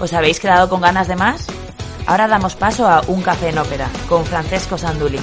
¿Os 0.00 0.12
habéis 0.12 0.38
quedado 0.38 0.68
con 0.68 0.80
ganas 0.80 1.08
de 1.08 1.16
más? 1.16 1.48
Ahora 2.06 2.28
damos 2.28 2.54
paso 2.54 2.86
a 2.86 3.02
Un 3.08 3.20
Café 3.20 3.48
en 3.48 3.58
Ópera 3.58 3.90
con 4.08 4.24
Francesco 4.24 4.78
Sanduli. 4.78 5.18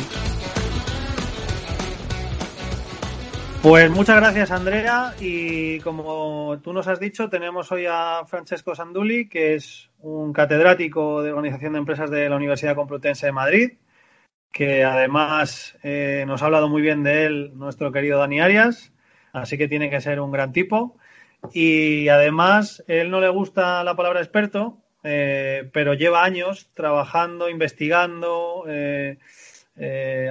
Pues 3.62 3.90
muchas 3.90 4.18
gracias 4.18 4.52
Andrea 4.52 5.16
y 5.20 5.80
como 5.80 6.60
tú 6.62 6.74
nos 6.74 6.88
has 6.88 7.00
dicho 7.00 7.30
tenemos 7.30 7.72
hoy 7.72 7.86
a 7.90 8.24
Francesco 8.28 8.76
Sanduli 8.76 9.28
que 9.28 9.56
es 9.56 9.90
un 10.00 10.34
catedrático 10.34 11.23
de 11.23 11.32
Organización 11.32 11.73
de 11.73 11.80
Empresas 11.80 12.12
de 12.12 12.30
la 12.30 12.36
Universidad 12.36 12.76
Complutense 12.76 13.26
de 13.26 13.32
Madrid 13.32 13.71
que 14.52 14.84
además 14.84 15.76
eh, 15.82 16.26
nos 16.28 16.44
ha 16.44 16.46
hablado 16.46 16.70
muy 16.70 16.84
bien 16.84 17.02
de 17.02 17.26
él 17.26 17.52
nuestro 17.55 17.92
querido 17.92 18.20
Dani 18.20 18.39
Arias 18.39 18.94
así 19.34 19.57
que 19.57 19.68
tiene 19.68 19.89
que 19.89 20.00
ser 20.00 20.20
un 20.20 20.32
gran 20.32 20.52
tipo 20.52 20.98
y 21.54 22.07
además 22.09 22.84
él 22.88 23.12
no 23.12 23.20
le 23.20 23.30
gusta 23.30 23.84
la 23.84 23.95
palabra 23.95 24.21
experto 24.21 24.82
eh, 25.07 25.70
pero 25.71 25.94
lleva 25.94 26.23
años 26.23 26.71
trabajando, 26.73 27.48
investigando, 27.48 28.66
eh, 28.68 29.20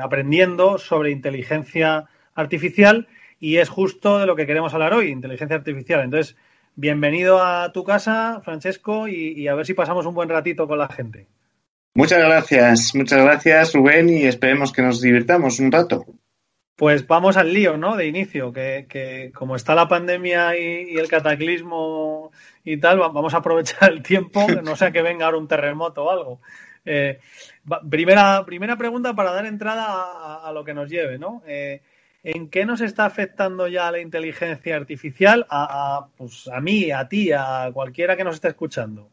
aprendiendo 0.02 0.78
sobre 0.78 1.12
inteligencia 1.12 2.06
artificial 2.34 3.06
y 3.38 3.58
es 3.58 3.68
justo 3.68 4.18
de 4.18 4.26
lo 4.26 4.34
que 4.34 4.46
queremos 4.46 4.74
hablar 4.74 4.92
hoy, 4.92 5.10
inteligencia 5.10 5.56
artificial. 5.56 6.02
Entonces, 6.02 6.34
bienvenido 6.74 7.40
a 7.40 7.70
tu 7.70 7.84
casa, 7.84 8.40
Francesco, 8.44 9.06
y, 9.06 9.46
a 9.46 9.54
ver 9.54 9.64
si 9.64 9.74
pasamos 9.74 10.06
un 10.06 10.14
buen 10.14 10.28
ratito 10.28 10.66
con 10.66 10.78
la 10.78 10.88
gente. 10.88 11.28
Muchas 11.94 12.18
gracias, 12.18 12.96
muchas 12.96 13.22
gracias, 13.22 13.74
Rubén, 13.74 14.08
y 14.08 14.24
esperemos 14.24 14.72
que 14.72 14.82
nos 14.82 15.00
divirtamos 15.00 15.60
un 15.60 15.70
rato. 15.70 16.04
Pues 16.76 17.06
vamos 17.06 17.36
al 17.36 17.52
lío, 17.52 17.76
¿no? 17.76 17.96
De 17.96 18.06
inicio, 18.06 18.52
que, 18.52 19.30
como 19.34 19.54
está 19.54 19.74
la 19.74 19.86
pandemia 19.86 20.56
y, 20.58 20.96
el 20.96 21.08
cataclismo 21.08 22.32
y 22.64 22.78
tal, 22.78 22.98
vamos 22.98 23.34
a 23.34 23.38
aprovechar 23.38 23.92
el 23.92 24.02
tiempo, 24.02 24.46
no 24.64 24.74
sea 24.74 24.90
que 24.90 25.02
venga 25.02 25.26
ahora 25.26 25.38
un 25.38 25.48
terremoto 25.48 26.04
o 26.04 26.10
algo. 26.10 26.40
Eh, 26.84 27.20
primera, 27.88 28.44
primera 28.44 28.76
pregunta 28.76 29.14
para 29.14 29.32
dar 29.32 29.46
entrada 29.46 30.46
a, 30.46 30.52
lo 30.52 30.64
que 30.64 30.74
nos 30.74 30.90
lleve, 30.90 31.18
¿no? 31.18 31.42
Eh, 31.46 31.80
¿En 32.24 32.48
qué 32.48 32.64
nos 32.64 32.80
está 32.80 33.04
afectando 33.04 33.68
ya 33.68 33.90
la 33.90 34.00
inteligencia 34.00 34.76
artificial 34.76 35.46
a, 35.50 36.06
pues, 36.16 36.48
a 36.48 36.60
mí, 36.60 36.90
a 36.90 37.06
ti, 37.06 37.30
a 37.32 37.70
cualquiera 37.72 38.16
que 38.16 38.24
nos 38.24 38.36
esté 38.36 38.48
escuchando? 38.48 39.10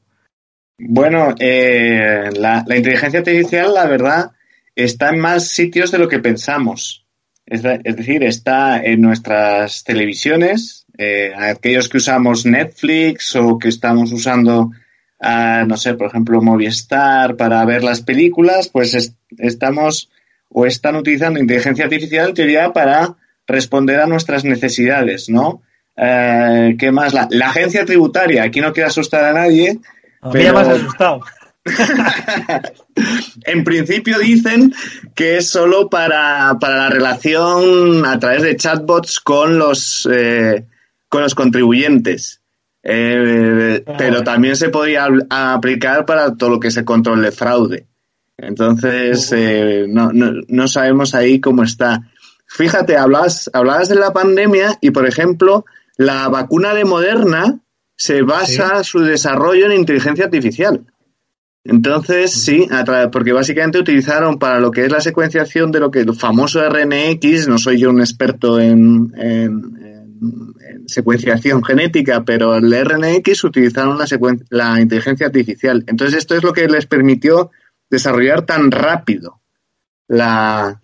Bueno, 0.80 1.36
eh, 1.38 2.30
la, 2.38 2.64
inteligencia 2.70 3.20
artificial, 3.20 3.74
la 3.74 3.86
verdad, 3.86 4.32
está 4.76 5.10
en 5.10 5.20
más 5.20 5.50
sitios 5.50 5.92
de 5.92 6.00
lo 6.00 6.08
que 6.08 6.20
pensamos. 6.20 7.06
Es, 7.46 7.64
decir, 7.64 8.24
está 8.24 8.82
en 8.82 9.02
nuestras 9.02 9.84
televisiones, 9.84 10.86
eh, 10.98 11.32
aquellos 11.36 11.90
que 11.90 11.98
usamos 11.98 12.46
Netflix 12.46 13.36
o 13.36 13.58
que 13.58 13.68
estamos 13.68 14.12
usando, 14.12 14.72
ah, 15.20 15.66
no 15.68 15.76
sé, 15.76 15.96
por 15.96 16.08
ejemplo, 16.08 16.42
Movistar 16.42 17.36
para 17.36 17.66
ver 17.66 17.84
las 17.84 18.02
películas, 18.02 18.70
pues 18.70 19.14
estamos 19.38 20.10
o 20.50 20.66
están 20.66 20.96
utilizando 20.96 21.40
inteligencia 21.40 21.86
artificial 21.86 22.30
en 22.30 22.36
teoría 22.36 22.74
para 22.74 23.16
responder 23.48 24.00
a 24.00 24.08
nuestras 24.08 24.44
necesidades, 24.46 25.30
¿no? 25.30 25.62
Eh, 25.98 26.76
¿Qué 26.80 26.92
más? 26.92 27.14
La, 27.14 27.48
agencia 27.48 27.86
tributaria, 27.86 28.44
aquí 28.44 28.62
no 28.62 28.72
quiero 28.74 28.88
asustar 28.88 29.26
a 29.26 29.34
nadie. 29.34 29.80
pero... 30.32 30.54
me 30.54 30.60
asustado. 30.60 31.22
en 33.44 33.64
principio 33.64 34.20
dicen 34.20 34.74
que 35.16 35.38
es 35.38 35.48
solo 35.48 35.90
para, 35.90 36.58
la 36.60 36.90
relación 36.90 38.06
a 38.06 38.20
través 38.20 38.44
de 38.44 38.56
chatbots 38.56 39.20
con 39.20 39.58
los, 39.58 40.08
eh, 40.12 40.66
con 41.10 41.22
los 41.22 41.36
contribuyentes. 41.36 42.42
Eh, 42.84 43.84
ah. 43.86 43.94
pero 43.98 44.24
también 44.24 44.56
se 44.56 44.70
podría 44.70 45.08
aplicar 45.30 46.06
para 46.06 46.36
todo 46.36 46.50
lo 46.50 46.60
que 46.60 46.70
es 46.70 46.78
el 46.78 46.86
control 46.86 47.22
de 47.22 47.32
fraude. 47.32 47.88
Entonces, 48.38 49.32
eh, 49.34 49.86
no, 49.88 50.12
no, 50.12 50.32
no, 50.48 50.68
sabemos 50.68 51.14
ahí 51.14 51.40
cómo 51.40 51.64
está. 51.64 52.02
Fíjate, 52.48 52.98
hablabas, 52.98 53.52
hablabas 53.54 53.88
de 53.88 53.96
la 53.96 54.14
pandemia 54.14 54.80
y, 54.82 54.90
por 54.90 55.08
ejemplo, 55.08 55.66
la 55.96 56.28
vacuna 56.28 56.74
de 56.74 56.86
Moderna 56.86 57.60
se 57.96 58.24
basa 58.24 58.84
su 58.84 59.02
desarrollo 59.02 59.68
en 59.68 59.74
inteligencia 59.74 60.26
artificial. 60.26 60.86
Entonces, 61.64 62.32
sí, 62.32 62.68
porque 63.12 63.34
básicamente 63.34 63.80
utilizaron 63.80 64.40
para 64.40 64.60
lo 64.60 64.72
que 64.72 64.86
es 64.86 64.92
la 64.92 65.00
secuenciación 65.00 65.72
de 65.72 65.80
lo 65.80 65.92
que 65.92 66.00
el 66.00 66.16
famoso 66.16 66.60
RNX, 66.68 67.48
no 67.48 67.60
soy 67.60 67.80
yo 67.80 67.92
un 67.92 68.00
experto 68.00 68.60
en, 68.60 69.12
secuenciación 70.88 71.64
genética, 71.64 72.24
pero 72.26 72.56
el 72.56 72.72
RNX 72.72 73.44
utilizaron 73.44 73.98
la, 73.98 74.06
la 74.50 74.82
inteligencia 74.82 75.28
artificial. 75.28 75.84
Entonces, 75.88 76.18
esto 76.18 76.36
es 76.36 76.44
lo 76.44 76.52
que 76.52 76.68
les 76.68 76.86
permitió 76.88 77.52
desarrollar 77.90 78.46
tan 78.46 78.72
rápido 78.72 79.42
la, 80.08 80.82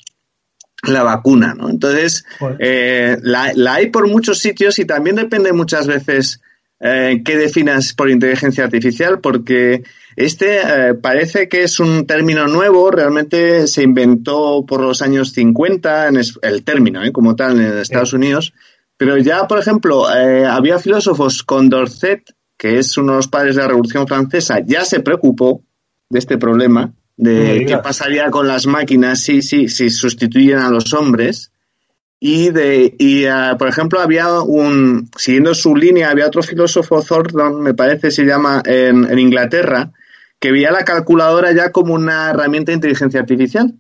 la 0.83 1.03
vacuna, 1.03 1.53
¿no? 1.55 1.69
Entonces, 1.69 2.25
eh, 2.59 3.17
la, 3.21 3.53
hay 3.73 3.89
por 3.89 4.07
muchos 4.07 4.39
sitios 4.39 4.77
y 4.79 4.85
también 4.85 5.16
depende 5.16 5.53
muchas 5.53 5.87
veces 5.87 6.41
eh, 6.79 7.21
qué 7.25 7.37
definas 7.37 7.93
por 7.93 8.09
inteligencia 8.09 8.66
artificial, 8.66 9.19
porque 9.19 9.83
este 10.17 10.59
eh, 10.59 10.94
parece 10.95 11.47
que 11.47 11.63
es 11.63 11.79
un 11.79 12.05
término 12.05 12.47
nuevo, 12.47 12.91
realmente 12.91 13.67
se 13.67 13.83
inventó 13.83 14.66
por 14.67 14.81
los 14.81 15.01
años 15.01 15.31
50, 15.31 16.07
en 16.09 16.19
el 16.41 16.63
término, 16.63 17.01
como 17.13 17.35
tal, 17.35 17.61
en 17.61 17.78
Estados 17.78 18.11
Unidos, 18.13 18.53
pero 18.97 19.17
ya, 19.17 19.47
por 19.47 19.59
ejemplo, 19.59 20.07
había 20.07 20.79
filósofos, 20.79 21.44
con 21.44 21.69
Dorset, 21.69 22.33
que 22.57 22.79
es 22.79 22.97
uno 22.97 23.13
de 23.13 23.17
los 23.17 23.28
padres 23.28 23.55
de 23.55 23.61
la 23.61 23.67
Revolución 23.67 24.07
Francesa, 24.07 24.59
ya 24.66 24.83
se 24.83 25.01
preocupó 25.01 25.61
de 26.09 26.19
este 26.19 26.38
problema 26.38 26.91
de 27.17 27.66
qué 27.67 27.78
pasaría 27.78 28.29
con 28.29 28.47
las 28.47 28.67
máquinas 28.67 29.19
si, 29.22 29.41
si, 29.41 29.67
si 29.67 29.89
sustituyen 29.89 30.59
a 30.59 30.69
los 30.69 30.94
hombres. 30.94 31.51
Y, 32.19 32.49
de, 32.49 32.95
y 32.97 33.25
ah, 33.25 33.55
por 33.59 33.67
ejemplo, 33.67 33.99
había 33.99 34.41
un, 34.41 35.09
siguiendo 35.17 35.53
su 35.53 35.75
línea, 35.75 36.09
había 36.09 36.25
otro 36.25 36.41
filósofo, 36.41 37.03
Thorndon, 37.03 37.61
me 37.61 37.75
parece, 37.75 38.09
se 38.09 38.23
llama, 38.23 38.63
en, 38.66 39.05
en 39.05 39.19
Inglaterra, 39.19 39.91
que 40.39 40.51
veía 40.51 40.71
la 40.71 40.85
calculadora 40.85 41.51
ya 41.51 41.71
como 41.71 41.93
una 41.93 42.29
herramienta 42.29 42.71
de 42.71 42.77
inteligencia 42.77 43.19
artificial 43.19 43.73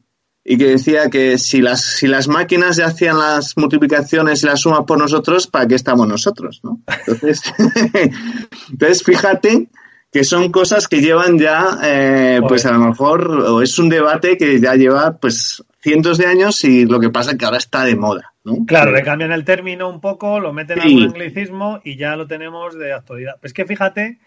y 0.43 0.57
que 0.57 0.67
decía 0.67 1.09
que 1.09 1.37
si 1.37 1.61
las, 1.61 1.83
si 1.83 2.07
las 2.07 2.29
máquinas 2.29 2.77
ya 2.77 2.85
hacían 2.85 3.19
las 3.19 3.57
multiplicaciones 3.57 4.43
y 4.43 4.45
las 4.45 4.61
sumas 4.61 4.85
por 4.87 4.97
nosotros, 4.97 5.47
¿para 5.47 5.67
qué 5.67 5.75
estamos 5.75 6.07
nosotros? 6.07 6.61
¿no? 6.63 6.81
Entonces, 6.87 7.41
entonces 8.71 9.03
fíjate 9.03 9.67
que 10.09 10.23
son 10.23 10.49
cosas 10.51 10.87
que 10.87 11.01
llevan 11.01 11.37
ya, 11.37 11.79
eh, 11.83 12.39
pues 12.47 12.65
a 12.65 12.71
lo 12.71 12.79
mejor, 12.79 13.29
o 13.29 13.61
es 13.61 13.77
un 13.77 13.89
debate 13.89 14.37
que 14.37 14.59
ya 14.59 14.75
lleva 14.75 15.17
pues 15.17 15.63
cientos 15.81 16.17
de 16.17 16.27
años 16.27 16.63
y 16.63 16.85
lo 16.85 17.01
que 17.01 17.09
pasa 17.09 17.31
es 17.31 17.37
que 17.37 17.45
ahora 17.45 17.57
está 17.57 17.83
de 17.83 17.97
moda. 17.97 18.33
¿no? 18.45 18.65
Claro, 18.65 18.91
le 18.91 19.03
cambian 19.03 19.33
el 19.33 19.43
término 19.43 19.89
un 19.89 19.99
poco, 19.99 20.39
lo 20.39 20.53
meten 20.53 20.79
en 20.81 20.95
un 20.95 21.03
anglicismo 21.03 21.81
y 21.83 21.97
ya 21.97 22.15
lo 22.15 22.25
tenemos 22.25 22.77
de 22.77 22.93
actualidad. 22.93 23.35
Es 23.41 23.51
que 23.51 23.65
fíjate 23.65 24.19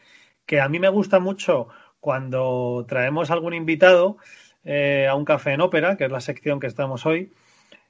que 0.45 0.61
a 0.61 0.69
mí 0.69 0.79
me 0.79 0.91
gusta 0.91 1.19
mucho 1.19 1.69
cuando 2.01 2.85
traemos 2.89 3.31
algún 3.31 3.55
invitado 3.55 4.17
eh, 4.65 5.07
a 5.09 5.15
un 5.15 5.25
café 5.25 5.53
en 5.53 5.61
ópera, 5.61 5.97
que 5.97 6.05
es 6.05 6.11
la 6.11 6.21
sección 6.21 6.61
que 6.61 6.67
estamos 6.67 7.07
hoy, 7.07 7.33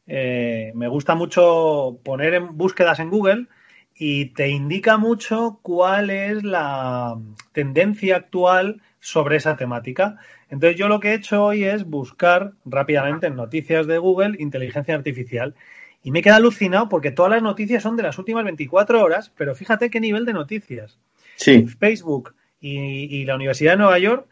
eh, 0.06 0.72
me 0.74 0.88
gusta 0.88 1.14
mucho 1.14 1.98
poner 2.02 2.34
en 2.34 2.56
búsquedas 2.56 2.98
en 2.98 3.10
Google 3.10 3.46
y 3.94 4.26
te 4.26 4.48
indica 4.48 4.96
mucho 4.96 5.60
cuál 5.62 6.10
es 6.10 6.42
la 6.42 7.18
tendencia 7.52 8.16
actual 8.16 8.80
sobre 8.98 9.36
esa 9.36 9.56
temática. 9.56 10.16
Entonces 10.48 10.78
yo 10.78 10.88
lo 10.88 11.00
que 11.00 11.10
he 11.10 11.14
hecho 11.14 11.44
hoy 11.44 11.64
es 11.64 11.84
buscar 11.84 12.52
rápidamente 12.64 13.28
en 13.28 13.36
noticias 13.36 13.86
de 13.86 13.98
Google 13.98 14.36
inteligencia 14.38 14.94
artificial 14.94 15.54
y 16.02 16.10
me 16.10 16.22
queda 16.22 16.36
alucinado 16.36 16.88
porque 16.88 17.10
todas 17.10 17.30
las 17.30 17.42
noticias 17.42 17.82
son 17.82 17.96
de 17.96 18.02
las 18.02 18.18
últimas 18.18 18.44
24 18.44 19.02
horas, 19.02 19.32
pero 19.36 19.54
fíjate 19.54 19.90
qué 19.90 20.00
nivel 20.00 20.24
de 20.24 20.32
noticias. 20.32 20.98
Sí. 21.36 21.66
Facebook 21.66 22.34
y, 22.60 23.24
la 23.24 23.34
Universidad 23.34 23.72
de 23.72 23.78
Nueva 23.78 23.98
York 23.98 24.26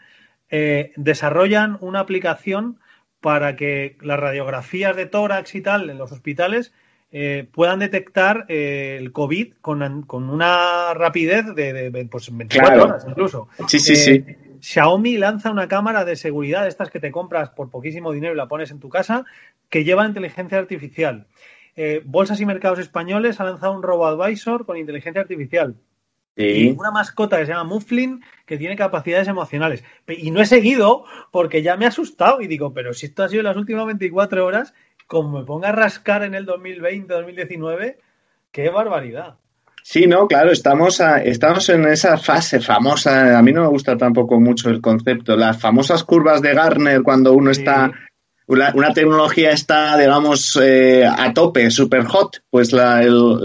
eh, 0.50 0.92
desarrollan 0.96 1.78
una 1.80 2.00
aplicación 2.00 2.78
para 3.20 3.56
que 3.56 3.96
las 4.00 4.20
radiografías 4.20 4.94
de 4.96 5.06
tórax 5.06 5.54
y 5.54 5.60
tal 5.60 5.90
en 5.90 5.98
los 5.98 6.12
hospitales 6.12 6.72
eh, 7.10 7.48
puedan 7.52 7.78
detectar 7.78 8.44
eh, 8.48 8.96
el 8.98 9.12
COVID 9.12 9.54
con, 9.60 10.02
con, 10.02 10.28
una 10.28 10.92
rapidez 10.94 11.46
de, 11.54 11.90
de 11.90 12.04
pues, 12.06 12.34
24 12.34 12.84
horas 12.84 13.06
incluso. 13.08 13.48
Sí, 13.66 13.78
sí, 13.78 13.96
sí. 13.96 14.24
Xiaomi 14.60 15.16
lanza 15.16 15.50
una 15.50 15.68
cámara 15.68 16.04
de 16.04 16.16
seguridad, 16.16 16.66
estas 16.66 16.90
que 16.90 17.00
te 17.00 17.10
compras 17.10 17.50
por 17.50 17.70
poquísimo 17.70 18.12
dinero 18.12 18.34
y 18.34 18.36
la 18.36 18.48
pones 18.48 18.70
en 18.70 18.80
tu 18.80 18.88
casa, 18.88 19.24
que 19.68 19.84
lleva 19.84 20.06
inteligencia 20.06 20.58
artificial. 20.58 21.26
Bolsas 22.04 22.40
y 22.40 22.46
mercados 22.46 22.80
españoles 22.80 23.38
ha 23.38 23.44
lanzado 23.44 23.72
un 23.72 23.84
robo-advisor 23.84 24.66
con 24.66 24.76
inteligencia 24.76 25.22
artificial. 25.22 25.76
Y 26.38 26.70
una 26.70 26.92
mascota 26.92 27.36
que 27.36 27.46
se 27.46 27.52
llama 27.52 27.64
Mufflin 27.64 28.22
que 28.46 28.58
tiene 28.58 28.76
capacidades 28.76 29.26
emocionales. 29.26 29.82
Y 30.06 30.30
no 30.30 30.40
he 30.40 30.46
seguido 30.46 31.04
porque 31.32 31.62
ya 31.62 31.76
me 31.76 31.84
ha 31.84 31.88
asustado 31.88 32.40
y 32.40 32.46
digo, 32.46 32.72
pero 32.72 32.94
si 32.94 33.06
esto 33.06 33.24
ha 33.24 33.28
sido 33.28 33.42
las 33.42 33.56
últimas 33.56 33.86
24 33.86 34.46
horas 34.46 34.72
como 35.08 35.38
me 35.38 35.44
ponga 35.44 35.70
a 35.70 35.72
rascar 35.72 36.22
en 36.22 36.34
el 36.34 36.44
2020, 36.44 37.12
2019, 37.12 37.98
qué 38.52 38.68
barbaridad. 38.68 39.36
Sí, 39.82 40.06
no, 40.06 40.28
claro, 40.28 40.52
estamos, 40.52 41.00
estamos 41.24 41.68
en 41.70 41.86
esa 41.86 42.18
fase 42.18 42.60
famosa. 42.60 43.38
A 43.38 43.42
mí 43.42 43.52
no 43.52 43.62
me 43.62 43.68
gusta 43.68 43.96
tampoco 43.96 44.38
mucho 44.38 44.68
el 44.68 44.82
concepto. 44.82 45.34
Las 45.34 45.58
famosas 45.58 46.04
curvas 46.04 46.42
de 46.42 46.52
Garner 46.52 47.02
cuando 47.02 47.32
uno 47.32 47.50
está 47.50 47.90
una, 48.48 48.92
tecnología 48.92 49.52
está, 49.52 49.96
digamos, 49.96 50.58
eh, 50.62 51.06
a 51.06 51.32
tope, 51.32 51.70
super 51.70 52.04
hot, 52.04 52.42
pues 52.50 52.72
la, 52.72 53.02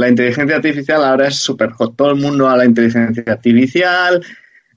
inteligencia 0.08 0.56
artificial 0.56 1.04
ahora 1.04 1.28
es 1.28 1.36
super 1.36 1.72
hot. 1.72 1.96
Todo 1.96 2.12
el 2.12 2.22
mundo 2.22 2.50
a 2.50 2.58
la 2.58 2.66
inteligencia 2.66 3.24
artificial, 3.28 4.26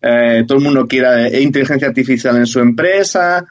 eh, 0.02 0.44
todo 0.46 0.58
el 0.58 0.64
mundo 0.64 0.86
quiere 0.86 1.40
inteligencia 1.40 1.88
artificial 1.88 2.36
en 2.36 2.46
su 2.46 2.60
empresa, 2.60 3.46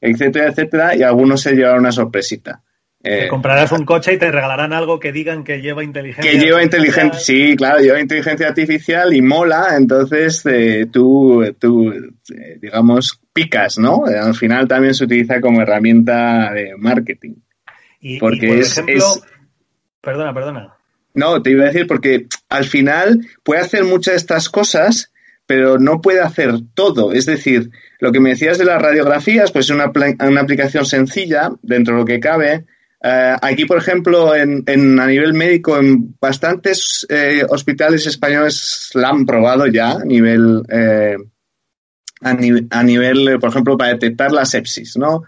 etcétera, 0.00 0.48
etcétera, 0.48 0.96
y 0.96 1.02
algunos 1.02 1.40
se 1.40 1.54
llevan 1.54 1.78
una 1.78 1.92
sorpresita. 1.92 2.60
Eh, 3.08 3.28
comprarás 3.28 3.70
un 3.70 3.84
coche 3.84 4.14
y 4.14 4.18
te 4.18 4.32
regalarán 4.32 4.72
algo 4.72 4.98
que 4.98 5.12
digan 5.12 5.44
que 5.44 5.60
lleva 5.60 5.84
inteligencia 5.84 6.28
Que 6.28 6.38
lleva 6.38 6.60
inteligencia, 6.60 7.20
sí, 7.20 7.54
claro, 7.56 7.78
lleva 7.78 8.00
inteligencia 8.00 8.48
artificial 8.48 9.14
y 9.14 9.22
mola, 9.22 9.76
entonces 9.78 10.44
eh, 10.46 10.88
tú, 10.90 11.44
tú 11.60 11.92
eh, 11.92 12.58
digamos, 12.60 13.20
picas, 13.36 13.78
¿no? 13.78 14.04
Al 14.06 14.34
final 14.34 14.66
también 14.66 14.94
se 14.94 15.04
utiliza 15.04 15.42
como 15.42 15.60
herramienta 15.60 16.52
de 16.54 16.72
marketing. 16.78 17.34
Y, 18.00 18.18
porque 18.18 18.48
por 18.48 18.56
es, 18.56 18.78
ejemplo, 18.78 19.04
Perdona, 20.00 20.32
perdona. 20.32 20.74
No, 21.12 21.42
te 21.42 21.50
iba 21.50 21.64
a 21.64 21.66
decir 21.66 21.86
porque 21.86 22.26
al 22.48 22.64
final 22.64 23.20
puede 23.42 23.60
hacer 23.60 23.84
muchas 23.84 24.14
de 24.14 24.18
estas 24.18 24.48
cosas, 24.48 25.12
pero 25.46 25.78
no 25.78 26.00
puede 26.00 26.20
hacer 26.20 26.54
todo. 26.74 27.12
Es 27.12 27.26
decir, 27.26 27.70
lo 28.00 28.12
que 28.12 28.20
me 28.20 28.30
decías 28.30 28.56
de 28.56 28.64
las 28.64 28.80
radiografías, 28.80 29.52
pues 29.52 29.66
es 29.66 29.70
una, 29.70 29.92
una 30.26 30.40
aplicación 30.40 30.86
sencilla 30.86 31.50
dentro 31.62 31.94
de 31.94 32.00
lo 32.00 32.06
que 32.06 32.20
cabe 32.20 32.64
eh, 33.02 33.36
aquí, 33.40 33.66
por 33.66 33.78
ejemplo, 33.78 34.34
en, 34.34 35.00
a 35.00 35.06
nivel 35.06 35.34
médico, 35.34 35.78
en 35.78 36.16
bastantes 36.20 37.06
eh, 37.08 37.44
hospitales 37.48 38.06
españoles 38.06 38.90
la 38.94 39.10
han 39.10 39.26
probado 39.26 39.66
ya 39.66 39.92
a 39.92 40.04
nivel, 40.04 40.62
eh, 40.68 41.16
a, 42.20 42.82
nivel, 42.82 43.38
por 43.38 43.50
ejemplo, 43.50 43.76
para 43.76 43.92
detectar 43.92 44.32
la 44.32 44.44
sepsis, 44.44 44.96
¿no? 44.96 45.22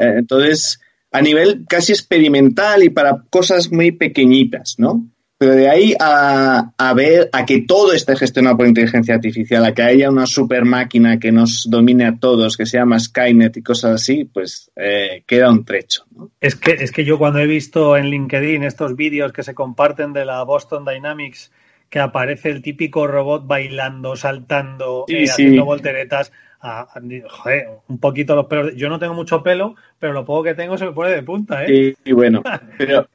entonces, 0.00 0.80
a 1.12 1.22
nivel 1.22 1.64
casi 1.68 1.92
experimental 1.92 2.82
y 2.82 2.90
para 2.90 3.22
cosas 3.30 3.70
muy 3.70 3.92
pequeñitas, 3.92 4.76
¿no? 4.78 5.08
Pero 5.38 5.52
de 5.52 5.70
ahí 5.70 5.94
a, 6.00 6.72
a, 6.76 6.94
ver, 6.94 7.30
a 7.32 7.46
que 7.46 7.60
todo 7.60 7.92
esté 7.92 8.16
gestionado 8.16 8.56
por 8.56 8.66
inteligencia 8.66 9.14
artificial, 9.14 9.64
a 9.64 9.72
que 9.72 9.82
haya 9.82 10.10
una 10.10 10.26
super 10.26 10.64
máquina 10.64 11.20
que 11.20 11.30
nos 11.30 11.70
domine 11.70 12.06
a 12.06 12.16
todos, 12.18 12.56
que 12.56 12.66
se 12.66 12.78
llama 12.78 12.98
Skynet 12.98 13.56
y 13.56 13.62
cosas 13.62 14.02
así, 14.02 14.24
pues 14.24 14.72
eh, 14.74 15.22
queda 15.28 15.48
un 15.48 15.64
trecho. 15.64 16.04
Es, 16.40 16.56
que, 16.56 16.72
es 16.72 16.90
que 16.90 17.04
yo 17.04 17.18
cuando 17.18 17.38
he 17.38 17.46
visto 17.46 17.96
en 17.96 18.06
LinkedIn 18.06 18.64
estos 18.64 18.96
vídeos 18.96 19.32
que 19.32 19.44
se 19.44 19.54
comparten 19.54 20.12
de 20.12 20.24
la 20.24 20.42
Boston 20.42 20.84
Dynamics, 20.84 21.52
que 21.88 22.00
aparece 22.00 22.50
el 22.50 22.62
típico 22.62 23.06
robot 23.06 23.46
bailando, 23.46 24.16
saltando, 24.16 25.04
eh, 25.08 25.24
haciendo 25.24 25.64
volteretas, 25.64 26.32
joder, 26.60 27.68
un 27.88 27.98
poquito 27.98 28.34
los 28.34 28.46
pelos. 28.46 28.74
Yo 28.76 28.88
no 28.88 28.98
tengo 28.98 29.14
mucho 29.14 29.42
pelo, 29.42 29.74
pero 29.98 30.12
lo 30.12 30.24
poco 30.24 30.44
que 30.44 30.54
tengo 30.54 30.76
se 30.76 30.86
me 30.86 30.92
pone 30.92 31.10
de 31.10 31.22
punta, 31.22 31.64
¿eh? 31.64 31.94
Y, 32.04 32.12
bueno, 32.12 32.42
pero, 32.76 33.08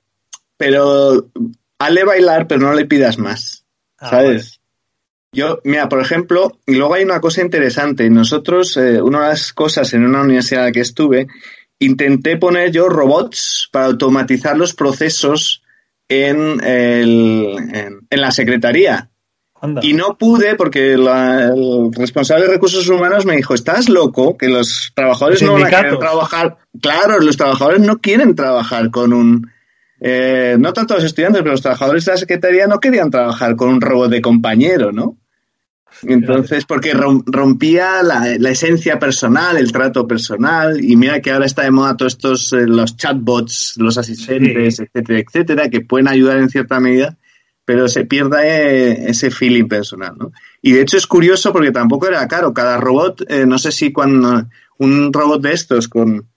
pero 0.57 1.29
Hale 1.83 2.05
bailar, 2.05 2.47
pero 2.47 2.61
no 2.61 2.73
le 2.73 2.85
pidas 2.85 3.17
más. 3.17 3.65
Ah, 3.97 4.11
¿Sabes? 4.11 4.61
Yo, 5.33 5.59
mira, 5.63 5.89
por 5.89 5.99
ejemplo, 5.99 6.57
y 6.65 6.75
luego 6.75 6.93
hay 6.93 7.03
una 7.03 7.19
cosa 7.19 7.41
interesante. 7.41 8.09
Nosotros, 8.09 8.77
eh, 8.77 9.01
una 9.01 9.23
de 9.23 9.29
las 9.29 9.51
cosas 9.51 9.93
en 9.93 10.05
una 10.05 10.21
universidad 10.21 10.61
en 10.61 10.67
la 10.67 10.71
que 10.71 10.79
estuve, 10.79 11.27
intenté 11.79 12.37
poner 12.37 12.71
yo 12.71 12.87
robots 12.87 13.67
para 13.71 13.87
automatizar 13.87 14.55
los 14.55 14.73
procesos 14.73 15.62
en, 16.07 16.63
el, 16.63 17.55
en, 18.09 18.21
la 18.21 18.31
secretaría. 18.31 19.09
Y 19.81 19.93
no 19.93 20.17
pude 20.17 20.55
porque 20.55 20.93
el 20.93 21.07
responsable 21.93 22.45
de 22.45 22.51
recursos 22.51 22.87
humanos 22.89 23.25
me 23.25 23.37
dijo, 23.37 23.53
estás 23.53 23.87
loco, 23.87 24.37
que 24.37 24.49
los 24.49 24.91
trabajadores 24.93 25.41
no 25.41 25.53
van 25.53 25.65
a 25.65 25.69
querer 25.69 25.97
trabajar. 25.97 26.57
Claro, 26.81 27.19
los 27.19 27.37
trabajadores 27.37 27.79
no 27.79 27.99
quieren 27.99 28.35
trabajar 28.35 28.91
con 28.91 29.13
un 29.13 29.49
eh, 30.05 30.57
no 30.59 30.73
tanto 30.73 30.95
los 30.95 31.05
estudiantes, 31.05 31.41
pero 31.41 31.53
los 31.53 31.61
trabajadores 31.61 32.03
de 32.03 32.11
la 32.11 32.17
Secretaría 32.17 32.67
no 32.67 32.81
querían 32.81 33.09
trabajar 33.09 33.55
con 33.55 33.69
un 33.69 33.79
robot 33.79 34.11
de 34.11 34.21
compañero, 34.21 34.91
¿no? 34.91 35.17
Entonces, 36.05 36.65
porque 36.65 36.93
rompía 36.93 38.03
la, 38.03 38.51
esencia 38.51 38.99
personal, 38.99 39.57
el 39.57 39.71
trato 39.71 40.07
personal, 40.07 40.83
y 40.83 40.95
mira 40.95 41.21
que 41.21 41.31
ahora 41.31 41.45
está 41.45 41.63
de 41.63 41.71
moda 41.71 41.97
todos 41.97 42.13
estos, 42.13 42.53
eh, 42.53 42.67
los 42.67 42.97
chatbots, 42.97 43.75
los 43.77 43.97
asistentes, 43.97 44.79
etcétera, 44.79 45.19
etcétera, 45.19 45.69
que 45.69 45.81
pueden 45.81 46.07
ayudar 46.07 46.39
en 46.39 46.49
cierta 46.49 46.79
medida, 46.79 47.17
pero 47.65 47.87
se 47.87 48.05
pierde 48.05 49.09
ese 49.09 49.31
feeling 49.31 49.67
personal, 49.67 50.15
¿no? 50.17 50.31
Y 50.61 50.73
de 50.73 50.81
hecho 50.81 50.97
es 50.97 51.07
curioso 51.07 51.53
porque 51.53 51.71
tampoco 51.71 52.07
era 52.07 52.27
caro. 52.27 52.53
Cada 52.53 52.77
robot, 52.77 53.23
eh, 53.29 53.45
no 53.45 53.57
sé 53.57 53.71
si 53.71 53.91
cuando 53.91 54.47
un 54.77 55.13
robot 55.13 55.41
de 55.41 55.53
estos 55.53 55.87
con 55.87 56.27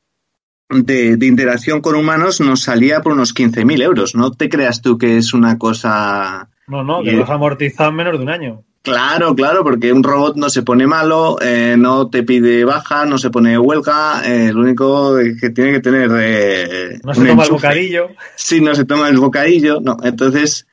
de, 0.68 1.18
interacción 1.26 1.80
con 1.80 1.94
humanos 1.94 2.40
nos 2.40 2.62
salía 2.62 3.00
por 3.00 3.12
unos 3.12 3.34
15.000 3.34 3.82
euros. 3.82 4.14
No 4.14 4.32
te 4.32 4.48
creas 4.48 4.82
tú 4.82 4.98
que 4.98 5.16
es 5.16 5.34
una 5.34 5.58
cosa... 5.58 6.48
No, 6.66 6.82
no, 6.82 7.02
que 7.02 7.12
los 7.12 7.30
amortizado 7.30 7.90
en 7.90 7.96
menos 7.96 8.18
de 8.18 8.24
un 8.24 8.30
año. 8.30 8.64
Claro, 8.86 9.34
claro, 9.34 9.64
porque 9.64 9.92
un 9.92 10.04
robot 10.04 10.36
no 10.36 10.48
se 10.48 10.62
pone 10.62 10.86
malo, 10.86 11.38
eh, 11.40 11.74
no 11.76 12.08
te 12.08 12.22
pide 12.22 12.64
baja, 12.64 13.04
no 13.04 13.18
se 13.18 13.30
pone 13.30 13.58
huelga, 13.58 14.22
eh, 14.24 14.52
lo 14.52 14.60
único 14.60 15.16
que 15.40 15.50
tiene 15.50 15.72
que 15.72 15.80
tener... 15.80 16.08
Eh, 16.16 17.00
no 17.02 17.12
se 17.12 17.26
toma 17.26 17.44
el 17.44 17.50
bocadillo. 17.50 18.10
Sí, 18.36 18.60
no 18.60 18.76
se 18.76 18.84
toma 18.84 19.08
el 19.08 19.18
bocadillo, 19.18 19.80
no. 19.80 19.96
Entonces, 20.04 20.68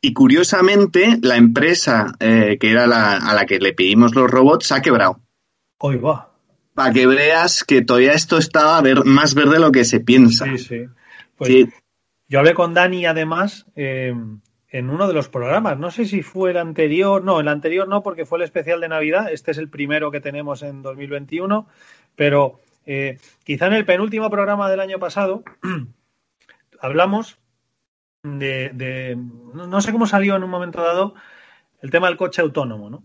y 0.00 0.12
curiosamente, 0.12 1.18
la 1.22 1.36
empresa 1.36 2.14
que 2.20 2.58
era 2.60 2.86
la, 2.86 3.16
a 3.16 3.34
la 3.34 3.44
que 3.44 3.58
le 3.58 3.72
pedimos 3.72 4.14
los 4.14 4.30
robots 4.30 4.70
ha 4.70 4.80
quebrado. 4.80 5.20
Hoy 5.78 5.96
va 5.96 6.28
para 6.78 6.92
que 6.92 7.08
veas 7.08 7.64
que 7.64 7.82
todavía 7.82 8.12
esto 8.12 8.38
está 8.38 8.80
ver, 8.80 9.04
más 9.04 9.34
verde 9.34 9.54
de 9.54 9.58
lo 9.58 9.72
que 9.72 9.84
se 9.84 9.98
piensa. 9.98 10.44
Sí, 10.44 10.58
sí. 10.58 10.84
Pues 11.36 11.66
Yo 12.28 12.38
hablé 12.38 12.54
con 12.54 12.72
Dani 12.72 13.04
además 13.04 13.66
eh, 13.74 14.14
en 14.70 14.90
uno 14.90 15.08
de 15.08 15.14
los 15.14 15.28
programas. 15.28 15.78
No 15.78 15.90
sé 15.90 16.04
si 16.04 16.22
fue 16.22 16.50
el 16.50 16.58
anterior. 16.58 17.24
No, 17.24 17.40
el 17.40 17.48
anterior 17.48 17.88
no, 17.88 18.02
porque 18.02 18.26
fue 18.26 18.38
el 18.38 18.44
especial 18.44 18.80
de 18.80 18.88
Navidad. 18.88 19.32
Este 19.32 19.50
es 19.50 19.58
el 19.58 19.68
primero 19.68 20.10
que 20.10 20.20
tenemos 20.20 20.62
en 20.62 20.82
2021. 20.82 21.66
Pero 22.16 22.60
eh, 22.86 23.18
quizá 23.44 23.66
en 23.66 23.74
el 23.74 23.84
penúltimo 23.84 24.30
programa 24.30 24.70
del 24.70 24.80
año 24.80 24.98
pasado 24.98 25.42
hablamos 26.80 27.38
de, 28.22 29.16
no 29.54 29.80
sé 29.80 29.92
cómo 29.92 30.06
salió 30.06 30.36
en 30.36 30.42
un 30.42 30.50
momento 30.50 30.82
dado 30.82 31.14
el 31.80 31.90
tema 31.90 32.08
del 32.08 32.16
coche 32.16 32.42
autónomo, 32.42 32.90
¿no? 32.90 33.04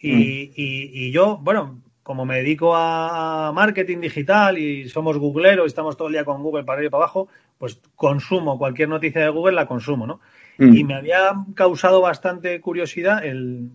Y, 0.00 0.12
mm. 0.12 0.20
y, 0.56 1.06
y, 1.06 1.12
yo, 1.12 1.38
bueno, 1.38 1.82
como 2.02 2.24
me 2.24 2.36
dedico 2.36 2.74
a 2.74 3.52
marketing 3.54 4.00
digital 4.00 4.58
y 4.58 4.88
somos 4.88 5.18
googleros 5.18 5.66
y 5.66 5.68
estamos 5.68 5.96
todo 5.96 6.08
el 6.08 6.14
día 6.14 6.24
con 6.24 6.42
Google 6.42 6.64
para 6.64 6.84
y 6.84 6.88
para 6.88 7.04
abajo, 7.04 7.28
pues 7.58 7.80
consumo 7.94 8.58
cualquier 8.58 8.88
noticia 8.88 9.22
de 9.22 9.28
Google, 9.28 9.54
la 9.54 9.66
consumo, 9.66 10.06
¿no? 10.06 10.20
Mm. 10.58 10.76
Y 10.76 10.84
me 10.84 10.94
había 10.94 11.32
causado 11.54 12.00
bastante 12.00 12.60
curiosidad 12.60 13.24
el, 13.24 13.70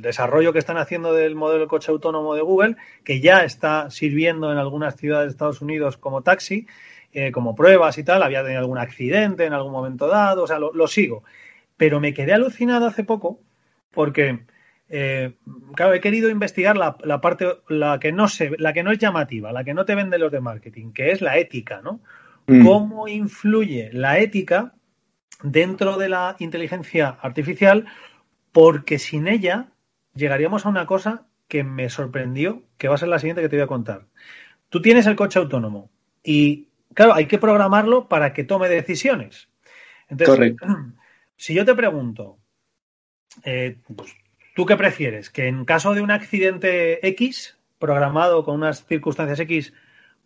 desarrollo 0.00 0.52
que 0.52 0.58
están 0.58 0.78
haciendo 0.78 1.12
del 1.12 1.34
modelo 1.34 1.62
de 1.62 1.68
coche 1.68 1.92
autónomo 1.92 2.34
de 2.34 2.42
Google, 2.42 2.76
que 3.04 3.20
ya 3.20 3.44
está 3.44 3.90
sirviendo 3.90 4.50
en 4.50 4.58
algunas 4.58 4.96
ciudades 4.96 5.26
de 5.26 5.32
Estados 5.32 5.60
Unidos 5.60 5.96
como 5.96 6.22
taxi, 6.22 6.66
eh, 7.12 7.30
como 7.30 7.54
pruebas 7.54 7.98
y 7.98 8.04
tal. 8.04 8.22
Había 8.22 8.42
tenido 8.42 8.60
algún 8.60 8.78
accidente 8.78 9.44
en 9.44 9.52
algún 9.52 9.72
momento 9.72 10.06
dado, 10.06 10.44
o 10.44 10.46
sea, 10.46 10.58
lo 10.58 10.86
sigo. 10.86 11.24
Pero 11.76 12.00
me 12.00 12.14
quedé 12.14 12.32
alucinado 12.32 12.86
hace 12.86 13.04
poco 13.04 13.40
porque 13.90 14.44
eh, 14.88 15.32
claro, 15.74 15.94
he 15.94 16.00
querido 16.00 16.28
investigar 16.28 16.76
la, 16.76 17.20
parte, 17.20 17.46
la 17.68 17.98
que 17.98 18.12
no 18.12 18.28
se, 18.28 18.52
la 18.58 18.72
que 18.72 18.82
no 18.82 18.92
es 18.92 18.98
llamativa, 18.98 19.52
la 19.52 19.64
que 19.64 19.74
no 19.74 19.84
te 19.84 19.94
vende 19.94 20.18
los 20.18 20.30
de 20.30 20.40
marketing, 20.40 20.92
que 20.92 21.10
es 21.10 21.20
la 21.20 21.38
ética, 21.38 21.80
¿no? 21.82 22.00
Mm. 22.46 22.64
¿Cómo 22.64 23.08
influye 23.08 23.90
la 23.92 24.18
ética 24.18 24.74
dentro 25.42 25.96
de 25.96 26.08
la 26.08 26.36
inteligencia 26.38 27.08
artificial? 27.20 27.86
Porque 28.52 28.98
sin 28.98 29.28
ella 29.28 29.72
llegaríamos 30.14 30.66
a 30.66 30.68
una 30.68 30.86
cosa 30.86 31.26
que 31.48 31.64
me 31.64 31.90
sorprendió, 31.90 32.62
que 32.78 32.88
va 32.88 32.94
a 32.94 32.98
ser 32.98 33.08
la 33.08 33.18
siguiente 33.18 33.42
que 33.42 33.48
te 33.48 33.56
voy 33.56 33.64
a 33.64 33.68
contar. 33.68 34.06
Tú 34.68 34.80
tienes 34.82 35.06
el 35.06 35.16
coche 35.16 35.38
autónomo 35.38 35.90
y, 36.22 36.68
claro, 36.94 37.14
hay 37.14 37.26
que 37.26 37.38
programarlo 37.38 38.08
para 38.08 38.32
que 38.32 38.44
tome 38.44 38.68
decisiones. 38.68 39.48
Entonces, 40.08 40.54
si 41.36 41.54
yo 41.54 41.64
te 41.64 41.74
pregunto, 41.74 42.38
eh, 43.44 43.78
pues, 43.94 44.14
¿Tú 44.54 44.66
qué 44.66 44.76
prefieres? 44.76 45.30
¿Que 45.30 45.48
en 45.48 45.64
caso 45.64 45.94
de 45.94 46.00
un 46.00 46.12
accidente 46.12 47.04
X, 47.08 47.58
programado 47.80 48.44
con 48.44 48.54
unas 48.54 48.86
circunstancias 48.86 49.40
X, 49.40 49.74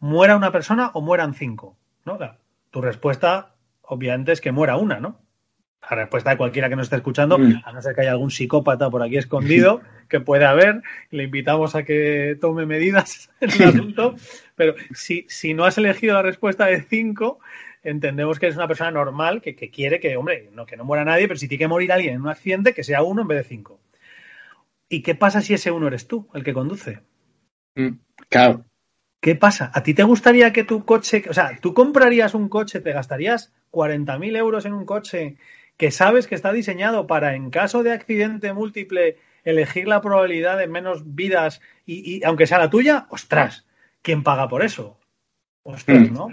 muera 0.01 0.37
una 0.37 0.53
persona 0.53 0.91
o 0.93 1.01
mueran 1.01 1.33
cinco? 1.33 1.79
¿No? 2.05 2.19
tu 2.71 2.81
respuesta, 2.81 3.55
obviamente, 3.83 4.33
es 4.33 4.41
que 4.41 4.53
muera 4.53 4.77
una, 4.77 5.01
¿no? 5.01 5.21
La 5.91 5.97
respuesta 5.97 6.31
de 6.31 6.37
cualquiera 6.37 6.69
que 6.69 6.77
nos 6.77 6.87
esté 6.87 6.97
escuchando, 6.97 7.39
mm. 7.39 7.63
a 7.65 7.73
no 7.73 7.81
ser 7.81 7.95
que 7.95 8.03
haya 8.03 8.11
algún 8.11 8.31
psicópata 8.31 8.91
por 8.91 9.03
aquí 9.03 9.17
escondido, 9.17 9.81
que 10.09 10.21
puede 10.21 10.45
haber, 10.45 10.83
le 11.11 11.25
invitamos 11.25 11.75
a 11.75 11.85
que 11.85 12.37
tome 12.41 12.67
medidas 12.67 13.31
en 13.41 13.51
el 13.51 13.63
asunto, 13.69 14.17
pero 14.55 14.75
si, 14.93 15.25
si 15.29 15.55
no 15.55 15.65
has 15.65 15.79
elegido 15.79 16.15
la 16.15 16.23
respuesta 16.23 16.67
de 16.67 16.83
cinco, 16.83 17.39
entendemos 17.83 18.39
que 18.39 18.49
es 18.49 18.57
una 18.57 18.69
persona 18.69 18.91
normal 18.91 19.41
que, 19.41 19.55
quiere 19.55 20.01
que, 20.01 20.17
hombre, 20.17 20.51
no, 20.53 20.67
que 20.67 20.77
no 20.77 20.85
muera 20.85 21.05
nadie, 21.05 21.29
pero 21.29 21.39
si 21.39 21.49
tiene 21.49 21.65
que 21.65 21.69
morir 21.69 21.93
alguien 21.93 22.15
en 22.15 22.23
un 22.23 22.29
accidente, 22.29 22.75
que 22.75 22.85
sea 22.85 23.03
uno 23.03 23.23
en 23.23 23.29
vez 23.29 23.39
de 23.39 23.49
cinco. 23.49 23.81
¿Y 24.89 25.03
qué 25.03 25.15
pasa 25.15 25.41
si 25.43 25.55
ese 25.55 25.71
uno 25.71 25.87
eres 25.87 26.09
tú, 26.09 26.29
el 26.35 26.45
que 26.45 26.55
conduce? 26.55 27.01
Mm, 27.75 27.99
claro. 28.29 28.65
¿Qué 29.29 29.35
pasa? 29.35 29.71
¿A 29.75 29.83
ti 29.83 29.93
te 29.93 30.05
gustaría 30.05 30.55
que 30.55 30.65
tu 30.65 30.87
coche, 30.87 31.23
o 31.29 31.35
sea, 31.35 31.59
tú 31.61 31.75
comprarías 31.75 32.33
un 32.33 32.49
coche, 32.49 32.81
te 32.81 32.95
gastarías 32.95 33.53
40.000 33.73 34.39
euros 34.39 34.65
en 34.65 34.73
un 34.73 34.87
coche 34.87 35.37
que 35.77 35.91
sabes 35.91 36.27
que 36.27 36.35
está 36.35 36.51
diseñado 36.51 37.07
para, 37.07 37.35
en 37.35 37.51
caso 37.51 37.83
de 37.83 37.93
accidente 37.93 38.55
múltiple, 38.55 39.19
elegir 39.45 39.87
la 39.87 40.01
probabilidad 40.01 40.57
de 40.57 40.67
menos 40.67 41.15
vidas 41.15 41.61
y, 41.85 42.25
aunque 42.25 42.47
sea 42.47 42.57
la 42.57 42.71
tuya, 42.71 43.07
ostras, 43.11 43.67
¿quién 44.01 44.23
paga 44.23 44.49
por 44.49 44.63
eso? 44.63 44.99
Ostras, 45.63 46.11
mm. 46.11 46.15
¿no? 46.15 46.29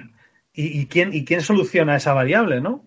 ¿Y, 0.53 0.85
quién, 0.85 1.13
¿Y 1.13 1.25
quién 1.25 1.41
soluciona 1.41 1.97
esa 1.97 2.13
variable, 2.13 2.61
no? 2.61 2.85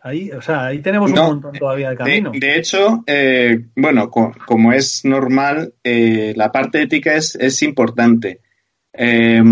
Ahí, 0.00 0.30
o 0.30 0.40
sea, 0.42 0.66
ahí 0.66 0.78
tenemos 0.78 1.10
un 1.10 1.18
montón 1.18 1.58
todavía 1.58 1.90
de 1.90 1.96
camino. 1.96 2.30
De, 2.32 2.54
hecho, 2.54 3.02
eh, 3.04 3.64
bueno, 3.74 4.10
como 4.10 4.72
es 4.72 5.04
normal, 5.04 5.74
eh, 5.82 6.34
la 6.36 6.52
parte 6.52 6.82
ética 6.82 7.16
es, 7.16 7.34
es 7.34 7.64
importante. 7.64 8.38
Eh, 8.92 9.42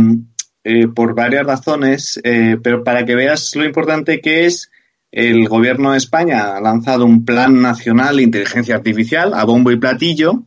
por 0.95 1.15
varias 1.15 1.47
razones, 1.47 2.21
pero 2.63 2.85
para 2.85 3.07
que 3.07 3.15
veas 3.15 3.57
lo 3.57 3.65
importante 3.65 4.21
que 4.21 4.45
es, 4.45 4.71
el 5.11 5.49
gobierno 5.49 5.93
de 5.93 5.99
España 5.99 6.57
ha 6.57 6.61
lanzado 6.61 7.07
un 7.07 7.25
plan 7.25 7.63
nacional 7.63 8.17
de 8.17 8.25
inteligencia 8.25 8.75
artificial 8.75 9.33
a 9.33 9.45
bombo 9.45 9.71
y 9.71 9.77
platillo. 9.77 10.45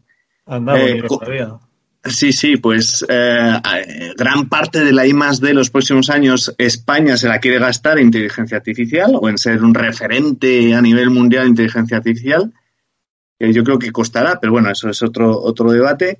Sí, 2.03 2.33
sí, 2.33 2.57
pues 2.57 3.05
eh, 3.07 3.61
gran 4.17 4.49
parte 4.49 4.83
de 4.83 4.91
la 4.91 5.05
I 5.05 5.13
más 5.13 5.39
de 5.39 5.53
los 5.53 5.69
próximos 5.69 6.09
años 6.09 6.53
España 6.57 7.15
se 7.15 7.27
la 7.27 7.39
quiere 7.39 7.59
gastar 7.59 7.99
en 7.99 8.07
inteligencia 8.07 8.57
artificial 8.57 9.11
o 9.13 9.29
en 9.29 9.37
ser 9.37 9.63
un 9.63 9.73
referente 9.73 10.73
a 10.73 10.81
nivel 10.81 11.11
mundial 11.11 11.43
de 11.43 11.49
inteligencia 11.49 11.97
artificial. 11.97 12.51
yo 13.39 13.63
creo 13.63 13.77
que 13.77 13.91
costará, 13.91 14.39
pero 14.39 14.51
bueno, 14.51 14.71
eso 14.71 14.89
es 14.89 15.03
otro, 15.03 15.39
otro 15.39 15.71
debate. 15.71 16.17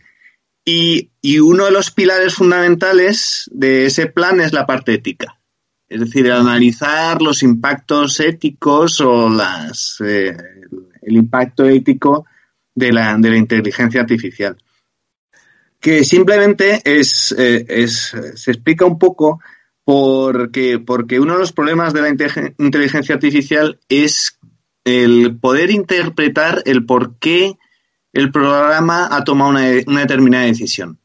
Y, 0.64 1.10
uno 1.40 1.66
de 1.66 1.72
los 1.72 1.92
pilares 1.92 2.36
fundamentales 2.36 3.50
de 3.52 3.86
ese 3.86 4.08
plan 4.08 4.42
es 4.42 4.54
la 4.54 4.66
parte 4.66 4.94
ética. 4.94 5.40
Es 5.88 6.00
decir, 6.00 6.32
analizar 6.32 7.22
los 7.22 7.44
impactos 7.44 8.20
éticos 8.20 9.02
o 9.02 9.30
las, 9.30 9.98
eh, 10.02 10.36
el 11.02 11.16
impacto 11.16 11.66
ético 11.66 12.26
de 12.74 12.92
la, 12.92 13.18
de 13.18 13.30
la 13.30 13.38
inteligencia 13.38 14.02
artificial 14.02 14.58
que 15.82 16.06
simplemente 16.06 16.80
eh, 16.86 17.02
es, 17.68 18.16
se 18.36 18.52
explica 18.52 18.86
un 18.86 19.00
poco 19.00 19.42
porque, 19.84 20.80
porque 20.80 21.20
uno 21.20 21.34
de 21.34 21.40
los 21.40 21.52
problemas 21.52 21.92
de 21.92 22.02
la 22.02 22.10
inteligencia 22.60 23.16
artificial 23.16 23.80
es 23.90 24.40
el 24.86 25.38
poder 25.40 25.72
interpretar 25.72 26.62
el 26.66 26.86
por 26.86 27.18
qué 27.18 27.58
el 28.14 28.32
programa 28.32 29.08
ha 29.12 29.24
tomado 29.24 29.52
una, 29.52 29.62
una 29.88 30.02
determinada 30.02 30.46
decisión. 30.46 31.00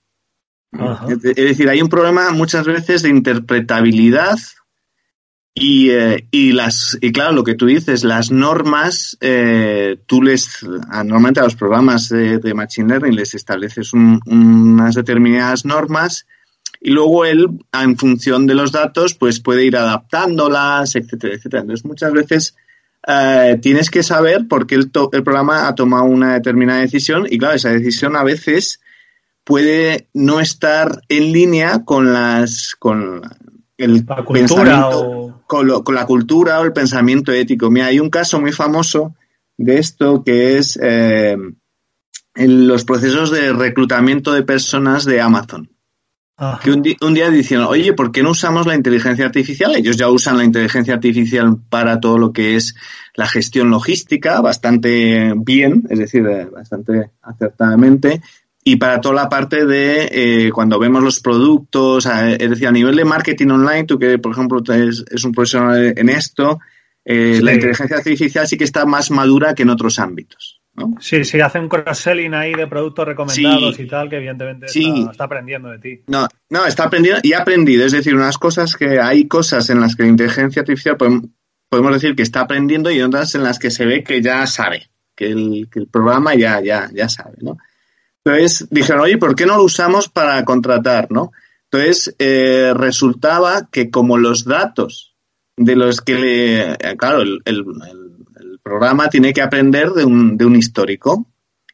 Es, 1.08 1.22
decir, 1.22 1.68
hay 1.68 1.80
un 1.80 1.88
problema 1.88 2.30
muchas 2.30 2.66
veces 2.66 3.02
de 3.02 3.08
interpretabilidad 3.08 4.36
y, 5.54 5.90
eh, 5.90 6.26
y, 6.30 6.52
las, 6.52 6.98
y 7.00 7.12
claro, 7.12 7.32
lo 7.32 7.44
que 7.44 7.54
tú 7.54 7.66
dices, 7.66 8.04
las 8.04 8.30
normas, 8.30 9.16
eh, 9.20 9.98
tú 10.06 10.22
les, 10.22 10.62
normalmente 10.62 11.40
a 11.40 11.44
los 11.44 11.56
programas 11.56 12.10
de, 12.10 12.52
Machine 12.54 12.88
Learning 12.88 13.16
les 13.16 13.34
estableces 13.34 13.92
unas 13.94 14.94
determinadas 14.94 15.64
normas 15.64 16.26
y 16.78 16.90
luego 16.90 17.24
él, 17.24 17.48
en 17.72 17.96
función 17.96 18.46
de 18.46 18.54
los 18.54 18.70
datos, 18.70 19.14
pues 19.14 19.40
puede 19.40 19.64
ir 19.64 19.76
adaptándolas, 19.76 20.94
etcétera, 20.94 21.36
etcétera. 21.36 21.62
Entonces, 21.62 21.86
muchas 21.86 22.12
veces 22.12 22.54
eh, 23.06 23.58
tienes 23.62 23.90
que 23.90 24.02
saber 24.02 24.48
por 24.48 24.66
qué 24.66 24.74
el, 24.74 24.90
el 25.12 25.22
programa 25.22 25.68
ha 25.68 25.74
tomado 25.74 26.04
una 26.04 26.34
determinada 26.34 26.80
decisión 26.80 27.26
y 27.30 27.38
claro, 27.38 27.54
esa 27.54 27.70
decisión 27.70 28.16
a 28.16 28.24
veces 28.24 28.80
puede 29.44 30.08
no 30.12 30.40
estar 30.40 31.02
en 31.08 31.32
línea 31.32 31.84
con 31.84 32.12
las, 32.12 32.74
con 32.74 33.22
el 33.78 34.04
la 34.06 34.24
cultura 34.24 34.88
o... 34.88 35.42
con, 35.46 35.94
la 35.94 36.06
cultura 36.06 36.60
o 36.60 36.64
el 36.64 36.72
pensamiento 36.72 37.32
ético. 37.32 37.70
Mira, 37.70 37.86
hay 37.86 38.00
un 38.00 38.10
caso 38.10 38.40
muy 38.40 38.52
famoso 38.52 39.14
de 39.56 39.78
esto 39.78 40.24
que 40.24 40.58
es 40.58 40.76
eh, 40.82 41.36
en 42.34 42.66
los 42.66 42.84
procesos 42.84 43.30
de 43.30 43.52
reclutamiento 43.52 44.32
de 44.32 44.42
personas 44.42 45.04
de 45.04 45.20
Amazon. 45.20 45.70
Que 46.62 46.70
un, 46.70 46.82
un, 47.00 47.14
día 47.14 47.30
dicen, 47.30 47.60
oye, 47.60 47.94
¿por 47.94 48.12
qué 48.12 48.22
no 48.22 48.30
usamos 48.30 48.66
la 48.66 48.74
inteligencia 48.74 49.24
artificial? 49.24 49.74
Ellos 49.74 49.96
ya 49.96 50.10
usan 50.10 50.36
la 50.36 50.44
inteligencia 50.44 50.92
artificial 50.92 51.56
para 51.70 51.98
todo 51.98 52.18
lo 52.18 52.32
que 52.34 52.56
es 52.56 52.74
la 53.14 53.26
gestión 53.26 53.70
logística 53.70 54.42
bastante 54.42 55.32
bien, 55.34 55.84
es 55.88 55.98
decir, 55.98 56.26
eh, 56.26 56.44
bastante 56.44 57.12
acertadamente, 57.22 58.20
y 58.62 58.76
para 58.76 59.00
toda 59.00 59.14
la 59.14 59.28
parte 59.30 59.64
de 59.64 60.08
eh, 60.10 60.50
cuando 60.52 60.78
vemos 60.78 61.02
los 61.02 61.20
productos, 61.20 62.04
es 62.04 62.50
decir, 62.50 62.66
a 62.66 62.72
nivel 62.72 62.96
de 62.96 63.04
marketing 63.06 63.48
online, 63.48 63.84
tú 63.84 63.98
que, 63.98 64.18
por 64.18 64.32
ejemplo, 64.32 64.60
es, 64.74 65.04
es 65.10 65.24
un 65.24 65.32
profesional 65.32 65.94
en 65.96 66.08
esto, 66.10 66.58
eh, 67.08 67.38
la 67.40 67.54
inteligencia 67.54 67.98
artificial 67.98 68.48
sí 68.48 68.58
que 68.58 68.64
está 68.64 68.84
más 68.84 69.12
madura 69.12 69.54
que 69.54 69.62
en 69.62 69.70
otros 69.70 70.00
ámbitos. 70.00 70.55
¿No? 70.76 70.94
Sí, 71.00 71.24
sí, 71.24 71.40
hace 71.40 71.58
un 71.58 71.68
cross-selling 71.68 72.34
ahí 72.34 72.54
de 72.54 72.66
productos 72.66 73.06
recomendados 73.06 73.78
y 73.78 73.86
tal, 73.86 74.08
que 74.08 74.16
evidentemente 74.16 74.66
está, 74.66 75.24
aprendiendo 75.24 75.70
de 75.70 75.78
ti. 75.78 76.02
No, 76.06 76.28
no, 76.50 76.66
está 76.66 76.84
aprendiendo 76.84 77.20
y 77.22 77.32
ha 77.32 77.40
aprendido. 77.40 77.84
Es 77.84 77.92
decir, 77.92 78.14
unas 78.14 78.38
cosas 78.38 78.76
que 78.76 79.00
hay 79.00 79.26
cosas 79.26 79.68
en 79.70 79.80
las 79.80 79.96
que 79.96 80.02
la 80.02 80.10
inteligencia 80.10 80.60
artificial 80.60 80.96
podemos, 80.96 81.92
decir 81.92 82.14
que 82.14 82.22
está 82.22 82.40
aprendiendo 82.40 82.90
y 82.90 83.00
otras 83.00 83.34
en 83.34 83.42
las 83.42 83.58
que 83.58 83.70
se 83.70 83.86
ve 83.86 84.04
que 84.04 84.20
ya 84.20 84.46
sabe, 84.46 84.88
que 85.14 85.26
el, 85.26 85.68
que 85.70 85.80
el 85.80 85.88
programa 85.88 86.34
ya, 86.34 86.60
ya, 86.60 86.90
ya 86.92 87.08
sabe, 87.08 87.36
¿no? 87.40 87.56
Entonces 88.26 88.66
dijeron, 88.70 89.02
oye, 89.02 89.18
¿por 89.18 89.36
qué 89.36 89.46
no 89.46 89.56
lo 89.56 89.62
usamos 89.62 90.08
para 90.08 90.44
contratar? 90.44 91.06
¿no? 91.10 91.30
Entonces 91.70 92.14
eh, 92.18 92.72
resultaba 92.74 93.68
que 93.70 93.90
como 93.90 94.18
los 94.18 94.44
datos 94.44 95.14
de 95.56 95.76
los 95.76 96.00
que 96.00 96.14
le, 96.14 96.96
claro, 96.96 97.22
el, 97.22 97.42
programa 98.66 99.08
tiene 99.08 99.32
que 99.32 99.42
aprender 99.42 99.90
de 99.90 100.04
un, 100.04 100.36
de 100.36 100.44
un 100.44 100.56
histórico. 100.56 101.28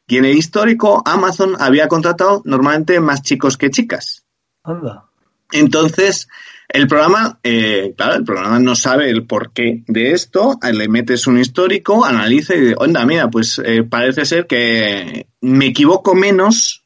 Y 0.07 0.17
en 0.17 0.25
el 0.25 0.37
histórico 0.37 1.01
Amazon 1.05 1.55
había 1.59 1.87
contratado 1.87 2.43
normalmente 2.45 2.99
más 2.99 3.23
chicos 3.23 3.57
que 3.57 3.71
chicas. 3.71 4.25
Anda. 4.63 5.05
Entonces, 5.51 6.27
el 6.69 6.87
programa, 6.87 7.39
eh, 7.41 7.95
claro, 7.97 8.15
el 8.15 8.23
programa 8.23 8.59
no 8.59 8.75
sabe 8.75 9.09
el 9.09 9.25
porqué 9.25 9.83
de 9.87 10.11
esto, 10.11 10.59
le 10.61 10.87
metes 10.87 11.25
un 11.25 11.39
histórico, 11.39 12.05
analiza 12.05 12.53
y 12.53 12.61
dice, 12.61 12.75
onda, 12.77 13.03
mira, 13.07 13.27
pues 13.29 13.59
eh, 13.65 13.83
parece 13.83 14.25
ser 14.25 14.45
que 14.45 15.25
me 15.41 15.67
equivoco 15.67 16.13
menos 16.13 16.85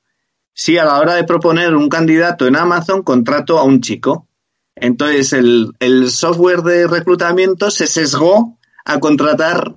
si 0.54 0.78
a 0.78 0.86
la 0.86 1.00
hora 1.00 1.16
de 1.16 1.26
proponer 1.26 1.76
un 1.76 1.90
candidato 1.90 2.48
en 2.48 2.56
Amazon 2.56 3.04
contrato 3.04 3.60
a 3.60 3.64
un 3.64 3.82
chico. 3.82 4.30
Entonces 4.74 5.34
el, 5.34 5.74
el 5.80 6.10
software 6.12 6.62
de 6.62 6.88
reclutamiento 6.88 7.72
se 7.72 7.88
sesgó 7.88 8.58
a 8.86 9.00
contratar 9.00 9.76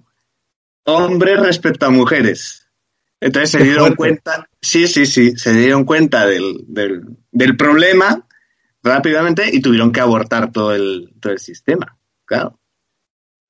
hombres 0.84 1.40
respecto 1.40 1.86
a 1.86 1.90
mujeres. 1.90 2.66
Entonces 3.20 3.50
se 3.50 3.62
dieron 3.62 3.94
cuenta, 3.94 4.48
sí, 4.62 4.86
sí, 4.86 5.04
sí, 5.04 5.36
se 5.36 5.52
dieron 5.52 5.84
cuenta 5.84 6.26
del, 6.26 6.64
del, 6.66 7.02
del 7.30 7.56
problema 7.56 8.26
rápidamente 8.82 9.50
y 9.52 9.60
tuvieron 9.60 9.92
que 9.92 10.00
abortar 10.00 10.52
todo 10.52 10.74
el, 10.74 11.12
todo 11.20 11.32
el 11.32 11.38
sistema, 11.38 11.98
claro. 12.24 12.58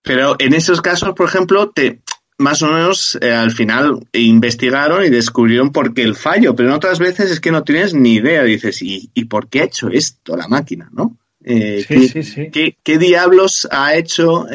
Pero 0.03 0.35
en 0.39 0.55
esos 0.55 0.81
casos, 0.81 1.13
por 1.15 1.29
ejemplo, 1.29 1.71
te, 1.71 2.01
más 2.39 2.63
o 2.63 2.69
menos 2.69 3.19
eh, 3.21 3.33
al 3.33 3.53
final 3.53 4.09
investigaron 4.13 5.05
y 5.05 5.11
descubrieron 5.11 5.71
por 5.71 5.95
qué 5.95 6.03
el 6.03 6.17
fallo, 6.17 6.57
pero 6.57 6.71
en 6.71 6.75
otras 6.75 6.99
veces 6.99 7.31
es 7.31 7.39
que 7.39 7.53
no 7.53 7.63
tienes 7.63 7.95
ni 7.95 8.15
idea, 8.15 8.43
dices, 8.43 8.83
¿y, 8.83 9.11
y 9.15 9.27
por 9.27 9.49
qué 9.49 9.61
ha 9.61 9.65
hecho 9.65 9.89
esto 9.89 10.37
la 10.37 10.49
máquina, 10.49 10.89
no? 10.93 11.17
Eh, 11.45 11.85
sí, 11.87 11.95
¿qué, 11.95 12.09
sí, 12.09 12.23
sí. 12.23 12.77
¿qué, 12.83 12.99
diablos 12.99 13.69
ha 13.71 13.95
hecho? 13.95 14.47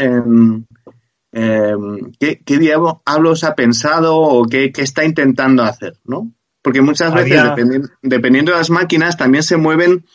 ¿Qué, 2.20 2.42
¿qué, 2.46 2.58
diablos 2.58 3.44
ha 3.44 3.56
pensado 3.56 4.16
o 4.16 4.46
qué, 4.46 4.72
qué, 4.72 4.82
está 4.82 5.04
intentando 5.04 5.64
hacer, 5.64 5.98
no? 6.06 6.32
Porque 6.62 6.82
muchas 6.82 7.14
veces, 7.14 7.44
dependiendo, 7.44 7.90
dependiendo 8.02 8.52
de 8.54 8.58
las 8.58 8.70
máquinas, 8.70 9.18
también 9.18 9.44
se 9.44 9.58
mueven 9.58 10.06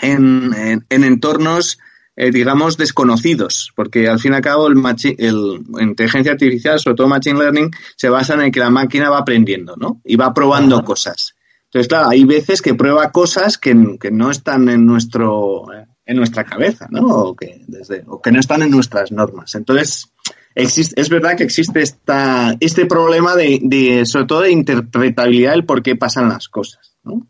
en, 0.00 0.52
en, 0.88 1.04
entornos, 1.04 1.78
eh, 2.14 2.30
digamos, 2.30 2.76
desconocidos, 2.76 3.72
porque 3.74 4.08
al 4.08 4.20
fin 4.20 4.32
y 4.32 4.36
al 4.36 4.42
cabo 4.42 4.68
el, 4.68 4.80
el 5.18 5.60
inteligencia 5.80 6.32
artificial, 6.32 6.78
sobre 6.78 6.96
todo 6.96 7.08
Machine 7.08 7.38
Learning, 7.38 7.70
se 7.96 8.08
basa 8.08 8.34
en 8.42 8.52
que 8.52 8.60
la 8.60 8.70
máquina 8.70 9.10
va 9.10 9.18
aprendiendo, 9.18 9.74
¿no? 9.76 10.00
Y 10.04 10.16
va 10.16 10.32
probando 10.32 10.84
cosas. 10.84 11.34
Entonces, 11.64 11.88
claro, 11.88 12.10
hay 12.10 12.24
veces 12.24 12.62
que 12.62 12.74
prueba 12.74 13.10
cosas 13.10 13.58
que, 13.58 13.98
que 14.00 14.10
no 14.10 14.30
están 14.30 14.68
en 14.68 14.86
nuestro 14.86 15.66
en 16.08 16.16
nuestra 16.16 16.42
cabeza, 16.42 16.88
¿no? 16.90 17.06
O 17.06 17.36
que, 17.36 17.60
desde, 17.66 18.02
o 18.06 18.20
que 18.22 18.32
no 18.32 18.40
están 18.40 18.62
en 18.62 18.70
nuestras 18.70 19.12
normas. 19.12 19.54
Entonces, 19.54 20.10
existe, 20.54 20.98
es 20.98 21.10
verdad 21.10 21.36
que 21.36 21.44
existe 21.44 21.82
esta, 21.82 22.56
este 22.60 22.86
problema 22.86 23.36
de, 23.36 23.60
de, 23.62 24.06
sobre 24.06 24.26
todo 24.26 24.40
de 24.40 24.50
interpretabilidad 24.50 25.52
del 25.52 25.66
por 25.66 25.82
qué 25.82 25.96
pasan 25.96 26.30
las 26.30 26.48
cosas, 26.48 26.96
¿no? 27.04 27.26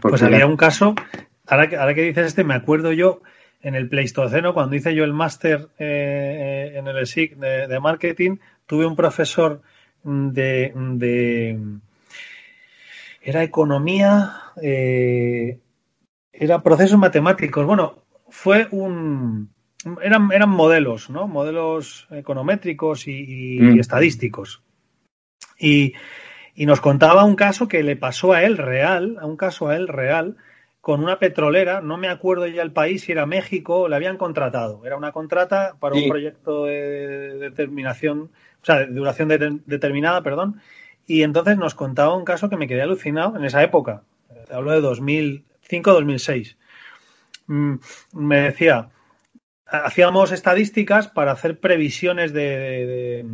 Pues 0.00 0.22
había 0.22 0.46
un 0.46 0.56
caso 0.56 0.94
ahora 1.46 1.68
que, 1.68 1.76
ahora 1.76 1.94
que 1.94 2.04
dices 2.04 2.28
este, 2.28 2.42
me 2.42 2.54
acuerdo 2.54 2.92
yo 2.92 3.20
en 3.60 3.74
el 3.74 3.90
Pleistoceno, 3.90 4.54
cuando 4.54 4.76
hice 4.76 4.94
yo 4.94 5.04
el 5.04 5.12
máster 5.12 5.68
eh, 5.78 6.72
en 6.74 6.88
el 6.88 7.06
SIC 7.06 7.36
de, 7.36 7.80
marketing, 7.80 8.38
tuve 8.64 8.86
un 8.86 8.96
profesor 8.96 9.60
de, 10.04 10.72
de 10.74 11.58
era 13.20 13.42
economía, 13.42 14.32
eh, 14.62 15.58
era 16.32 16.62
procesos 16.62 16.98
matemáticos. 16.98 17.66
Bueno, 17.66 18.01
fue 18.32 18.66
un 18.70 19.50
eran, 20.00 20.30
eran 20.32 20.48
modelos, 20.48 21.10
¿no? 21.10 21.28
Modelos 21.28 22.08
econométricos 22.10 23.06
y, 23.06 23.58
mm. 23.60 23.78
estadísticos. 23.78 24.62
Y, 25.58 25.92
y, 26.54 26.66
nos 26.66 26.80
contaba 26.80 27.24
un 27.24 27.36
caso 27.36 27.68
que 27.68 27.82
le 27.82 27.96
pasó 27.96 28.32
a 28.32 28.42
él 28.42 28.58
real, 28.58 29.18
a 29.20 29.26
un 29.26 29.36
caso 29.36 29.68
a 29.68 29.76
él 29.76 29.88
real, 29.88 30.36
con 30.80 31.02
una 31.02 31.18
petrolera, 31.18 31.80
no 31.80 31.96
me 31.96 32.08
acuerdo 32.08 32.46
ya 32.48 32.62
el 32.62 32.72
país, 32.72 33.02
si 33.02 33.12
era 33.12 33.26
México, 33.26 33.88
le 33.88 33.96
habían 33.96 34.16
contratado. 34.16 34.84
Era 34.84 34.96
una 34.96 35.12
contrata 35.12 35.76
para 35.78 35.94
un 35.94 36.08
proyecto 36.08 36.64
de 36.64 37.38
determinación, 37.38 38.30
o 38.62 38.64
sea, 38.64 38.78
de 38.78 38.86
duración 38.86 39.28
determinada, 39.66 40.22
perdón. 40.22 40.60
Y 41.06 41.22
entonces 41.22 41.56
nos 41.56 41.74
contaba 41.74 42.16
un 42.16 42.24
caso 42.24 42.48
que 42.48 42.56
me 42.56 42.66
quedé 42.66 42.82
alucinado 42.82 43.36
en 43.36 43.44
esa 43.44 43.62
época. 43.62 44.02
Hablo 44.50 44.72
de 44.72 44.80
2005-2006. 44.80 46.56
Mm, 47.52 47.74
me 48.14 48.40
decía, 48.40 48.88
hacíamos 49.66 50.32
estadísticas 50.32 51.08
para 51.08 51.32
hacer 51.32 51.60
previsiones 51.60 52.32
de, 52.32 53.26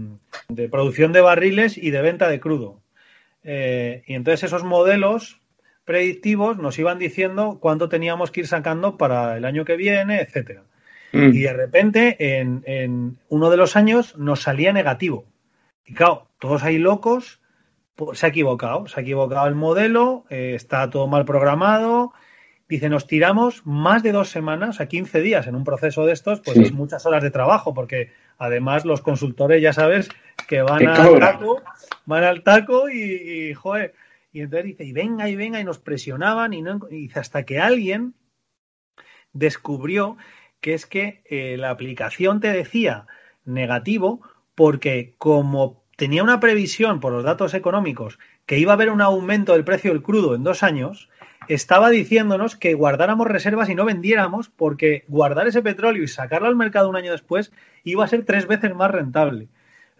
producción 0.72 1.12
de 1.12 1.20
barriles 1.20 1.78
y 1.78 1.92
de 1.92 2.02
venta 2.02 2.28
de 2.28 2.40
crudo. 2.40 2.80
Eh, 3.44 4.02
y 4.06 4.14
entonces 4.14 4.42
esos 4.42 4.64
modelos 4.64 5.40
predictivos 5.84 6.58
nos 6.58 6.78
iban 6.80 6.98
diciendo 6.98 7.58
cuánto 7.60 7.88
teníamos 7.88 8.32
que 8.32 8.40
ir 8.40 8.48
sacando 8.48 8.96
para 8.96 9.36
el 9.36 9.44
año 9.44 9.64
que 9.64 9.76
viene, 9.76 10.20
etcétera. 10.20 10.64
Mm. 11.12 11.28
Y 11.32 11.38
de 11.38 11.52
repente, 11.52 12.16
en, 12.40 13.18
uno 13.28 13.50
de 13.50 13.56
los 13.56 13.76
años, 13.76 14.16
nos 14.18 14.42
salía 14.42 14.72
negativo. 14.72 15.26
Y 15.86 15.94
claro, 15.94 16.26
todos 16.40 16.64
ahí 16.64 16.78
locos, 16.78 17.40
pues, 17.94 18.18
se 18.18 18.26
ha 18.26 18.30
equivocado, 18.30 18.88
se 18.88 18.98
ha 18.98 19.02
equivocado 19.04 19.46
el 19.46 19.54
modelo, 19.54 20.24
eh, 20.28 20.54
está 20.56 20.90
todo 20.90 21.06
mal 21.06 21.24
programado, 21.24 22.12
Dice, 22.68 22.90
nos 22.90 23.06
tiramos 23.06 23.64
más 23.64 24.02
de 24.02 24.12
dos 24.12 24.28
semanas, 24.28 24.80
a 24.80 24.86
15 24.88 25.22
días 25.22 25.46
en 25.46 25.54
un 25.54 25.64
proceso 25.64 26.04
de 26.04 26.12
estos, 26.12 26.40
pues 26.40 26.70
muchas 26.72 27.06
horas 27.06 27.22
de 27.22 27.30
trabajo, 27.30 27.72
porque 27.72 28.12
además 28.36 28.84
los 28.84 29.00
consultores 29.00 29.62
ya 29.62 29.72
sabes 29.72 30.10
que 30.46 30.60
van 30.60 30.86
al 30.86 31.18
taco, 31.18 31.62
van 32.04 32.24
al 32.24 32.42
taco 32.42 32.90
y, 32.90 33.54
joder, 33.54 33.94
y 34.32 34.42
entonces 34.42 34.66
dice, 34.66 34.84
y 34.84 34.92
venga 34.92 35.30
y 35.30 35.36
venga, 35.36 35.60
y 35.60 35.64
nos 35.64 35.78
presionaban, 35.78 36.52
y, 36.52 36.60
no, 36.60 36.78
dice, 36.90 37.18
hasta 37.18 37.44
que 37.44 37.58
alguien 37.58 38.12
descubrió 39.32 40.18
que 40.60 40.74
es 40.74 40.84
que 40.84 41.22
eh, 41.24 41.56
la 41.56 41.70
aplicación 41.70 42.40
te 42.40 42.52
decía 42.52 43.06
negativo, 43.46 44.20
porque 44.54 45.14
como 45.16 45.84
tenía 45.96 46.22
una 46.22 46.38
previsión 46.38 47.00
por 47.00 47.12
los 47.12 47.24
datos 47.24 47.54
económicos 47.54 48.18
que 48.44 48.58
iba 48.58 48.72
a 48.72 48.74
haber 48.74 48.90
un 48.90 49.00
aumento 49.00 49.54
del 49.54 49.64
precio 49.64 49.90
del 49.90 50.02
crudo 50.02 50.34
en 50.34 50.44
dos 50.44 50.62
años, 50.62 51.08
estaba 51.48 51.90
diciéndonos 51.90 52.56
que 52.56 52.74
guardáramos 52.74 53.26
reservas 53.26 53.68
y 53.68 53.74
no 53.74 53.84
vendiéramos 53.84 54.48
porque 54.48 55.04
guardar 55.08 55.46
ese 55.46 55.62
petróleo 55.62 56.02
y 56.02 56.08
sacarlo 56.08 56.48
al 56.48 56.56
mercado 56.56 56.88
un 56.88 56.96
año 56.96 57.12
después 57.12 57.52
iba 57.84 58.04
a 58.04 58.08
ser 58.08 58.24
tres 58.24 58.46
veces 58.46 58.74
más 58.74 58.90
rentable. 58.90 59.48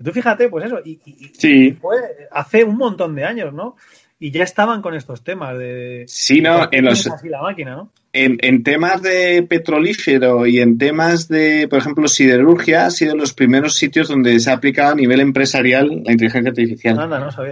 Tú 0.03 0.13
fíjate, 0.13 0.49
pues 0.49 0.67
eso, 0.67 0.81
y, 0.85 1.01
sí. 1.37 1.73
fue 1.73 1.97
hace 2.31 2.63
un 2.63 2.77
montón 2.77 3.15
de 3.17 3.25
años, 3.25 3.53
¿no? 3.53 3.77
Y 4.21 4.31
ya 4.31 4.45
estaban 4.45 4.83
con 4.83 4.95
estos 4.95 5.23
temas 5.23 5.57
de... 5.59 6.05
Sí, 6.07 6.41
no, 6.41 6.69
en 6.71 6.85
los... 6.85 7.09
la 7.25 7.43
máquina, 7.43 7.77
¿no? 7.77 7.93
En, 8.13 8.65
temas 8.65 9.01
de 9.03 9.45
petrolífero 9.49 10.47
y 10.47 10.61
en 10.61 10.77
temas 10.77 11.29
de, 11.29 11.69
por 11.69 11.79
ejemplo, 11.79 12.09
siderurgia, 12.09 12.87
ha 12.87 12.91
sido 12.91 13.15
los 13.15 13.33
primeros 13.33 13.75
sitios 13.75 14.09
donde 14.09 14.41
se 14.41 14.51
ha 14.51 14.55
aplicado 14.55 14.93
a 14.93 14.97
nivel 14.97 15.21
empresarial 15.21 16.03
la 16.05 16.13
inteligencia 16.13 16.51
artificial. 16.51 16.99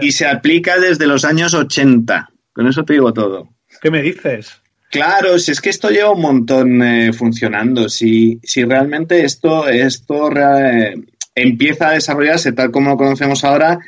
Y 0.01 0.11
se 0.11 0.27
aplica 0.27 0.77
desde 0.77 1.07
los 1.07 1.23
años 1.23 1.53
80. 1.53 2.29
Con 2.51 2.67
eso 2.67 2.83
te 2.83 2.93
digo 2.93 3.13
todo. 3.13 3.56
¿Qué 3.81 3.91
me 3.91 4.01
dices? 4.01 4.61
Claro, 4.89 5.37
si 5.37 5.51
es 5.51 5.61
que 5.61 5.69
esto 5.69 5.89
lleva 5.89 6.11
un 6.11 6.21
montón 6.21 6.81
eh, 6.81 7.11
funcionando. 7.11 7.89
Si, 7.89 8.39
si 8.43 8.63
realmente 8.63 9.25
esto, 9.25 9.67
esto 9.67 10.31
eh, 10.31 10.95
empieza 11.35 11.89
a 11.89 11.93
desarrollarse 11.93 12.53
tal 12.53 12.71
como 12.71 12.91
lo 12.91 12.97
conocemos 12.97 13.43
ahora, 13.43 13.79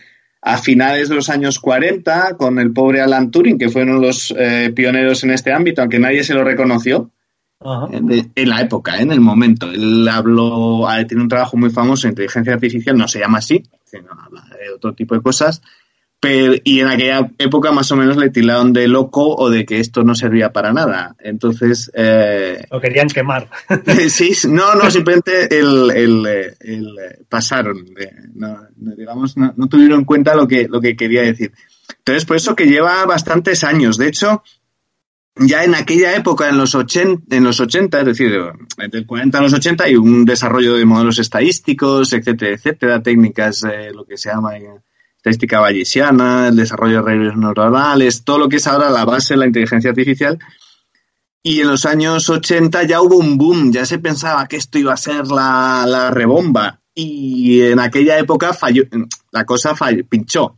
a 0.41 0.58
finales 0.58 1.10
de 1.10 1.15
los 1.15 1.30
años 1.30 1.60
40, 1.60 2.36
con 2.38 2.60
el 2.60 2.71
pobre 2.71 3.02
Alan 3.02 3.32
Turing, 3.32 3.58
que 3.58 3.69
fue 3.69 3.84
uno 3.84 3.99
de 3.99 4.08
los 4.08 4.34
eh, 4.38 4.71
pioneros 4.75 5.23
en 5.23 5.32
este 5.32 5.54
ámbito, 5.54 5.82
aunque 5.82 5.99
nadie 5.99 6.23
se 6.23 6.34
lo 6.34 6.43
reconoció. 6.43 7.12
En, 7.91 8.49
la 8.49 8.62
época, 8.62 9.02
en 9.02 9.12
el 9.12 9.19
momento. 9.19 9.69
Él 9.69 10.08
habló, 10.08 10.88
tiene 11.06 11.23
un 11.23 11.28
trabajo 11.28 11.58
muy 11.58 11.69
famoso 11.69 12.08
en 12.08 12.12
inteligencia 12.12 12.54
artificial, 12.54 12.95
no 12.95 13.06
se 13.06 13.19
llama 13.19 13.39
así, 13.39 13.63
sino 13.84 14.08
habla 14.12 14.45
de 14.58 14.73
otro 14.73 14.93
tipo 14.93 15.13
de 15.13 15.21
cosas, 15.21 15.62
y 16.21 16.82
en 16.82 16.88
aquella 16.88 17.32
época 17.38 17.71
más 17.71 17.91
o 17.91 17.95
menos 17.95 18.17
le 18.17 18.29
tildaron 18.29 18.73
de 18.73 18.89
loco 18.89 19.36
o 19.36 19.49
de 19.49 19.65
que 19.65 19.79
esto 19.79 20.03
no 20.03 20.15
servía 20.15 20.51
para 20.51 20.73
nada. 20.73 21.15
Entonces... 21.19 21.89
Eh, 21.93 22.65
Lo 22.69 22.82
querían 22.82 23.08
quemar. 23.08 23.49
sí, 24.10 24.34
no, 24.49 24.75
no, 24.75 24.91
simplemente 24.91 25.58
el, 25.58 25.91
el, 25.91 26.27
el 26.60 26.95
pasaron. 27.29 27.86
no, 28.34 28.58
digamos, 28.75 29.38
no, 29.38 29.53
tuvieron 29.69 29.99
en 29.99 30.05
cuenta 30.05 30.36
lo 30.36 30.47
que, 30.47 30.67
lo 30.67 30.82
que 30.82 30.97
quería 30.97 31.21
decir. 31.21 31.53
Entonces, 31.99 32.25
por 32.25 32.36
eso 32.36 32.55
que 32.55 32.65
lleva 32.65 33.05
bastantes 33.05 33.63
años. 33.63 33.97
De 33.97 34.08
hecho, 34.08 34.43
ya 35.36 35.63
en 35.63 35.73
aquella 35.73 36.15
época, 36.15 36.49
en 36.49 36.58
los 36.58 36.75
80, 36.75 37.34
en 37.34 37.43
los 37.45 37.62
80 37.62 37.99
es 37.99 38.05
decir, 38.05 38.38
entre 38.77 38.99
el 38.99 39.05
40 39.05 39.38
a 39.38 39.41
los 39.41 39.53
80, 39.53 39.86
hay 39.86 39.95
un 39.95 40.25
desarrollo 40.25 40.75
de 40.75 40.84
modelos 40.84 41.17
estadísticos, 41.17 42.12
etcétera, 42.12 42.55
etcétera, 42.55 43.01
técnicas, 43.01 43.63
eh, 43.63 43.91
lo 43.93 44.05
que 44.05 44.17
se 44.17 44.29
llama 44.29 44.58
estadística 45.19 45.60
bayesiana, 45.60 46.47
el 46.47 46.55
desarrollo 46.55 47.03
de 47.03 47.12
redes 47.12 47.36
neuronales, 47.36 48.23
todo 48.23 48.38
lo 48.38 48.47
que 48.47 48.55
es 48.55 48.67
ahora 48.67 48.89
la 48.89 49.03
base 49.03 49.34
de 49.34 49.39
la 49.41 49.47
inteligencia 49.47 49.89
artificial. 49.89 50.39
Y 51.43 51.60
en 51.60 51.67
los 51.67 51.86
años 51.86 52.29
80 52.29 52.84
ya 52.84 53.01
hubo 53.01 53.17
un 53.17 53.38
boom, 53.38 53.71
ya 53.71 53.86
se 53.86 53.99
pensaba 53.99 54.47
que 54.47 54.55
esto 54.55 54.79
iba 54.79 54.93
a 54.93 54.97
ser 54.97 55.27
la, 55.27 55.84
la 55.86 56.10
rebomba. 56.10 56.79
Y 56.95 57.62
en 57.62 57.79
aquella 57.79 58.17
época 58.17 58.53
falló, 58.53 58.84
la 59.32 59.45
cosa 59.45 59.75
falló, 59.75 60.05
pinchó. 60.08 60.58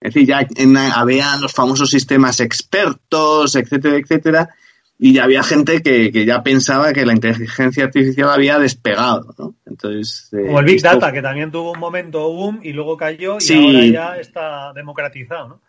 Es 0.00 0.14
decir, 0.14 0.28
ya 0.28 0.46
había 0.94 1.36
los 1.36 1.52
famosos 1.52 1.90
sistemas 1.90 2.38
expertos, 2.38 3.56
etcétera, 3.56 3.96
etcétera, 3.96 4.54
y 4.98 5.12
ya 5.12 5.24
había 5.24 5.44
gente 5.44 5.80
que, 5.80 6.10
que, 6.10 6.24
ya 6.24 6.42
pensaba 6.42 6.92
que 6.92 7.06
la 7.06 7.12
inteligencia 7.12 7.84
artificial 7.84 8.30
había 8.30 8.58
despegado, 8.58 9.34
¿no? 9.38 9.54
Entonces, 9.64 10.28
eh, 10.32 10.46
Como 10.46 10.58
el 10.58 10.66
Big 10.66 10.82
Data, 10.82 11.12
que 11.12 11.22
también 11.22 11.52
tuvo 11.52 11.72
un 11.72 11.78
momento 11.78 12.28
boom 12.32 12.60
y 12.64 12.72
luego 12.72 12.96
cayó 12.96 13.38
y 13.40 13.52
ahora 13.52 13.86
ya 13.86 14.16
está 14.16 14.72
democratizado, 14.72 15.48
¿no? 15.48 15.60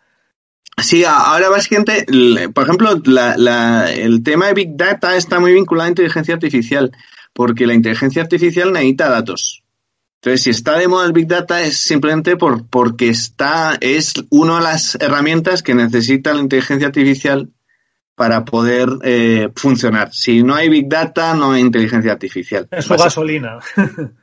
Sí, 0.82 1.04
ahora 1.04 1.48
básicamente, 1.50 2.06
por 2.54 2.64
ejemplo, 2.64 3.00
la, 3.04 3.36
la, 3.36 3.92
el 3.92 4.22
tema 4.22 4.46
de 4.46 4.54
Big 4.54 4.76
Data 4.76 5.14
está 5.14 5.38
muy 5.38 5.52
vinculado 5.52 5.86
a 5.86 5.90
inteligencia 5.90 6.34
artificial, 6.34 6.90
porque 7.32 7.66
la 7.66 7.74
inteligencia 7.74 8.22
artificial 8.22 8.72
necesita 8.72 9.10
datos. 9.10 9.62
Entonces, 10.22 10.42
si 10.42 10.50
está 10.50 10.78
de 10.78 10.88
moda 10.88 11.06
el 11.06 11.12
Big 11.12 11.26
Data 11.26 11.62
es 11.62 11.78
simplemente 11.78 12.36
por, 12.36 12.66
porque 12.66 13.08
está, 13.08 13.76
es 13.80 14.12
una 14.30 14.56
de 14.56 14.64
las 14.64 14.96
herramientas 15.00 15.62
que 15.62 15.74
necesita 15.74 16.34
la 16.34 16.40
inteligencia 16.40 16.88
artificial 16.88 17.50
para 18.20 18.44
poder 18.44 18.90
eh, 19.02 19.48
funcionar. 19.56 20.12
Si 20.12 20.42
no 20.42 20.54
hay 20.54 20.68
Big 20.68 20.90
Data, 20.90 21.32
no 21.32 21.52
hay 21.52 21.62
inteligencia 21.62 22.12
artificial. 22.12 22.68
Es 22.70 22.84
su 22.84 22.94
gasolina. 22.94 23.60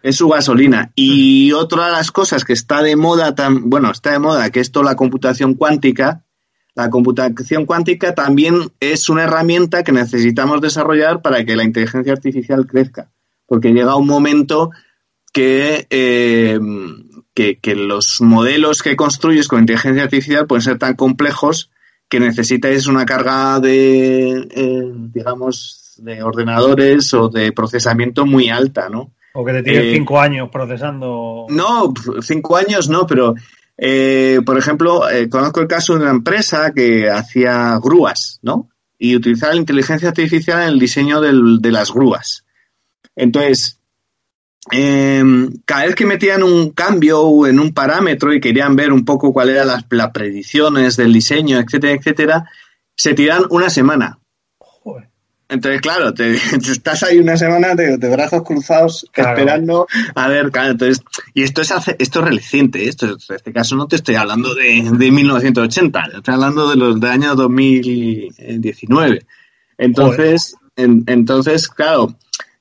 Es 0.04 0.18
su 0.18 0.30
gasolina. 0.30 0.92
Y 0.94 1.52
otra 1.54 1.88
de 1.88 1.92
las 1.94 2.12
cosas 2.12 2.46
que 2.46 2.54
está 2.54 2.84
de 2.84 2.96
moda, 2.96 3.34
tan, 3.34 3.72
bueno, 3.72 3.90
está 3.90 4.12
de 4.12 4.20
moda, 4.20 4.52
que 4.52 4.60
es 4.60 4.72
toda 4.72 4.86
la 4.86 4.96
computación 4.96 5.56
cuántica. 5.56 6.24
La 6.76 6.92
computación 6.92 7.66
cuántica 7.66 8.14
también 8.14 8.72
es 8.80 9.10
una 9.10 9.24
herramienta 9.24 9.84
que 9.84 9.94
necesitamos 9.94 10.62
desarrollar 10.62 11.24
para 11.24 11.44
que 11.44 11.56
la 11.56 11.64
inteligencia 11.64 12.14
artificial 12.14 12.68
crezca. 12.68 13.10
Porque 13.48 13.74
llega 13.74 13.96
un 13.96 14.06
momento 14.06 14.70
que, 15.34 15.88
eh, 15.90 16.60
que, 17.34 17.58
que 17.58 17.76
los 17.76 18.22
modelos 18.22 18.84
que 18.84 18.96
construyes 18.96 19.48
con 19.48 19.62
inteligencia 19.62 20.04
artificial 20.04 20.46
pueden 20.46 20.62
ser 20.62 20.78
tan 20.78 20.94
complejos 20.94 21.72
que 22.10 22.20
necesitáis 22.20 22.88
una 22.88 23.06
carga 23.06 23.60
de, 23.60 24.48
eh, 24.50 24.92
digamos, 25.14 25.96
de 25.98 26.24
ordenadores 26.24 27.14
o 27.14 27.30
de 27.30 27.52
procesamiento 27.52 28.26
muy 28.26 28.50
alta, 28.50 28.90
¿no? 28.90 29.14
O 29.34 29.46
que 29.46 29.54
te 29.54 29.64
tiene 29.64 29.90
eh, 29.90 29.94
cinco 29.94 30.20
años 30.20 30.50
procesando. 30.52 31.46
No, 31.50 31.94
cinco 32.22 32.58
años 32.58 32.90
no, 32.90 33.06
pero 33.06 33.36
eh, 33.78 34.42
por 34.46 34.58
ejemplo, 34.58 35.04
conozco 35.30 35.60
el 35.62 35.68
caso 35.68 35.94
de 35.94 36.02
una 36.02 36.12
empresa 36.12 36.72
que 36.74 37.10
hacía 37.10 37.78
grúas, 37.82 38.40
¿no? 38.42 38.70
Y 38.98 39.16
utilizaba 39.16 39.54
la 39.54 39.60
inteligencia 39.60 40.10
artificial 40.10 40.64
en 40.64 40.70
el 40.70 40.80
diseño 40.80 41.22
de 41.22 41.72
las 41.72 41.94
grúas. 41.94 42.46
Entonces, 43.16 43.80
Em, 44.72 45.50
cada 45.66 45.86
vez 45.86 45.96
que 45.96 46.06
metían 46.06 46.44
un 46.44 46.72
cambio 46.72 47.48
en 47.48 47.60
un 47.60 47.74
parámetro 47.74 48.34
y 48.34 48.42
querían 48.42 48.76
ver 48.76 48.92
un 48.92 49.06
poco 49.06 49.32
cuáles 49.32 49.56
eran 49.56 49.68
las, 49.90 50.12
predicciones 50.12 50.98
del 50.98 51.14
diseño, 51.14 51.60
etcétera, 51.60 51.94
etcétera, 51.94 52.50
se 52.96 53.14
tiran 53.14 53.44
una 53.50 53.70
semana. 53.70 54.20
Entonces, 55.50 55.80
claro, 55.80 56.14
te, 56.14 56.34
estás 56.34 57.04
ahí 57.04 57.20
una 57.20 57.38
semana 57.38 57.76
de, 57.76 57.96
brazos 57.98 58.44
cruzados 58.44 59.08
esperando 59.14 59.88
a 60.14 60.28
ver, 60.28 60.52
claro, 60.52 60.72
entonces, 60.72 61.02
y 61.34 61.44
esto 61.44 61.62
es 61.62 61.72
esto 62.00 62.20
es 62.20 62.26
reciente, 62.26 62.90
esto 62.90 63.06
en 63.06 63.36
este 63.36 63.54
caso 63.54 63.78
no 63.78 63.88
te 63.88 63.96
estoy 63.96 64.16
hablando 64.16 64.54
de, 64.54 64.90
de 64.92 65.12
1980, 65.12 66.04
estoy 66.16 66.34
hablando 66.34 66.70
de 66.70 66.76
los 66.76 67.00
de 67.00 67.08
año 67.08 67.36
2019. 67.36 69.26
Entonces, 69.78 70.56
entonces, 70.76 71.70
claro, 71.70 72.16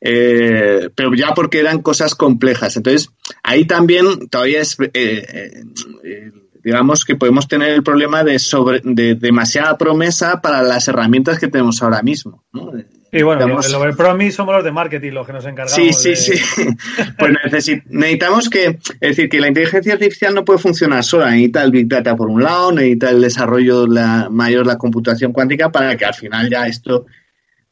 eh, 0.08 0.90
pero 0.94 1.12
ya 1.14 1.34
porque 1.34 1.58
eran 1.58 1.82
cosas 1.82 2.14
complejas. 2.14 2.76
Entonces, 2.76 3.10
ahí 3.42 3.64
también 3.64 4.28
todavía 4.28 4.60
es, 4.60 4.76
eh, 4.80 4.92
eh, 4.94 6.30
digamos 6.62 7.04
que 7.04 7.16
podemos 7.16 7.48
tener 7.48 7.70
el 7.70 7.82
problema 7.82 8.22
de, 8.22 8.38
sobre, 8.38 8.80
de 8.84 9.16
demasiada 9.16 9.76
promesa 9.76 10.40
para 10.40 10.62
las 10.62 10.86
herramientas 10.86 11.40
que 11.40 11.48
tenemos 11.48 11.82
ahora 11.82 12.02
mismo. 12.02 12.44
¿no? 12.52 12.70
Y 13.10 13.22
bueno, 13.22 13.58
el 13.60 13.74
overpromise 13.74 14.36
somos 14.36 14.54
los 14.54 14.62
de 14.62 14.70
marketing 14.70 15.10
los 15.10 15.26
que 15.26 15.32
nos 15.32 15.44
encargamos. 15.44 15.74
Sí, 15.74 15.92
sí, 15.92 16.14
sí. 16.14 16.64
Pues 17.18 17.32
necesitamos 17.44 18.48
que, 18.48 18.66
es 18.66 19.00
decir, 19.00 19.28
que 19.28 19.40
la 19.40 19.48
inteligencia 19.48 19.94
artificial 19.94 20.34
no 20.34 20.44
puede 20.44 20.60
funcionar 20.60 21.02
sola. 21.02 21.30
Necesita 21.30 21.64
el 21.64 21.72
Big 21.72 21.88
Data 21.88 22.14
por 22.14 22.28
un 22.28 22.44
lado, 22.44 22.70
necesita 22.70 23.10
el 23.10 23.22
desarrollo 23.22 23.88
la, 23.88 24.28
mayor 24.30 24.66
la 24.66 24.78
computación 24.78 25.32
cuántica 25.32 25.72
para 25.72 25.96
que 25.96 26.04
al 26.04 26.14
final 26.14 26.48
ya 26.48 26.68
esto 26.68 27.06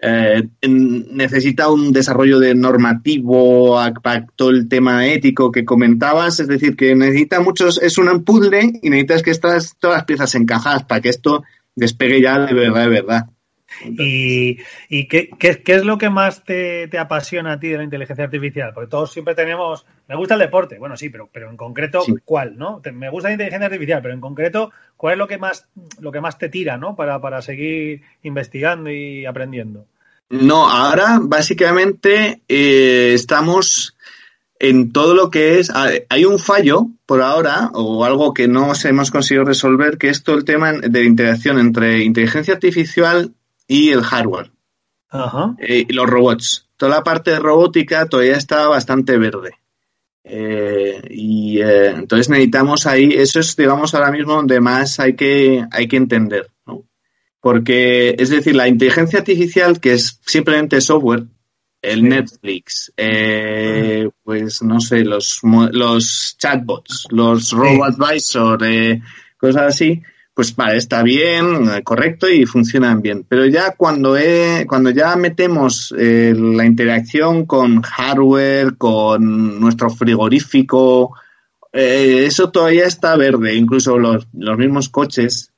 eh, 0.06 0.42
necesita 0.68 1.70
un 1.70 1.90
desarrollo 1.90 2.38
de 2.38 2.54
normativo 2.54 3.80
para 4.02 4.26
todo 4.36 4.50
el 4.50 4.68
tema 4.68 5.06
ético 5.06 5.50
que 5.50 5.64
comentabas, 5.64 6.40
es 6.40 6.46
decir, 6.46 6.76
que 6.76 6.94
necesita 6.94 7.40
muchos, 7.40 7.80
es 7.80 7.96
un 7.96 8.22
puzzle 8.22 8.80
y 8.82 8.90
necesitas 8.90 9.22
que 9.22 9.30
estas 9.30 9.76
todas 9.78 9.96
las 9.96 10.04
piezas 10.04 10.34
encajadas 10.34 10.84
para 10.84 11.00
que 11.00 11.08
esto 11.08 11.42
despegue 11.74 12.20
ya 12.20 12.40
de 12.40 12.52
verdad, 12.52 12.82
de 12.82 12.88
verdad. 12.88 13.26
¿Y, 13.82 14.58
y 14.88 15.08
qué, 15.08 15.30
qué, 15.38 15.62
qué, 15.62 15.74
es 15.74 15.84
lo 15.84 15.96
que 15.96 16.10
más 16.10 16.44
te, 16.44 16.86
te, 16.88 16.98
apasiona 16.98 17.52
a 17.52 17.58
ti 17.58 17.68
de 17.68 17.78
la 17.78 17.84
inteligencia 17.84 18.24
artificial? 18.24 18.72
Porque 18.74 18.90
todos 18.90 19.10
siempre 19.10 19.34
tenemos, 19.34 19.86
me 20.06 20.16
gusta 20.16 20.34
el 20.34 20.40
deporte, 20.40 20.78
bueno, 20.78 20.96
sí, 20.96 21.08
pero, 21.08 21.28
pero 21.32 21.50
en 21.50 21.56
concreto, 21.56 22.04
¿cuál? 22.24 22.56
¿no? 22.56 22.82
Me 22.92 23.08
gusta 23.08 23.30
la 23.30 23.34
inteligencia 23.34 23.66
artificial, 23.66 24.02
pero 24.02 24.14
en 24.14 24.20
concreto, 24.20 24.70
¿cuál 24.96 25.14
es 25.14 25.18
lo 25.18 25.26
que 25.26 25.38
más, 25.38 25.68
lo 25.98 26.12
que 26.12 26.20
más 26.20 26.38
te 26.38 26.50
tira, 26.50 26.76
¿no? 26.76 26.94
Para, 26.94 27.20
para 27.20 27.42
seguir 27.42 28.02
investigando 28.22 28.90
y 28.90 29.26
aprendiendo. 29.26 29.86
No, 30.30 30.68
ahora 30.68 31.20
básicamente 31.22 32.42
eh, 32.48 33.12
estamos 33.14 33.96
en 34.58 34.92
todo 34.92 35.14
lo 35.14 35.30
que 35.30 35.58
es. 35.58 35.70
Hay 36.08 36.24
un 36.24 36.38
fallo 36.38 36.88
por 37.06 37.22
ahora, 37.22 37.70
o 37.74 38.04
algo 38.04 38.32
que 38.32 38.48
no 38.48 38.72
hemos 38.84 39.10
conseguido 39.10 39.44
resolver, 39.44 39.98
que 39.98 40.08
es 40.08 40.22
todo 40.22 40.36
el 40.36 40.44
tema 40.44 40.72
de 40.72 41.04
interacción 41.04 41.58
entre 41.58 42.02
inteligencia 42.02 42.54
artificial 42.54 43.34
y 43.68 43.90
el 43.90 44.02
hardware. 44.02 44.50
Eh, 45.58 45.86
y 45.88 45.92
los 45.92 46.06
robots. 46.08 46.68
Toda 46.76 46.96
la 46.96 47.04
parte 47.04 47.30
de 47.30 47.38
robótica 47.38 48.06
todavía 48.06 48.36
está 48.36 48.66
bastante 48.66 49.16
verde. 49.18 49.58
Eh, 50.24 51.02
y 51.10 51.60
entonces 51.60 52.30
necesitamos 52.30 52.86
ahí, 52.86 53.12
eso 53.12 53.40
es, 53.40 53.54
digamos, 53.54 53.94
ahora 53.94 54.10
mismo 54.10 54.34
donde 54.34 54.58
más 54.58 54.98
hay 54.98 55.14
que, 55.14 55.64
hay 55.70 55.86
que 55.86 55.96
entender. 55.96 56.50
¿no? 56.66 56.84
Porque, 57.44 58.16
es 58.18 58.30
decir, 58.30 58.56
la 58.56 58.68
inteligencia 58.68 59.18
artificial, 59.18 59.78
que 59.78 59.92
es 59.92 60.18
simplemente 60.24 60.80
software, 60.80 61.24
el 61.82 62.08
Netflix, 62.08 62.90
eh, 62.96 64.08
pues 64.22 64.62
no 64.62 64.80
sé, 64.80 65.04
los, 65.04 65.40
los 65.42 66.36
chatbots, 66.38 67.06
los 67.10 67.50
robo-advisor, 67.50 68.64
eh, 68.64 69.02
cosas 69.36 69.74
así, 69.74 70.00
pues 70.32 70.56
vale, 70.56 70.78
está 70.78 71.02
bien, 71.02 71.68
correcto 71.84 72.30
y 72.30 72.46
funcionan 72.46 73.02
bien. 73.02 73.26
Pero 73.28 73.44
ya 73.44 73.72
cuando, 73.76 74.16
cuando 74.66 74.88
ya 74.88 75.14
metemos 75.16 75.94
eh, 75.98 76.32
la 76.34 76.64
interacción 76.64 77.44
con 77.44 77.82
hardware, 77.82 78.78
con 78.78 79.60
nuestro 79.60 79.90
frigorífico, 79.90 81.14
eso 81.70 82.50
todavía 82.50 82.86
está 82.86 83.16
verde. 83.16 83.54
Incluso 83.54 83.98
los, 83.98 84.26
los 84.32 84.56
mismos 84.56 84.88
coches 84.88 85.50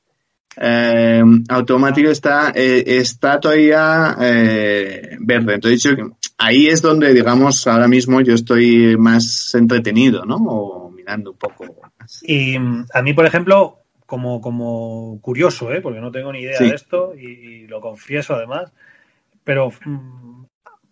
eh, 0.59 1.23
automático 1.49 2.09
está, 2.09 2.51
eh, 2.55 2.83
está 2.85 3.39
todavía 3.39 4.15
eh, 4.19 5.17
verde. 5.19 5.55
Entonces, 5.55 5.95
ahí 6.37 6.67
es 6.67 6.81
donde, 6.81 7.13
digamos, 7.13 7.67
ahora 7.67 7.87
mismo 7.87 8.21
yo 8.21 8.33
estoy 8.33 8.97
más 8.97 9.53
entretenido, 9.53 10.25
¿no? 10.25 10.37
O 10.37 10.89
mirando 10.89 11.31
un 11.31 11.37
poco 11.37 11.65
más. 11.99 12.23
Y 12.23 12.57
mm, 12.57 12.87
a 12.91 13.01
mí, 13.03 13.13
por 13.13 13.27
ejemplo, 13.27 13.81
como, 14.07 14.41
como 14.41 15.19
curioso, 15.21 15.71
¿eh? 15.71 15.81
porque 15.81 16.01
no 16.01 16.11
tengo 16.11 16.31
ni 16.31 16.39
idea 16.39 16.59
de 16.59 16.69
esto 16.69 17.13
y, 17.15 17.67
lo 17.67 17.79
confieso 17.79 18.33
además, 18.33 18.71
pero 19.43 19.69
mm, 19.85 20.45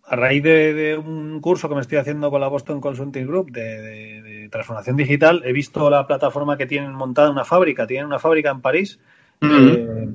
a 0.04 0.16
raíz 0.16 0.44
de, 0.44 0.96
un 0.96 1.40
curso 1.40 1.68
que 1.68 1.74
me 1.74 1.80
estoy 1.80 1.98
haciendo 1.98 2.30
con 2.30 2.40
la 2.40 2.48
Boston 2.48 2.80
Consulting 2.80 3.26
Group 3.26 3.50
de, 3.50 4.22
de 4.22 4.48
transformación 4.48 4.96
digital, 4.96 5.42
he 5.44 5.52
visto 5.52 5.90
la 5.90 6.06
plataforma 6.06 6.56
que 6.56 6.66
tienen 6.66 6.92
montada 6.92 7.30
una 7.30 7.44
fábrica, 7.44 7.86
tienen 7.86 8.06
una 8.06 8.20
fábrica 8.20 8.50
en 8.50 8.60
París 8.60 9.00
eh, 9.40 10.08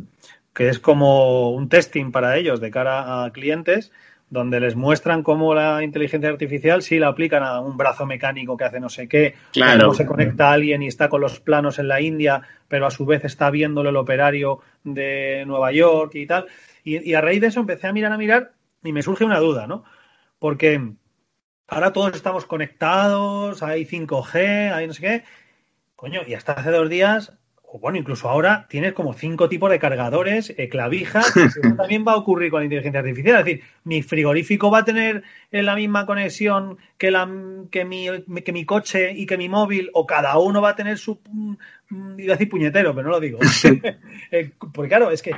que 0.54 0.70
es 0.70 0.80
como 0.80 1.52
un 1.52 1.70
testing 1.70 2.12
para 2.12 2.38
ellos 2.38 2.60
de 2.60 2.72
cara 2.72 3.24
a 3.24 3.32
clientes, 3.32 3.92
donde 4.30 4.62
les 4.62 4.76
muestran 4.76 5.24
cómo 5.24 5.54
la 5.54 5.84
inteligencia 5.84 6.30
artificial, 6.30 6.82
si 6.82 7.00
la 7.00 7.10
aplican 7.10 7.44
a 7.44 7.60
un 7.60 7.76
brazo 7.76 8.06
mecánico 8.06 8.56
que 8.56 8.64
hace 8.64 8.80
no 8.80 8.90
sé 8.90 9.08
qué, 9.08 9.36
cómo 9.54 9.94
se 9.94 10.06
conecta 10.06 10.50
a 10.50 10.54
alguien 10.54 10.82
y 10.82 10.88
está 10.88 11.10
con 11.10 11.20
los 11.20 11.42
planos 11.42 11.80
en 11.80 11.90
la 11.90 12.00
India, 12.00 12.42
pero 12.68 12.86
a 12.86 12.92
su 12.92 13.06
vez 13.06 13.26
está 13.26 13.50
viéndolo 13.50 13.90
el 13.90 13.98
operario 13.98 14.60
de 14.86 15.44
Nueva 15.46 15.74
York 15.74 16.16
y 16.16 16.26
tal. 16.26 16.46
Y, 16.84 17.10
y 17.10 17.14
a 17.14 17.22
raíz 17.22 17.42
de 17.42 17.48
eso 17.48 17.60
empecé 17.60 17.88
a 17.88 17.94
mirar, 17.94 18.14
a 18.14 18.18
mirar 18.18 18.54
y 18.84 18.94
me 18.94 19.02
surge 19.02 19.26
una 19.26 19.40
duda, 19.40 19.68
¿no? 19.68 19.84
Porque 20.40 20.82
ahora 21.68 21.92
todos 21.92 22.16
estamos 22.16 22.46
conectados, 22.46 23.62
hay 23.64 23.86
5G, 23.86 24.74
hay 24.74 24.88
no 24.88 24.94
sé 24.94 25.02
qué. 25.02 25.24
Coño, 25.98 26.22
y 26.26 26.36
hasta 26.36 26.54
hace 26.54 26.72
dos 26.72 26.90
días 26.90 27.34
o 27.74 27.80
bueno, 27.80 27.98
incluso 27.98 28.28
ahora 28.28 28.66
tienes 28.70 28.92
como 28.92 29.14
cinco 29.14 29.48
tipos 29.48 29.72
de 29.72 29.80
cargadores, 29.80 30.54
eh, 30.58 30.68
clavijas, 30.68 31.38
eso 31.38 31.62
también 31.78 32.04
va 32.06 32.12
a 32.12 32.18
ocurrir 32.18 32.52
con 32.52 32.60
la 32.60 32.66
inteligencia 32.66 33.00
artificial. 33.00 33.40
Es 33.40 33.46
decir, 33.46 33.64
mi 33.86 34.02
frigorífico 34.02 34.70
va 34.70 34.80
a 34.80 34.84
tener 34.84 35.24
eh, 35.52 35.64
la 35.64 35.76
misma 35.78 36.06
conexión 36.06 36.78
que, 36.98 37.12
la, 37.12 37.30
que, 37.72 37.86
mi, 37.86 38.08
que 38.44 38.52
mi 38.52 38.66
coche 38.66 39.14
y 39.14 39.26
que 39.26 39.38
mi 39.38 39.48
móvil, 39.48 39.90
o 39.94 40.06
cada 40.06 40.38
uno 40.38 40.62
va 40.62 40.72
a 40.72 40.76
tener 40.76 40.98
su. 40.98 41.22
Mm, 41.30 42.20
iba 42.20 42.34
a 42.34 42.38
decir 42.38 42.50
puñetero, 42.50 42.94
pero 42.94 43.08
no 43.08 43.12
lo 43.12 43.20
digo. 43.22 43.40
Eh, 44.34 44.52
porque 44.74 44.88
claro, 44.88 45.12
es 45.12 45.22
que 45.22 45.34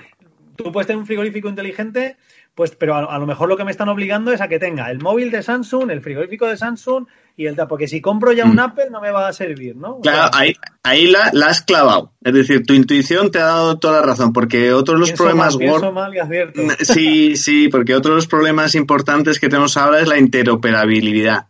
tú 0.56 0.72
puedes 0.72 0.86
tener 0.86 1.00
un 1.00 1.08
frigorífico 1.08 1.50
inteligente 1.50 2.16
pues, 2.56 2.76
pero 2.76 2.96
a, 2.96 3.18
lo 3.18 3.26
mejor 3.26 3.50
lo 3.50 3.58
que 3.58 3.64
me 3.64 3.72
están 3.72 3.90
obligando 3.90 4.32
es 4.32 4.40
a 4.40 4.48
que 4.48 4.60
tenga 4.60 4.92
el 4.92 5.00
móvil 5.00 5.32
de 5.32 5.42
Samsung, 5.42 5.90
el 5.90 6.02
frigorífico 6.02 6.48
de 6.48 6.56
Samsung 6.56 7.08
y 7.36 7.48
el 7.48 7.56
porque 7.68 7.88
si 7.88 8.00
compro 8.00 8.32
ya 8.32 8.46
un 8.46 8.56
mm. 8.56 8.60
Apple 8.60 8.90
no 8.92 9.02
me 9.02 9.10
va 9.10 9.28
a 9.28 9.34
servir, 9.34 9.76
¿no? 9.76 10.00
Claro, 10.02 10.30
ahí, 10.34 10.54
ahí 10.84 11.08
la, 11.08 11.32
has 11.48 11.64
clavado. 11.64 12.14
Es 12.24 12.34
decir, 12.34 12.64
tu 12.64 12.74
intuición 12.74 13.32
te 13.32 13.40
ha 13.40 13.46
dado 13.46 13.80
toda 13.80 14.02
la 14.02 14.06
razón, 14.06 14.34
porque 14.34 14.72
otros 14.72 15.00
los 15.00 15.12
problemas 15.14 15.58
mal, 15.58 16.14
y 16.14 16.86
Sí, 16.86 17.36
sí, 17.36 17.70
porque 17.70 17.96
otros 17.96 18.16
los 18.16 18.28
problemas 18.28 18.76
importantes 18.76 19.40
que 19.40 19.50
tenemos 19.50 19.76
ahora 19.76 20.02
es 20.02 20.08
la 20.08 20.20
interoperabilidad. 20.20 21.48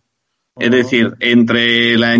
Es 0.58 0.70
oh. 0.70 0.72
decir, 0.72 1.14
entre 1.20 1.98
la 1.98 2.16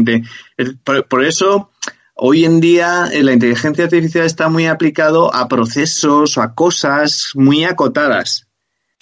por, 0.84 1.08
por 1.08 1.24
eso 1.24 1.72
hoy 2.16 2.44
en 2.44 2.60
día 2.60 3.06
eh, 3.14 3.24
la 3.24 3.32
inteligencia 3.32 3.86
artificial 3.86 4.26
está 4.26 4.50
muy 4.50 4.66
aplicado 4.66 5.34
a 5.34 5.48
procesos 5.48 6.38
o 6.38 6.42
a 6.42 6.54
cosas 6.54 7.32
muy 7.36 7.64
acotadas. 7.64 8.48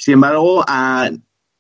Sin 0.02 0.16
embargo, 0.16 0.66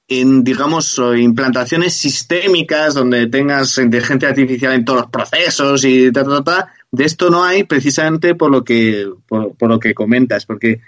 en, 0.07 0.43
digamos, 0.43 0.99
implantaciones 1.15 1.93
sistémicas 1.93 2.95
donde 2.95 3.27
tengas 3.27 3.77
inteligencia 3.77 4.29
artificial 4.29 4.73
en 4.73 4.83
todos 4.83 5.01
los 5.01 5.11
procesos 5.11 5.85
y 5.85 6.11
ta, 6.11 6.23
ta, 6.23 6.43
ta, 6.43 6.73
de 6.89 7.05
esto 7.05 7.29
no 7.29 7.43
hay 7.43 7.65
precisamente 7.65 8.33
por 8.33 8.49
lo 8.49 8.63
que, 8.63 9.07
por, 9.27 9.69
lo 9.69 9.79
que 9.79 9.93
comentas, 9.93 10.47
porque 10.47 10.81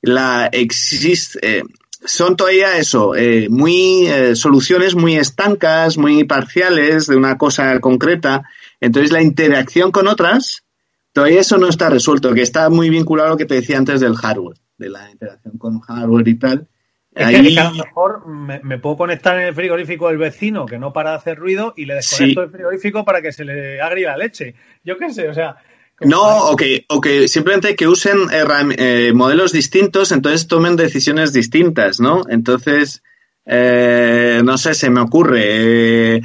la 0.00 0.46
existe, 0.46 1.58
eh, 1.58 1.62
son 2.02 2.34
todavía 2.34 2.78
eso, 2.78 3.14
eh, 3.14 3.48
muy 3.50 4.06
eh, 4.06 4.34
soluciones 4.34 4.94
muy 4.94 5.16
estancas, 5.16 5.98
muy 5.98 6.24
parciales 6.24 7.08
de 7.08 7.16
una 7.16 7.36
cosa 7.36 7.78
concreta. 7.80 8.48
Entonces 8.80 9.12
la 9.12 9.20
interacción 9.20 9.92
con 9.92 10.08
otras, 10.08 10.64
todavía 11.12 11.40
eso 11.40 11.58
no 11.58 11.68
está 11.68 11.90
resuelto, 11.90 12.32
que 12.32 12.40
está 12.40 12.70
muy 12.70 12.88
vinculado 12.88 13.28
a 13.28 13.32
lo 13.32 13.36
que 13.36 13.44
te 13.44 13.56
decía 13.56 13.76
antes 13.76 14.00
del 14.00 14.16
hardware, 14.16 14.56
de 14.78 14.88
la 14.88 15.10
interacción 15.10 15.58
con 15.58 15.80
hardware 15.80 16.28
y 16.28 16.38
tal. 16.38 16.68
Es 17.16 17.28
que, 17.28 17.58
a 17.58 17.70
lo 17.70 17.76
mejor 17.76 18.26
me, 18.26 18.78
puedo 18.78 18.98
conectar 18.98 19.38
en 19.38 19.46
el 19.46 19.54
frigorífico 19.54 20.08
del 20.08 20.18
vecino 20.18 20.66
que 20.66 20.78
no 20.78 20.92
para 20.92 21.12
de 21.12 21.16
hacer 21.16 21.38
ruido 21.38 21.72
y 21.74 21.86
le 21.86 21.94
desconecto 21.94 22.42
el 22.42 22.50
frigorífico 22.50 23.06
para 23.06 23.22
que 23.22 23.32
se 23.32 23.42
le 23.42 23.80
agrie 23.80 24.04
la 24.04 24.18
leche. 24.18 24.54
Yo 24.84 24.98
qué 24.98 25.10
sé, 25.10 25.26
o 25.30 25.32
sea. 25.32 25.56
No, 26.00 26.50
o 26.50 26.56
que, 26.56 26.84
o 26.88 27.00
que 27.00 27.26
simplemente 27.26 27.74
que 27.74 27.88
usen 27.88 28.18
eh, 28.30 29.12
modelos 29.14 29.52
distintos, 29.52 30.12
entonces 30.12 30.46
tomen 30.46 30.76
decisiones 30.76 31.32
distintas, 31.32 32.00
¿no? 32.00 32.20
Entonces, 32.28 33.02
eh, 33.46 34.42
no 34.44 34.58
sé, 34.58 34.74
se 34.74 34.90
me 34.90 35.00
ocurre. 35.00 36.16
Eh, 36.16 36.20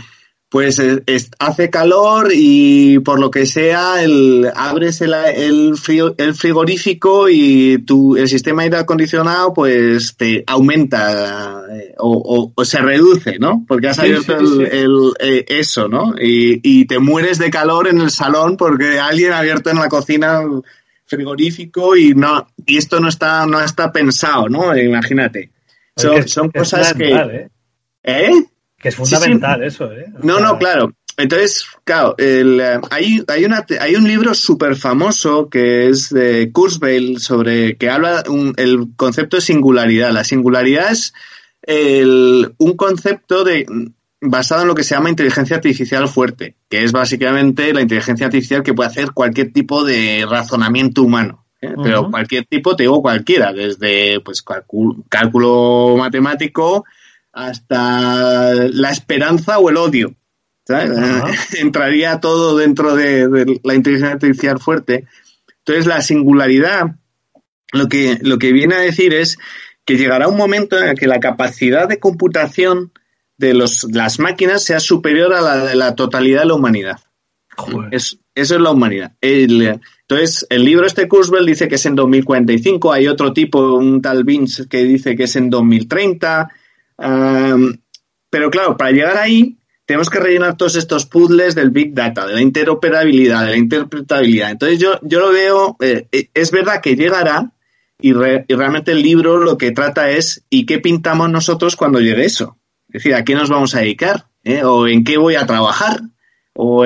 pues 0.51 0.79
eh, 0.79 1.01
es- 1.05 1.31
hace 1.39 1.69
calor 1.69 2.27
y 2.33 2.99
por 2.99 3.21
lo 3.21 3.31
que 3.31 3.45
sea 3.45 4.03
el, 4.03 4.49
abres 4.53 4.99
el, 4.99 5.13
el, 5.13 5.73
el 6.17 6.35
frigorífico 6.35 7.29
y 7.29 7.77
tu, 7.85 8.17
el 8.17 8.27
sistema 8.27 8.61
de 8.63 8.65
aire 8.65 8.77
acondicionado 8.79 9.53
pues 9.53 10.17
te 10.17 10.43
aumenta 10.45 11.63
eh, 11.71 11.95
o, 11.99 12.11
o- 12.17 12.51
o 12.53 12.65
se 12.65 12.79
reduce, 12.79 13.39
¿no? 13.39 13.63
Porque 13.65 13.87
has 13.87 13.99
abierto 13.99 14.37
sí, 14.39 14.43
el- 14.43 14.67
sí. 14.67 14.77
el, 14.77 15.13
eh, 15.21 15.45
eso, 15.47 15.87
¿no? 15.87 16.15
Y, 16.19 16.59
y 16.63 16.83
te 16.85 16.99
mueres 16.99 17.37
de 17.39 17.49
calor 17.49 17.87
en 17.87 18.01
el 18.01 18.11
salón 18.11 18.57
porque 18.57 18.99
alguien 18.99 19.31
ha 19.31 19.39
abierto 19.39 19.69
en 19.69 19.77
la 19.77 19.87
cocina 19.87 20.41
frigorífico 21.05 21.95
y 21.95 22.13
no 22.13 22.47
y 22.65 22.77
esto 22.77 22.99
no 22.99 23.07
está 23.09 23.45
no 23.45 23.61
está 23.61 23.91
pensado, 23.91 24.49
¿no? 24.49 24.75
Imagínate. 24.77 25.51
Son, 25.95 26.13
Es 26.17 26.25
que- 26.25 26.29
son 26.29 26.49
cosas 26.51 26.93
que 26.93 27.09
¿eh? 27.13 27.49
¿Eh? 28.03 28.31
Que 28.82 28.89
es 28.89 28.96
Sí, 28.96 29.06
sí. 29.06 29.15
fundamental 29.15 29.63
eso, 29.63 29.91
¿eh? 29.91 30.06
O 30.22 30.26
No, 30.26 30.38
sea, 30.38 30.46
no, 30.46 30.58
claro. 30.58 30.94
Entonces, 31.17 31.65
claro, 31.84 32.15
el, 32.17 32.60
eh, 32.60 32.80
hay, 32.89 33.24
hay, 33.28 33.46
una, 33.46 33.65
hay 33.80 33.96
un 33.96 34.08
libro 34.08 34.34
súper 34.34 34.76
famoso 34.76 35.50
que 35.50 35.88
es 35.89 36.10
de 36.10 36.52
Kurzweil 36.52 37.20
sobre 37.20 37.76
que 37.78 37.89
habla 37.89 38.24
un- 38.28 38.54
el 38.58 38.88
concepto 38.96 39.38
de 39.38 39.41
singularidad. 39.41 40.12
La 40.12 40.24
singularidad 40.24 40.91
es 40.91 41.13
el- 41.63 42.54
un 42.58 42.76
concepto 42.76 43.44
de 43.44 43.65
basado 44.24 44.62
en 44.62 44.67
lo 44.67 44.76
que 44.76 44.84
se 44.84 44.94
llama 44.96 45.10
inteligencia 45.10 45.56
artificial 45.58 46.08
fuerte, 46.08 46.56
que 46.70 46.84
es 46.84 46.91
básicamente 46.91 47.74
la 47.74 47.82
inteligencia 47.82 48.28
artificial 48.28 48.62
que 48.63 48.74
puede 48.74 48.89
hacer 48.89 49.12
cualquier 49.13 49.52
tipo 49.52 49.84
de 49.84 50.26
razonamiento 50.30 51.02
humano. 51.04 51.46
¿eh? 51.60 51.74
Pero 51.84 52.10
cualquier 52.10 52.46
tipo, 52.46 52.76
te 52.76 52.84
digo 52.84 53.02
cualquiera, 53.02 53.52
desde 53.52 54.20
pues 54.22 54.44
cálculo 55.10 55.96
matemático 55.98 56.86
hasta 57.34 58.54
la 58.54 58.89
esperanza 58.91 59.60
o 59.60 59.70
el 59.70 59.78
odio. 59.78 60.15
Entraría 61.60 62.20
todo 62.20 62.58
dentro 62.58 62.96
de, 62.96 63.28
de 63.28 63.60
la 63.63 63.76
inteligencia 63.76 64.13
artificial 64.13 64.60
fuerte. 64.60 65.06
Entonces, 65.60 65.86
la 65.86 66.02
singularidad 66.02 66.96
lo 67.74 67.88
que, 67.88 68.17
lo 68.22 68.38
que 68.38 68.52
viene 68.52 68.76
a 68.76 68.80
decir 68.80 69.13
es 69.13 69.38
que 69.86 69.98
llegará 69.98 70.28
un 70.28 70.38
momento 70.38 70.78
en 70.78 70.89
el 70.89 70.98
que 71.00 71.08
la 71.08 71.20
capacidad 71.20 71.88
de 71.88 72.00
computación 72.00 72.91
de 73.38 73.54
los, 73.54 73.86
las 73.91 74.20
máquinas 74.20 74.63
sea 74.63 74.80
superior 74.80 75.34
a 75.34 75.41
la 75.41 75.65
de 75.65 75.76
la 75.76 75.96
totalidad 75.96 76.41
de 76.41 76.48
la 76.48 76.54
humanidad. 76.54 77.00
Joder. 77.58 77.94
Es- 77.94 78.17
eso 78.34 78.56
es 78.56 78.62
la 78.62 78.72
humanidad. 78.72 79.13
El- 79.20 79.80
entonces, 80.08 80.46
el 80.50 80.63
libro 80.63 80.86
este 80.86 81.08
Kurzweil 81.08 81.46
dice 81.46 81.67
que 81.67 81.76
es 81.76 81.86
en 81.86 81.96
2045, 81.96 82.94
hay 82.94 83.08
otro 83.08 83.34
tipo, 83.34 83.74
un 83.76 84.02
tal 84.02 84.24
Vince, 84.24 84.67
que 84.70 84.84
dice 84.84 85.15
que 85.15 85.24
es 85.24 85.36
en 85.36 85.50
2030. 85.50 86.50
Am, 87.01 87.81
pero 88.29 88.49
claro, 88.49 88.77
para 88.77 88.91
llegar 88.91 89.17
ahí 89.17 89.57
tenemos 89.85 90.09
que 90.09 90.19
rellenar 90.19 90.55
todos 90.55 90.75
estos 90.75 91.05
puzzles 91.05 91.53
del 91.55 91.69
Big 91.71 91.93
Data, 91.93 92.25
de 92.25 92.33
la 92.35 92.41
interoperabilidad, 92.41 93.45
de 93.45 93.51
la 93.51 93.57
interpretabilidad. 93.57 94.51
Entonces 94.51 94.79
yo, 94.79 94.99
yo 95.01 95.19
lo 95.19 95.31
veo, 95.31 95.75
eh, 95.81 96.07
eh, 96.11 96.29
es 96.33 96.51
verdad 96.51 96.79
que 96.81 96.95
llegará 96.95 97.51
y, 97.99 98.13
re- 98.13 98.45
y 98.47 98.53
realmente 98.55 98.91
el 98.93 99.01
libro 99.01 99.37
lo 99.37 99.57
que 99.57 99.71
trata 99.71 100.09
es 100.11 100.45
¿y 100.49 100.65
qué 100.65 100.79
pintamos 100.79 101.29
nosotros 101.29 101.75
cuando 101.75 101.99
llegue 101.99 102.23
eso? 102.23 102.57
Es 102.87 103.03
decir, 103.03 103.15
¿a 103.15 103.23
qué 103.25 103.35
nos 103.35 103.49
vamos 103.49 103.75
a 103.75 103.79
dedicar? 103.79 104.27
¿Eh? 104.43 104.63
¿O 104.63 104.87
en 104.87 105.03
qué 105.03 105.17
voy 105.17 105.35
a 105.35 105.45
trabajar? 105.45 106.01
¿O, 106.53 106.85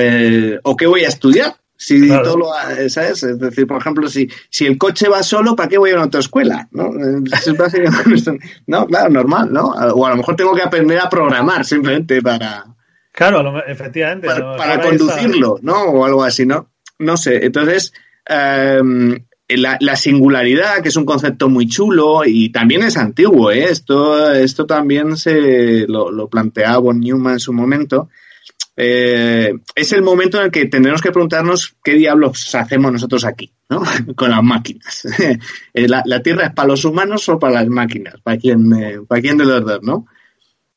¿o 0.63 0.75
qué 0.75 0.85
voy 0.87 1.03
a 1.03 1.07
estudiar? 1.07 1.55
Si 1.77 2.07
Claro. 2.07 2.23
todo 2.23 2.37
lo, 2.37 2.53
ha- 2.53 2.87
¿sabes? 2.89 3.21
Es 3.23 3.37
decir, 3.37 3.67
por 3.67 3.77
ejemplo, 3.81 4.07
si, 4.07 4.29
si 4.49 4.65
el 4.65 4.77
coche 4.77 5.09
va 5.09 5.21
solo, 5.23 5.55
¿para 5.55 5.67
qué 5.69 5.77
voy 5.77 5.91
a 5.91 5.95
una 5.95 6.03
autoescuela? 6.03 6.67
¿No? 6.71 6.89
Básicamente- 7.57 8.39
no, 8.67 8.87
claro, 8.87 9.09
normal, 9.09 9.51
¿no? 9.51 9.65
O 9.69 10.05
a 10.05 10.09
lo 10.11 10.15
mejor 10.17 10.35
tengo 10.35 10.55
que 10.55 10.61
aprender 10.61 10.99
a 10.99 11.09
programar 11.09 11.65
simplemente 11.65 12.21
para, 12.21 12.65
Claro, 13.11 13.63
efectivamente. 13.65 14.27
para, 14.27 14.81
conducirlo, 14.81 15.59
¿no? 15.61 15.83
O 15.83 16.05
algo 16.05 16.23
así, 16.23 16.45
¿no? 16.45 16.69
No 16.99 17.17
sé. 17.17 17.45
Entonces, 17.45 17.93
em, 18.25 19.25
la, 19.49 19.77
la 19.79 19.95
singularidad, 19.95 20.81
que 20.81 20.89
es 20.89 20.95
un 20.95 21.05
concepto 21.05 21.49
muy 21.49 21.67
chulo 21.67 22.21
y 22.25 22.49
también 22.49 22.83
es 22.83 22.97
antiguo, 22.97 23.51
¿eh? 23.51 23.65
Esto, 23.69 24.31
esto 24.33 24.65
también 24.65 25.17
se 25.17 25.85
lo, 25.87 26.09
lo 26.11 26.27
planteaba 26.29 26.77
von 26.79 26.99
Neumann 26.99 27.33
en 27.33 27.39
su 27.39 27.53
momento. 27.53 28.09
Eh, 28.77 29.53
es 29.73 29.93
el 29.93 30.01
momento 30.01 30.37
en 30.37 30.45
el 30.45 30.51
que 30.51 30.65
tendremos 30.65 31.01
que 31.01 31.11
preguntarnos 31.11 31.75
qué 31.83 31.93
diablos 31.93 32.53
hacemos 32.55 32.91
nosotros 32.91 33.23
aquí, 33.23 33.53
¿no? 33.69 33.81
Con 34.15 34.31
las 34.31 34.43
máquinas. 34.43 35.07
Eh, 35.73 35.87
la, 35.87 36.03
la 36.05 36.21
Tierra 36.21 36.45
es 36.47 36.53
para 36.53 36.67
los 36.69 36.83
humanos 36.85 37.27
o 37.29 37.37
para 37.39 37.53
las 37.55 37.67
máquinas, 37.67 38.15
para 38.21 38.37
quién, 38.37 38.71
eh, 38.73 38.99
para 39.07 39.21
quién 39.21 39.37
de 39.37 39.45
los 39.45 39.65
dos, 39.65 39.79
¿no? 39.81 40.05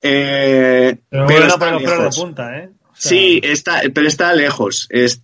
Eh, 0.01 0.97
Pero 1.09 1.27
pero 1.27 1.41
bueno, 1.59 1.59
para 1.59 2.05
los 2.05 2.19
punta, 2.19 2.57
¿eh? 2.59 2.71
O 2.83 2.89
sea, 2.95 3.11
Sí, 3.11 3.41
está, 3.45 3.83
pero 3.95 4.07
está 4.09 4.33
lejos. 4.33 4.87
Es, 4.91 5.21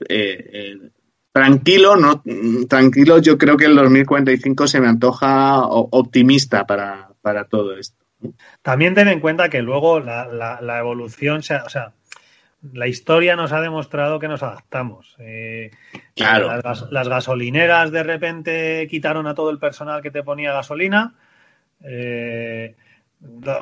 tranquilo, 1.33 1.97
no, 1.97 2.23
tranquilo. 2.69 3.19
Yo 3.19 3.37
creo 3.39 3.57
que 3.57 3.65
el 3.67 3.75
2045 3.75 4.67
se 4.69 4.81
me 4.81 4.89
antoja 4.89 5.63
optimista 5.67 6.67
para, 6.67 7.11
para 7.21 7.45
todo 7.45 7.77
esto. 7.77 7.97
También 8.63 8.95
ten 8.95 9.09
en 9.09 9.21
cuenta 9.21 9.49
que 9.49 9.61
luego 9.61 10.01
la, 10.01 10.27
la- 10.27 10.61
la 10.61 10.79
evolución, 10.79 11.43
se 11.43 11.55
ha- 11.55 11.65
o 11.65 11.69
sea, 11.69 11.93
la 12.73 12.87
historia 12.87 13.37
nos 13.37 13.53
ha 13.53 13.61
demostrado 13.61 14.19
que 14.19 14.29
nos 14.29 14.43
adaptamos. 14.43 15.15
Eh, 15.19 15.71
Claro. 16.17 16.49
Las, 16.49 16.63
gas- 16.63 16.87
las 16.91 17.09
gasolineras 17.09 17.91
de 17.91 18.03
repente 18.03 18.87
quitaron 18.91 19.27
a 19.27 19.35
todo 19.35 19.51
el 19.51 19.59
personal 19.59 20.01
que 20.03 20.11
te 20.11 20.23
ponía 20.23 20.53
gasolina. 20.53 21.15
Eh, 21.83 22.75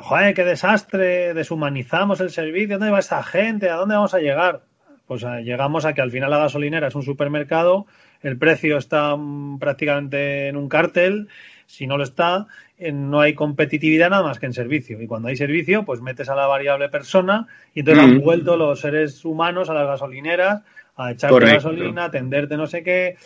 joder, 0.01 0.33
qué 0.33 0.43
desastre, 0.43 1.33
deshumanizamos 1.33 2.19
el 2.21 2.29
servicio. 2.29 2.77
¿Dónde 2.77 2.91
va 2.91 2.99
esta 2.99 3.23
gente? 3.23 3.69
¿A 3.69 3.75
dónde 3.75 3.95
vamos 3.95 4.13
a 4.13 4.19
llegar? 4.19 4.61
Pues 5.07 5.23
eh, 5.23 5.43
llegamos 5.43 5.85
a 5.85 5.93
que 5.93 6.01
al 6.01 6.11
final 6.11 6.29
la 6.29 6.37
gasolinera 6.37 6.87
es 6.87 6.95
un 6.95 7.03
supermercado, 7.03 7.85
el 8.21 8.37
precio 8.37 8.77
está 8.77 9.15
mm, 9.17 9.59
prácticamente 9.59 10.47
en 10.47 10.55
un 10.55 10.69
cartel, 10.69 11.27
si 11.65 11.87
no 11.87 11.97
lo 11.97 12.03
está, 12.03 12.47
no 12.79 13.21
hay 13.21 13.33
competitividad 13.33 14.09
nada 14.09 14.23
más 14.23 14.39
que 14.39 14.45
en 14.47 14.53
servicio. 14.53 15.01
Y 15.01 15.07
cuando 15.07 15.27
hay 15.29 15.35
servicio, 15.35 15.83
pues 15.85 16.01
metes 16.01 16.29
a 16.29 16.35
la 16.35 16.47
variable 16.47 16.89
persona 16.89 17.47
y 17.73 17.79
entonces 17.81 18.03
han 18.03 18.15
Mm. 18.17 18.21
vuelto 18.21 18.57
los 18.57 18.79
seres 18.81 19.23
humanos 19.25 19.69
a 19.69 19.73
las 19.73 19.87
gasolineras 19.87 20.61
a 20.95 21.11
echarte 21.11 21.33
Correcto. 21.35 21.55
gasolina, 21.69 22.05
atenderte 22.05 22.57
no 22.57 22.67
sé 22.67 22.83
qué. 22.83 23.17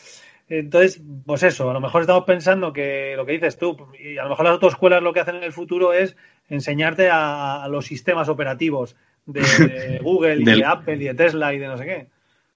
Entonces, 0.49 1.01
pues 1.25 1.43
eso, 1.43 1.69
a 1.69 1.73
lo 1.73 1.81
mejor 1.81 2.01
estamos 2.01 2.23
pensando 2.23 2.71
que 2.71 3.13
lo 3.17 3.25
que 3.25 3.33
dices 3.33 3.57
tú, 3.57 3.75
y 4.01 4.17
a 4.17 4.23
lo 4.23 4.29
mejor 4.29 4.45
las 4.45 4.53
autoescuelas 4.53 5.03
lo 5.03 5.11
que 5.11 5.19
hacen 5.19 5.35
en 5.35 5.43
el 5.43 5.51
futuro 5.51 5.91
es 5.91 6.15
enseñarte 6.49 7.09
a, 7.09 7.63
a 7.63 7.67
los 7.67 7.85
sistemas 7.85 8.29
operativos 8.29 8.95
de, 9.25 9.41
de 9.41 9.99
Google 10.03 10.37
y 10.37 10.45
Del- 10.45 10.59
de 10.59 10.65
Apple 10.65 10.95
y 10.95 11.03
de 11.05 11.13
Tesla 11.15 11.53
y 11.53 11.59
de 11.59 11.67
no 11.67 11.77
sé 11.77 11.85
qué. 11.85 12.07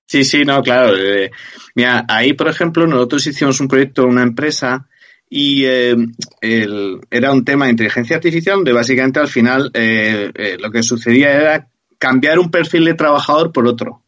Sí, 0.06 0.24
sí, 0.24 0.44
no, 0.46 0.62
claro. 0.62 0.96
eh, 0.98 1.32
mira, 1.76 2.06
ahí, 2.08 2.34
por 2.34 2.48
ejemplo, 2.48 2.86
nosotros 2.88 3.28
hicimos 3.28 3.60
un 3.60 3.68
proyecto 3.68 4.06
una 4.06 4.24
empresa 4.24 4.88
y 5.34 5.64
eh, 5.64 5.96
el- 6.42 7.00
era 7.10 7.32
un 7.32 7.46
tema 7.46 7.66
de 7.66 7.72
inteligencia 7.72 8.18
artificial 8.18 8.58
donde 8.58 8.74
básicamente 8.74 9.22
al 9.22 9.30
final 9.30 9.72
eh, 9.74 10.30
eh, 10.36 10.58
lo 10.60 10.70
que 10.70 10.84
sucedía 10.84 11.32
era 11.34 11.70
cambiar 11.98 12.38
un 12.38 12.52
perfil 12.52 12.84
de 12.84 12.96
trabajador 12.96 13.54
por 13.54 13.66
otro. 13.66 14.04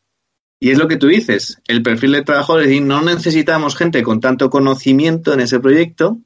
Y 0.59 0.71
es 0.71 0.77
lo 0.77 0.87
que 0.89 0.97
tú 0.97 1.07
dices, 1.07 1.61
el 1.67 1.81
perfil 1.81 2.11
de 2.11 2.23
trabajador, 2.23 2.61
es 2.61 2.67
decir, 2.67 2.83
no 2.83 3.01
necesitamos 3.01 3.77
gente 3.77 4.03
con 4.03 4.19
tanto 4.19 4.49
conocimiento 4.49 5.33
en 5.33 5.39
ese 5.39 5.61
proyecto, 5.61 6.17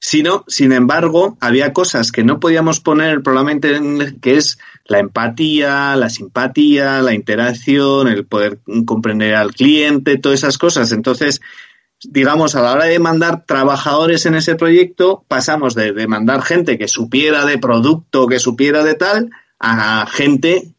sino, 0.00 0.44
sin 0.46 0.72
embargo, 0.72 1.36
había 1.40 1.72
cosas 1.72 2.12
que 2.12 2.24
no 2.24 2.38
podíamos 2.40 2.80
poner 2.80 3.22
probablemente 3.22 3.74
en, 3.76 4.20
que 4.20 4.36
es 4.36 4.58
la 4.84 4.98
empatía, 5.00 5.96
la 5.96 6.10
simpatía, 6.10 7.02
la 7.02 7.14
interacción, 7.14 8.08
el 8.08 8.24
poder 8.24 8.60
comprender 8.84 9.34
al 9.34 9.52
cliente, 9.52 10.18
todas 10.18 10.40
esas 10.40 10.58
cosas. 10.58 10.90
Entonces, 10.92 11.40
digamos, 12.10 12.54
a 12.56 12.62
la 12.62 12.72
hora 12.72 12.84
de 12.86 12.98
mandar 12.98 13.44
trabajadores 13.44 14.26
en 14.26 14.34
ese 14.34 14.54
proyecto, 14.56 15.24
pasamos 15.28 15.74
de, 15.74 15.92
de 15.92 16.06
mandar 16.06 16.42
gente 16.42 16.78
que 16.78 16.88
supiera 16.88 17.44
de 17.44 17.58
producto, 17.58 18.26
que 18.26 18.38
supiera 18.38 18.82
de 18.82 18.94
tal, 18.94 19.30
a 19.58 20.06
gente, 20.10 20.74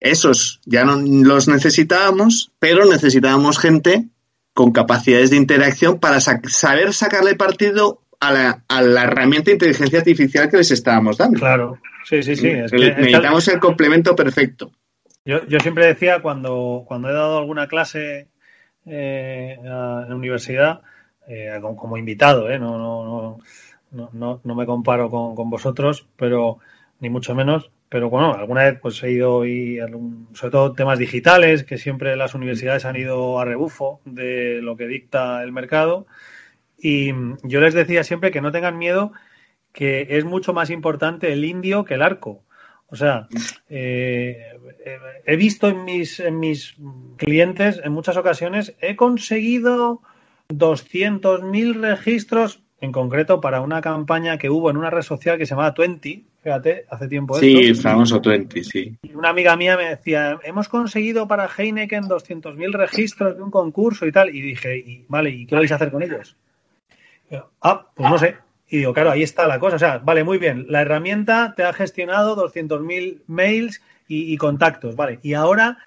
esos 0.00 0.60
ya 0.64 0.84
no 0.84 0.96
los 1.00 1.48
necesitábamos, 1.48 2.52
pero 2.58 2.84
necesitábamos 2.86 3.58
gente 3.58 4.08
con 4.54 4.72
capacidades 4.72 5.30
de 5.30 5.36
interacción 5.36 5.98
para 5.98 6.16
sac- 6.18 6.48
saber 6.48 6.92
sacarle 6.92 7.34
partido 7.36 8.02
a 8.18 8.32
la, 8.32 8.64
a 8.68 8.82
la 8.82 9.04
herramienta 9.04 9.46
de 9.46 9.52
inteligencia 9.54 9.98
artificial 10.00 10.50
que 10.50 10.58
les 10.58 10.70
estábamos 10.70 11.16
dando. 11.16 11.38
Claro, 11.38 11.78
sí, 12.04 12.22
sí, 12.22 12.36
sí. 12.36 12.48
Es 12.48 12.70
que- 12.70 12.76
necesitamos 12.78 13.48
el 13.48 13.60
complemento 13.60 14.14
perfecto. 14.16 14.70
Yo, 15.24 15.46
yo 15.46 15.60
siempre 15.60 15.86
decía 15.86 16.20
cuando, 16.22 16.84
cuando 16.86 17.08
he 17.10 17.12
dado 17.12 17.38
alguna 17.38 17.66
clase 17.68 18.28
eh, 18.86 19.58
la 19.62 20.06
universidad, 20.10 20.82
eh, 21.28 21.58
como, 21.60 21.96
invitado, 21.96 22.50
eh, 22.50 22.58
no, 22.58 22.78
no, 22.78 23.38
no, 23.92 24.10
no, 24.12 24.40
no, 24.42 24.54
me 24.54 24.66
comparo 24.66 25.10
con, 25.10 25.34
con 25.34 25.50
vosotros, 25.50 26.06
pero 26.16 26.58
ni 27.00 27.10
mucho 27.10 27.34
menos. 27.34 27.70
Pero 27.90 28.08
bueno, 28.08 28.32
alguna 28.34 28.64
vez 28.64 28.78
pues 28.80 29.02
he 29.02 29.10
ido 29.10 29.44
y 29.44 29.78
sobre 30.32 30.52
todo 30.52 30.74
temas 30.74 30.98
digitales, 30.98 31.64
que 31.64 31.76
siempre 31.76 32.16
las 32.16 32.34
universidades 32.34 32.84
han 32.84 32.94
ido 32.96 33.40
a 33.40 33.44
rebufo 33.44 34.00
de 34.04 34.60
lo 34.62 34.76
que 34.76 34.86
dicta 34.86 35.42
el 35.42 35.50
mercado. 35.50 36.06
Y 36.78 37.12
yo 37.42 37.60
les 37.60 37.74
decía 37.74 38.04
siempre 38.04 38.30
que 38.30 38.40
no 38.40 38.52
tengan 38.52 38.78
miedo, 38.78 39.12
que 39.72 40.06
es 40.10 40.24
mucho 40.24 40.52
más 40.52 40.70
importante 40.70 41.32
el 41.32 41.44
indio 41.44 41.84
que 41.84 41.94
el 41.94 42.02
arco. 42.02 42.44
O 42.90 42.96
sea, 42.96 43.28
eh, 43.68 44.36
he 45.24 45.36
visto 45.36 45.68
en 45.68 45.84
mis, 45.84 46.18
en 46.20 46.40
mis 46.40 46.76
clientes, 47.16 47.80
en 47.82 47.92
muchas 47.92 48.16
ocasiones, 48.16 48.74
he 48.80 48.96
conseguido 48.96 50.02
200.000 50.48 51.80
registros, 51.80 52.62
en 52.80 52.92
concreto 52.92 53.40
para 53.40 53.60
una 53.60 53.80
campaña 53.80 54.38
que 54.38 54.50
hubo 54.50 54.70
en 54.70 54.76
una 54.76 54.90
red 54.90 55.02
social 55.02 55.38
que 55.38 55.46
se 55.46 55.50
llamaba 55.50 55.74
Twenty, 55.74 56.24
fíjate, 56.42 56.86
hace 56.90 57.08
tiempo. 57.08 57.38
Sí, 57.38 57.74
famoso 57.74 58.20
Twenty, 58.20 58.64
sí. 58.64 58.96
Y 59.02 59.14
una 59.14 59.28
amiga 59.28 59.56
mía 59.56 59.76
me 59.76 59.90
decía, 59.90 60.38
hemos 60.42 60.68
conseguido 60.68 61.28
para 61.28 61.46
Heineken 61.46 62.04
200.000 62.04 62.72
registros 62.72 63.36
de 63.36 63.42
un 63.42 63.50
concurso 63.50 64.06
y 64.06 64.12
tal. 64.12 64.34
Y 64.34 64.40
dije, 64.40 64.78
y, 64.78 65.04
vale, 65.08 65.30
¿y 65.30 65.46
qué 65.46 65.54
vais 65.54 65.70
a 65.70 65.76
hacer 65.76 65.90
con 65.90 66.02
ellos? 66.02 66.36
ah, 67.62 67.86
pues 67.94 68.10
no 68.10 68.18
sé. 68.18 68.36
Y 68.70 68.78
digo, 68.78 68.94
claro, 68.94 69.10
ahí 69.10 69.22
está 69.24 69.48
la 69.48 69.58
cosa. 69.58 69.76
O 69.76 69.78
sea, 69.80 69.98
vale, 69.98 70.22
muy 70.22 70.38
bien. 70.38 70.66
La 70.68 70.82
herramienta 70.82 71.54
te 71.56 71.64
ha 71.64 71.72
gestionado 71.72 72.36
200.000 72.36 73.22
mails 73.26 73.82
y, 74.06 74.36
contactos, 74.38 74.96
vale. 74.96 75.20
Y 75.22 75.34
ahora, 75.34 75.78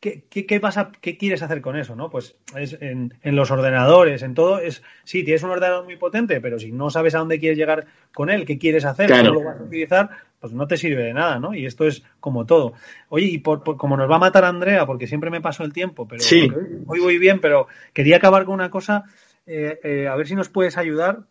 ¿qué, 0.00 0.24
qué, 0.30 0.58
pasa, 0.60 0.90
¿qué 1.02 1.18
quieres 1.18 1.42
hacer 1.42 1.60
con 1.60 1.76
eso? 1.76 1.96
¿no? 1.96 2.08
Pues 2.08 2.36
es 2.56 2.78
en, 2.80 3.12
los 3.22 3.50
ordenadores, 3.50 4.22
en 4.22 4.32
todo, 4.32 4.58
es 4.58 4.82
sí, 5.04 5.22
tienes 5.22 5.42
un 5.42 5.50
ordenador 5.50 5.84
muy 5.84 5.96
potente, 5.96 6.40
pero 6.40 6.58
si 6.58 6.72
no 6.72 6.88
sabes 6.88 7.14
a 7.14 7.18
dónde 7.18 7.38
quieres 7.38 7.58
llegar 7.58 7.86
con 8.14 8.30
él, 8.30 8.46
qué 8.46 8.58
quieres 8.58 8.86
hacer, 8.86 9.10
cómo 9.10 9.40
lo 9.40 9.44
vas 9.44 9.60
a 9.60 9.64
utilizar, 9.64 10.08
pues 10.40 10.54
no 10.54 10.66
te 10.66 10.78
sirve 10.78 11.02
de 11.02 11.12
nada, 11.12 11.38
¿no? 11.38 11.54
Y 11.54 11.66
esto 11.66 11.86
es 11.86 12.02
como 12.20 12.46
todo. 12.46 12.72
Oye, 13.10 13.26
y 13.26 13.38
por, 13.38 13.62
como 13.76 13.98
nos 13.98 14.10
va 14.10 14.16
a 14.16 14.20
matar 14.20 14.46
Andrea, 14.46 14.86
porque 14.86 15.06
siempre 15.06 15.28
me 15.28 15.42
paso 15.42 15.62
el 15.62 15.74
tiempo, 15.74 16.08
pero 16.08 16.22
sí. 16.22 16.50
hoy 16.86 17.00
voy 17.00 17.18
bien, 17.18 17.38
pero 17.40 17.68
quería 17.92 18.16
acabar 18.16 18.46
con 18.46 18.54
una 18.54 18.70
cosa, 18.70 19.04
eh, 19.46 19.78
eh, 19.84 20.08
a 20.08 20.16
ver 20.16 20.26
si 20.26 20.34
nos 20.34 20.48
puedes 20.48 20.78
ayudar 20.78 21.24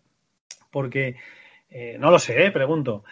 porque 0.78 1.16
eh, 1.72 1.98
no 2.00 2.12
lo 2.12 2.20
sé, 2.20 2.46
eh, 2.46 2.52
pregunto. 2.52 3.04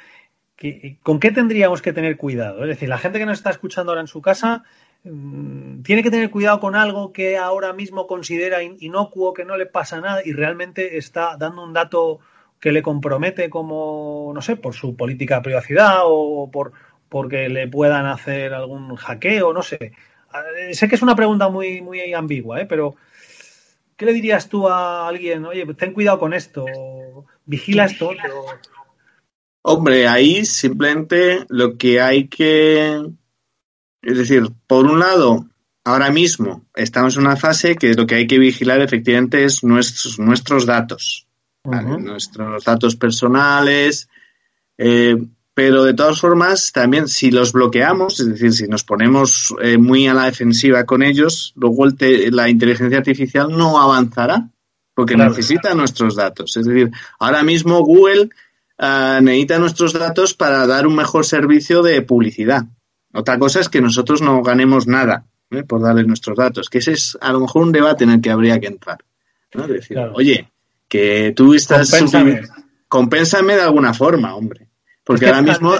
¿Con 1.01 1.19
qué 1.19 1.31
tendríamos 1.31 1.81
que 1.81 1.93
tener 1.93 2.15
cuidado? 2.15 2.61
Es 2.61 2.67
decir, 2.67 2.87
la 2.87 2.99
gente 2.99 3.17
que 3.17 3.25
nos 3.25 3.39
está 3.39 3.49
escuchando 3.49 3.91
ahora 3.91 4.01
en 4.01 4.07
su 4.07 4.21
casa 4.21 4.63
mm, 5.03 5.81
tiene 5.81 6.03
que 6.03 6.11
tener 6.11 6.29
cuidado 6.29 6.59
con 6.59 6.75
algo 6.75 7.11
que 7.11 7.37
ahora 7.37 7.73
mismo 7.73 8.05
considera 8.05 8.61
inocuo, 8.61 9.33
que 9.33 9.45
no 9.45 9.57
le 9.57 9.65
pasa 9.65 9.99
nada 9.99 10.21
y 10.23 10.31
realmente 10.31 10.99
está 10.99 11.37
dando 11.37 11.63
un 11.63 11.73
dato 11.73 12.19
que 12.59 12.71
le 12.71 12.83
compromete 12.83 13.49
como, 13.49 14.31
no 14.35 14.41
sé, 14.43 14.55
por 14.55 14.75
su 14.75 14.95
política 14.95 15.37
de 15.37 15.41
privacidad 15.41 16.01
o 16.03 16.51
por 16.51 16.73
porque 17.09 17.49
le 17.49 17.67
puedan 17.67 18.05
hacer 18.05 18.53
algún 18.53 18.95
hackeo, 18.95 19.53
no 19.53 19.63
sé. 19.63 19.93
Eh, 20.69 20.73
sé 20.75 20.87
que 20.87 20.95
es 20.95 21.01
una 21.01 21.15
pregunta 21.15 21.49
muy, 21.49 21.81
muy 21.81 22.13
ambigua, 22.13 22.61
¿eh? 22.61 22.67
pero 22.67 22.95
¿qué 23.95 24.05
le 24.05 24.13
dirías 24.13 24.49
tú 24.49 24.67
a 24.67 25.07
alguien? 25.07 25.45
Oye, 25.45 25.65
ten 25.73 25.93
cuidado 25.93 26.19
con 26.19 26.33
esto, 26.33 26.65
vigila 27.45 27.85
esto. 27.85 28.11
Hombre, 29.61 30.07
ahí 30.07 30.45
simplemente 30.45 31.45
lo 31.49 31.77
que 31.77 32.01
hay 32.01 32.27
que. 32.27 33.03
Es 34.01 34.17
decir, 34.17 34.43
por 34.67 34.85
un 34.85 34.99
lado, 34.99 35.47
ahora 35.83 36.11
mismo 36.11 36.65
estamos 36.75 37.15
en 37.15 37.21
una 37.21 37.35
fase 37.35 37.75
que 37.75 37.93
lo 37.93 38.05
que 38.05 38.15
hay 38.15 38.27
que 38.27 38.37
vigilar 38.37 38.81
efectivamente 38.81 39.43
es 39.43 39.63
nuestros, 39.63 40.19
nuestros 40.19 40.65
datos. 40.65 41.27
Nuestros 41.63 42.63
datos 42.63 42.95
personales. 42.95 44.07
Eh, 44.77 45.17
pero 45.55 45.85
de 45.85 45.93
todas 45.93 46.19
formas, 46.19 46.73
también 46.73 47.07
si 47.07 47.31
los 47.31 47.53
bloqueamos, 47.53 48.19
es 48.19 48.27
decir, 48.27 48.51
si 48.51 48.67
nos 48.67 48.83
ponemos 48.83 49.55
eh, 49.61 49.77
muy 49.77 50.05
a 50.05 50.13
la 50.13 50.25
defensiva 50.25 50.83
con 50.83 51.01
ellos, 51.01 51.53
luego 51.55 51.85
la 52.31 52.49
inteligencia 52.49 52.97
artificial 52.97 53.47
no 53.49 53.79
avanzará 53.79 54.49
porque 54.93 55.15
necesita 55.15 55.73
nuestros 55.73 56.15
datos. 56.15 56.57
Es 56.57 56.65
decir, 56.65 56.91
ahora 57.19 57.41
mismo 57.43 57.79
Google 57.83 58.29
uh, 58.79 59.21
necesita 59.21 59.57
nuestros 59.57 59.93
datos 59.93 60.33
para 60.33 60.67
dar 60.67 60.85
un 60.87 60.95
mejor 60.95 61.25
servicio 61.25 61.81
de 61.81 62.01
publicidad. 62.01 62.65
Otra 63.13 63.39
cosa 63.39 63.61
es 63.61 63.69
que 63.69 63.79
nosotros 63.79 64.21
no 64.21 64.41
ganemos 64.41 64.87
nada 64.87 65.25
¿eh? 65.51 65.63
por 65.63 65.81
darle 65.81 66.03
nuestros 66.03 66.37
datos, 66.37 66.69
que 66.69 66.79
ese 66.79 66.91
es 66.91 67.17
a 67.21 67.31
lo 67.31 67.39
mejor 67.39 67.63
un 67.63 67.71
debate 67.71 68.03
en 68.03 68.09
el 68.09 68.21
que 68.21 68.31
habría 68.31 68.59
que 68.59 68.67
entrar. 68.67 68.97
¿no? 69.53 69.65
Decir, 69.67 69.97
oye, 70.15 70.51
que 70.89 71.31
tú 71.33 71.53
estás... 71.53 71.91
Compénsame. 71.91 72.41
Compénsame 72.89 73.55
de 73.55 73.61
alguna 73.61 73.93
forma, 73.93 74.35
hombre. 74.35 74.64
Porque 75.05 75.27
ahora 75.27 75.41
mismo 75.41 75.73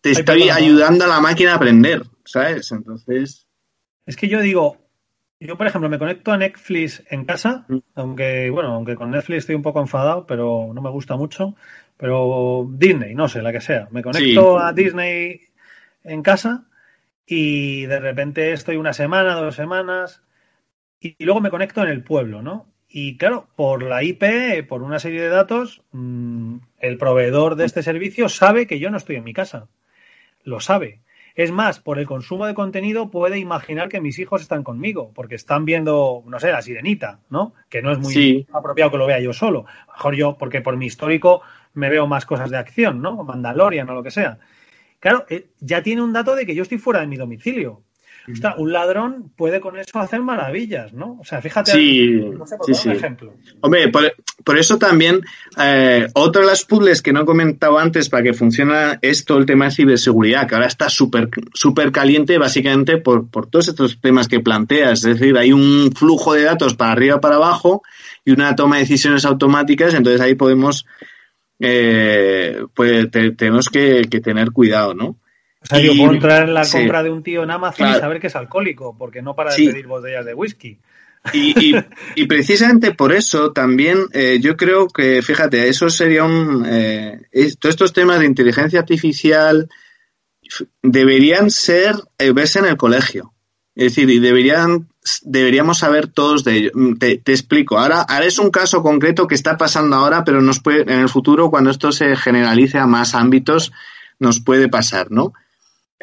te 0.00 0.10
estoy 0.10 0.48
ayudando 0.48 1.04
a 1.04 1.08
la 1.08 1.20
máquina 1.20 1.52
a 1.52 1.56
aprender, 1.56 2.02
¿sabes? 2.24 2.72
Entonces. 2.72 3.46
Es 4.06 4.16
que 4.16 4.28
yo 4.28 4.40
digo, 4.40 4.78
yo 5.38 5.56
por 5.56 5.66
ejemplo 5.66 5.88
me 5.88 5.98
conecto 5.98 6.32
a 6.32 6.38
Netflix 6.38 7.02
en 7.08 7.24
casa, 7.24 7.66
aunque 7.94 8.50
bueno, 8.50 8.74
aunque 8.74 8.96
con 8.96 9.10
Netflix 9.10 9.38
estoy 9.38 9.54
un 9.54 9.62
poco 9.62 9.80
enfadado, 9.80 10.26
pero 10.26 10.72
no 10.74 10.80
me 10.80 10.90
gusta 10.90 11.16
mucho. 11.16 11.54
Pero 11.96 12.66
Disney, 12.70 13.14
no 13.14 13.28
sé, 13.28 13.42
la 13.42 13.52
que 13.52 13.60
sea. 13.60 13.88
Me 13.90 14.02
conecto 14.02 14.58
a 14.58 14.72
Disney 14.72 15.40
en 16.02 16.22
casa 16.22 16.64
y 17.26 17.86
de 17.86 18.00
repente 18.00 18.52
estoy 18.52 18.76
una 18.76 18.92
semana, 18.92 19.34
dos 19.34 19.54
semanas 19.54 20.22
y 20.98 21.16
luego 21.24 21.40
me 21.40 21.50
conecto 21.50 21.82
en 21.82 21.90
el 21.90 22.02
pueblo, 22.02 22.42
¿no? 22.42 22.71
Y 22.94 23.16
claro, 23.16 23.48
por 23.56 23.82
la 23.82 24.02
IP, 24.02 24.68
por 24.68 24.82
una 24.82 24.98
serie 24.98 25.22
de 25.22 25.30
datos, 25.30 25.80
mm, 25.92 26.56
el 26.78 26.98
proveedor 26.98 27.56
de 27.56 27.64
este 27.64 27.82
servicio 27.82 28.28
sabe 28.28 28.66
que 28.66 28.78
yo 28.78 28.90
no 28.90 28.98
estoy 28.98 29.16
en 29.16 29.24
mi 29.24 29.32
casa. 29.32 29.68
Lo 30.44 30.60
sabe. 30.60 31.00
Es 31.34 31.50
más, 31.50 31.80
por 31.80 31.98
el 31.98 32.04
consumo 32.04 32.44
de 32.44 32.52
contenido 32.52 33.10
puede 33.10 33.38
imaginar 33.38 33.88
que 33.88 34.02
mis 34.02 34.18
hijos 34.18 34.42
están 34.42 34.62
conmigo, 34.62 35.10
porque 35.14 35.36
están 35.36 35.64
viendo, 35.64 36.22
no 36.26 36.38
sé, 36.38 36.52
la 36.52 36.60
sirenita, 36.60 37.20
¿no? 37.30 37.54
Que 37.70 37.80
no 37.80 37.92
es 37.92 37.98
muy 37.98 38.46
apropiado 38.52 38.90
que 38.90 38.98
lo 38.98 39.06
vea 39.06 39.20
yo 39.20 39.32
solo. 39.32 39.64
mejor 39.94 40.14
yo, 40.14 40.36
porque 40.36 40.60
por 40.60 40.76
mi 40.76 40.84
histórico 40.84 41.40
me 41.72 41.88
veo 41.88 42.06
más 42.06 42.26
cosas 42.26 42.50
de 42.50 42.58
acción, 42.58 43.00
¿no? 43.00 43.24
Mandalorian 43.24 43.88
o 43.88 43.94
lo 43.94 44.02
que 44.02 44.10
sea. 44.10 44.38
Claro, 45.00 45.24
eh, 45.30 45.46
ya 45.60 45.82
tiene 45.82 46.02
un 46.02 46.12
dato 46.12 46.34
de 46.34 46.44
que 46.44 46.54
yo 46.54 46.62
estoy 46.62 46.76
fuera 46.76 47.00
de 47.00 47.06
mi 47.06 47.16
domicilio 47.16 47.82
un 48.58 48.72
ladrón 48.72 49.32
puede 49.36 49.60
con 49.60 49.78
eso 49.78 49.98
hacer 49.98 50.20
maravillas, 50.20 50.92
¿no? 50.92 51.18
O 51.20 51.24
sea, 51.24 51.42
fíjate, 51.42 51.72
no 51.72 52.46
sé, 52.46 52.56
por 52.56 52.70
un 52.70 52.92
ejemplo. 52.92 53.34
Hombre, 53.60 53.90
por, 54.44 54.58
eso 54.58 54.78
también, 54.78 55.20
eh, 55.58 56.06
otro 56.14 56.42
de 56.42 56.46
las 56.46 56.64
puzzles 56.64 57.02
que 57.02 57.12
no 57.12 57.22
he 57.22 57.24
comentado 57.24 57.78
antes 57.78 58.08
para 58.08 58.22
que 58.22 58.34
funcione 58.34 58.98
es 59.02 59.24
todo 59.24 59.38
el 59.38 59.46
tema 59.46 59.66
de 59.66 59.72
ciberseguridad, 59.72 60.46
que 60.46 60.54
ahora 60.54 60.66
está 60.66 60.88
súper 60.88 61.28
súper 61.52 61.90
caliente 61.90 62.38
básicamente 62.38 62.98
por, 62.98 63.28
por 63.28 63.48
todos 63.48 63.68
estos 63.68 64.00
temas 64.00 64.28
que 64.28 64.40
planteas. 64.40 65.04
Es 65.04 65.18
decir, 65.18 65.36
hay 65.36 65.52
un 65.52 65.90
flujo 65.92 66.34
de 66.34 66.44
datos 66.44 66.74
para 66.74 66.92
arriba 66.92 67.20
para 67.20 67.36
abajo 67.36 67.82
y 68.24 68.32
una 68.32 68.54
toma 68.54 68.76
de 68.76 68.82
decisiones 68.82 69.24
automáticas, 69.24 69.94
entonces 69.94 70.20
ahí 70.20 70.34
podemos, 70.34 70.86
eh, 71.58 72.64
pues 72.74 73.08
tenemos 73.36 73.68
que, 73.68 74.06
que 74.10 74.20
tener 74.20 74.52
cuidado, 74.52 74.94
¿no? 74.94 75.18
O 75.62 75.66
sea, 75.66 75.80
yo 75.80 75.92
puedo 75.96 76.12
entrar 76.12 76.48
en 76.48 76.54
la 76.54 76.66
compra 76.66 77.02
de 77.02 77.10
un 77.10 77.22
tío 77.22 77.42
en 77.42 77.50
Amazon 77.50 77.90
y 77.90 77.94
saber 77.94 78.20
que 78.20 78.26
es 78.26 78.36
alcohólico, 78.36 78.96
porque 78.98 79.22
no 79.22 79.34
para 79.34 79.54
de 79.54 79.66
pedir 79.66 79.86
botellas 79.86 80.24
de 80.24 80.34
whisky. 80.34 80.78
Y, 81.32 81.74
y, 82.16 82.26
precisamente 82.26 82.92
por 82.94 83.12
eso 83.12 83.52
también 83.52 84.06
eh, 84.12 84.38
yo 84.40 84.56
creo 84.56 84.88
que, 84.88 85.22
fíjate, 85.22 85.68
eso 85.68 85.88
sería 85.88 86.24
un... 86.24 86.64
Eh, 86.66 87.20
todos 87.60 87.74
estos 87.74 87.92
temas 87.92 88.18
de 88.18 88.26
inteligencia 88.26 88.80
artificial 88.80 89.68
deberían 90.82 91.50
ser, 91.50 91.94
eh, 92.18 92.32
verse 92.32 92.58
en 92.58 92.66
el 92.66 92.76
colegio. 92.76 93.32
Es 93.74 93.94
decir, 93.94 94.10
y 94.10 94.18
deberían, 94.18 94.88
deberíamos 95.22 95.78
saber 95.78 96.08
todos 96.08 96.44
de 96.44 96.56
ello. 96.56 96.70
Mm, 96.74 96.94
te, 96.94 97.18
te, 97.18 97.32
explico. 97.32 97.78
Ahora, 97.78 98.02
ahora 98.02 98.26
es 98.26 98.38
un 98.38 98.50
caso 98.50 98.82
concreto 98.82 99.26
que 99.26 99.34
está 99.34 99.56
pasando 99.56 99.96
ahora, 99.96 100.24
pero 100.24 100.42
nos 100.42 100.60
puede, 100.60 100.82
en 100.82 101.00
el 101.00 101.08
futuro, 101.08 101.50
cuando 101.50 101.70
esto 101.70 101.92
se 101.92 102.16
generalice 102.16 102.78
a 102.78 102.86
más 102.86 103.14
ámbitos, 103.14 103.72
nos 104.18 104.40
puede 104.40 104.68
pasar, 104.68 105.10
¿no? 105.10 105.32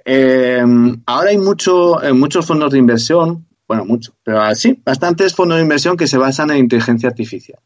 Eh, 0.06 0.64
ahora 1.06 1.30
hay 1.30 1.38
mucho, 1.38 2.02
eh, 2.04 2.14
muchos 2.14 2.46
fondos 2.46 2.72
de 2.72 2.80
inversión, 2.80 3.48
bueno, 3.68 3.86
mucho, 3.86 4.14
pero 4.24 4.54
sí, 4.56 4.82
bastantes 4.84 5.36
fondos 5.36 5.58
de 5.58 5.64
inversión 5.64 5.98
que 5.98 6.08
se 6.08 6.18
basan 6.18 6.52
en 6.52 6.58
inteligencia 6.58 7.10
artificial. 7.10 7.60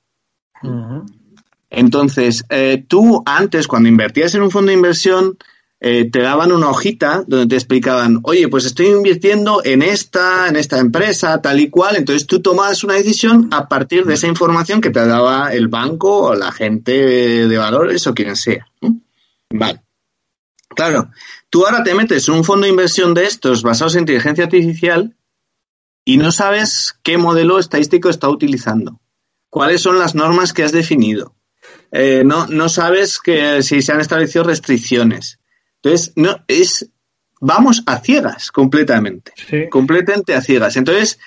Entonces, 1.69 2.46
eh, 2.50 2.84
tú 2.88 3.24
antes, 3.26 3.67
cuando 3.67 3.89
invertías 3.89 4.36
en 4.36 4.43
un 4.43 4.52
fondo 4.52 4.69
de 4.69 4.76
inversión, 4.76 5.38
te 5.80 6.19
daban 6.19 6.54
una 6.54 6.69
hojita 6.69 7.26
donde 7.28 7.48
te 7.48 7.56
explicaban, 7.56 8.22
oye, 8.24 8.48
pues 8.48 8.63
estoy 8.63 8.86
invirtiendo 8.86 9.62
en 9.65 9.82
esta, 9.82 10.48
en 10.48 10.56
esta 10.56 10.80
empresa, 10.80 11.41
tal 11.41 11.60
y 11.60 11.69
cual. 11.69 11.98
Entonces 11.98 12.26
tú 12.26 12.41
tomabas 12.41 12.86
una 12.86 12.93
decisión 12.93 13.50
a 13.52 13.67
partir 13.67 14.06
de 14.06 14.13
esa 14.13 14.28
información 14.28 14.80
que 14.80 14.91
te 14.91 15.06
daba 15.06 15.52
el 15.52 15.67
banco 15.67 16.28
o 16.28 16.36
la 16.36 16.54
gente 16.54 17.50
de 17.50 17.58
valores 17.58 18.08
o 18.08 18.13
quien 18.13 18.38
sea. 18.38 18.65
Vale. 19.50 19.82
Claro, 20.75 21.12
tú 21.49 21.65
ahora 21.65 21.83
te 21.83 21.95
metes 21.95 22.27
en 22.27 22.36
un 22.36 22.43
fondo 22.43 22.65
de 22.65 22.71
inversión 22.71 23.13
de 23.13 23.25
estos 23.25 23.63
basados 23.63 23.95
en 23.95 24.02
inteligencia 24.02 24.45
artificial 24.45 25.15
y 26.06 26.17
no 26.17 26.31
sabes 26.31 26.95
qué 27.04 27.17
modelo 27.17 27.60
estadístico 27.60 28.10
está 28.10 28.29
utilizando, 28.29 29.00
cuáles 29.50 29.81
son 29.81 30.00
las 30.00 30.15
normas 30.15 30.54
que 30.54 30.63
has 30.63 30.71
definido, 30.71 31.35
eh, 31.91 32.23
no, 32.25 32.48
no 32.48 32.69
sabes 32.69 33.19
que 33.19 33.62
si 33.62 33.81
se 33.81 33.91
han 33.91 34.02
establecido 34.02 34.43
restricciones. 34.43 35.39
Entonces, 35.75 36.13
no, 36.15 36.43
es, 36.48 36.89
vamos 37.39 37.83
a 37.85 38.00
ciegas 38.00 38.52
completamente, 38.52 39.33
completamente 39.69 40.33
a 40.33 40.41
ciegas. 40.41 40.75
Entonces, 40.77 41.19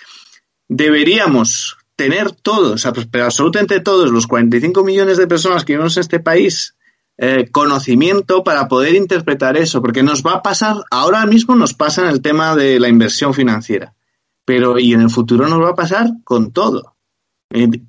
deberíamos 0.68 1.76
tener 1.94 2.32
todos, 2.32 2.86
pero 3.10 3.24
absolutamente 3.24 3.80
todos 3.80 4.10
los 4.10 4.26
45 4.26 4.84
millones 4.84 5.18
de 5.18 5.26
personas 5.26 5.64
que 5.64 5.74
vivimos 5.74 5.96
en 5.96 6.02
este 6.02 6.20
país, 6.20 6.75
eh, 7.18 7.48
conocimiento 7.50 8.44
para 8.44 8.68
poder 8.68 8.94
interpretar 8.94 9.56
eso, 9.56 9.80
porque 9.80 10.02
nos 10.02 10.22
va 10.22 10.34
a 10.34 10.42
pasar, 10.42 10.76
ahora 10.90 11.24
mismo 11.26 11.54
nos 11.56 11.72
pasa 11.72 12.02
en 12.02 12.08
el 12.08 12.20
tema 12.20 12.54
de 12.54 12.78
la 12.78 12.88
inversión 12.88 13.32
financiera, 13.32 13.94
pero 14.44 14.78
y 14.78 14.92
en 14.92 15.00
el 15.00 15.10
futuro 15.10 15.48
nos 15.48 15.60
va 15.60 15.70
a 15.70 15.74
pasar 15.74 16.10
con 16.24 16.52
todo. 16.52 16.96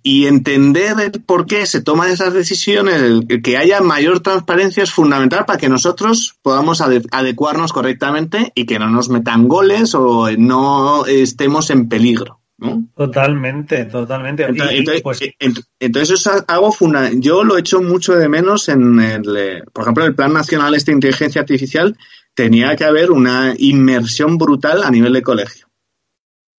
Y 0.03 0.27
entender 0.27 0.95
el 1.01 1.23
por 1.23 1.45
qué 1.45 1.65
se 1.65 1.81
toman 1.81 2.09
esas 2.09 2.31
decisiones, 2.33 3.01
el 3.01 3.41
que 3.41 3.57
haya 3.57 3.81
mayor 3.81 4.19
transparencia 4.19 4.83
es 4.83 4.91
fundamental 4.91 5.45
para 5.45 5.57
que 5.57 5.67
nosotros 5.67 6.37
podamos 6.41 6.79
adecuarnos 6.79 7.73
correctamente 7.73 8.51
y 8.55 8.65
que 8.65 8.79
no 8.79 8.89
nos 8.89 9.09
metan 9.09 9.47
goles 9.47 9.95
o 9.95 10.29
no 10.37 11.05
estemos 11.07 11.69
en 11.71 11.89
peligro. 11.89 12.36
Totalmente, 12.95 13.85
totalmente. 13.85 14.43
Entonces, 14.43 15.01
pues 15.01 15.21
entonces, 15.79 16.09
eso 16.09 16.37
es 16.37 16.43
algo 16.47 16.71
fundamental. 16.71 17.21
Yo 17.21 17.43
lo 17.43 17.55
he 17.55 17.59
hecho 17.59 17.81
mucho 17.81 18.15
de 18.15 18.27
menos 18.27 18.67
en 18.69 18.99
el, 18.99 19.37
eh, 19.37 19.63
por 19.71 19.83
ejemplo, 19.83 20.03
en 20.03 20.09
el 20.09 20.15
Plan 20.15 20.33
Nacional 20.33 20.73
de 20.73 20.91
Inteligencia 20.91 21.41
Artificial 21.41 21.95
tenía 22.33 22.75
que 22.75 22.83
haber 22.83 23.11
una 23.11 23.53
inmersión 23.57 24.37
brutal 24.37 24.83
a 24.83 24.89
nivel 24.89 25.13
de 25.13 25.21
colegio. 25.21 25.67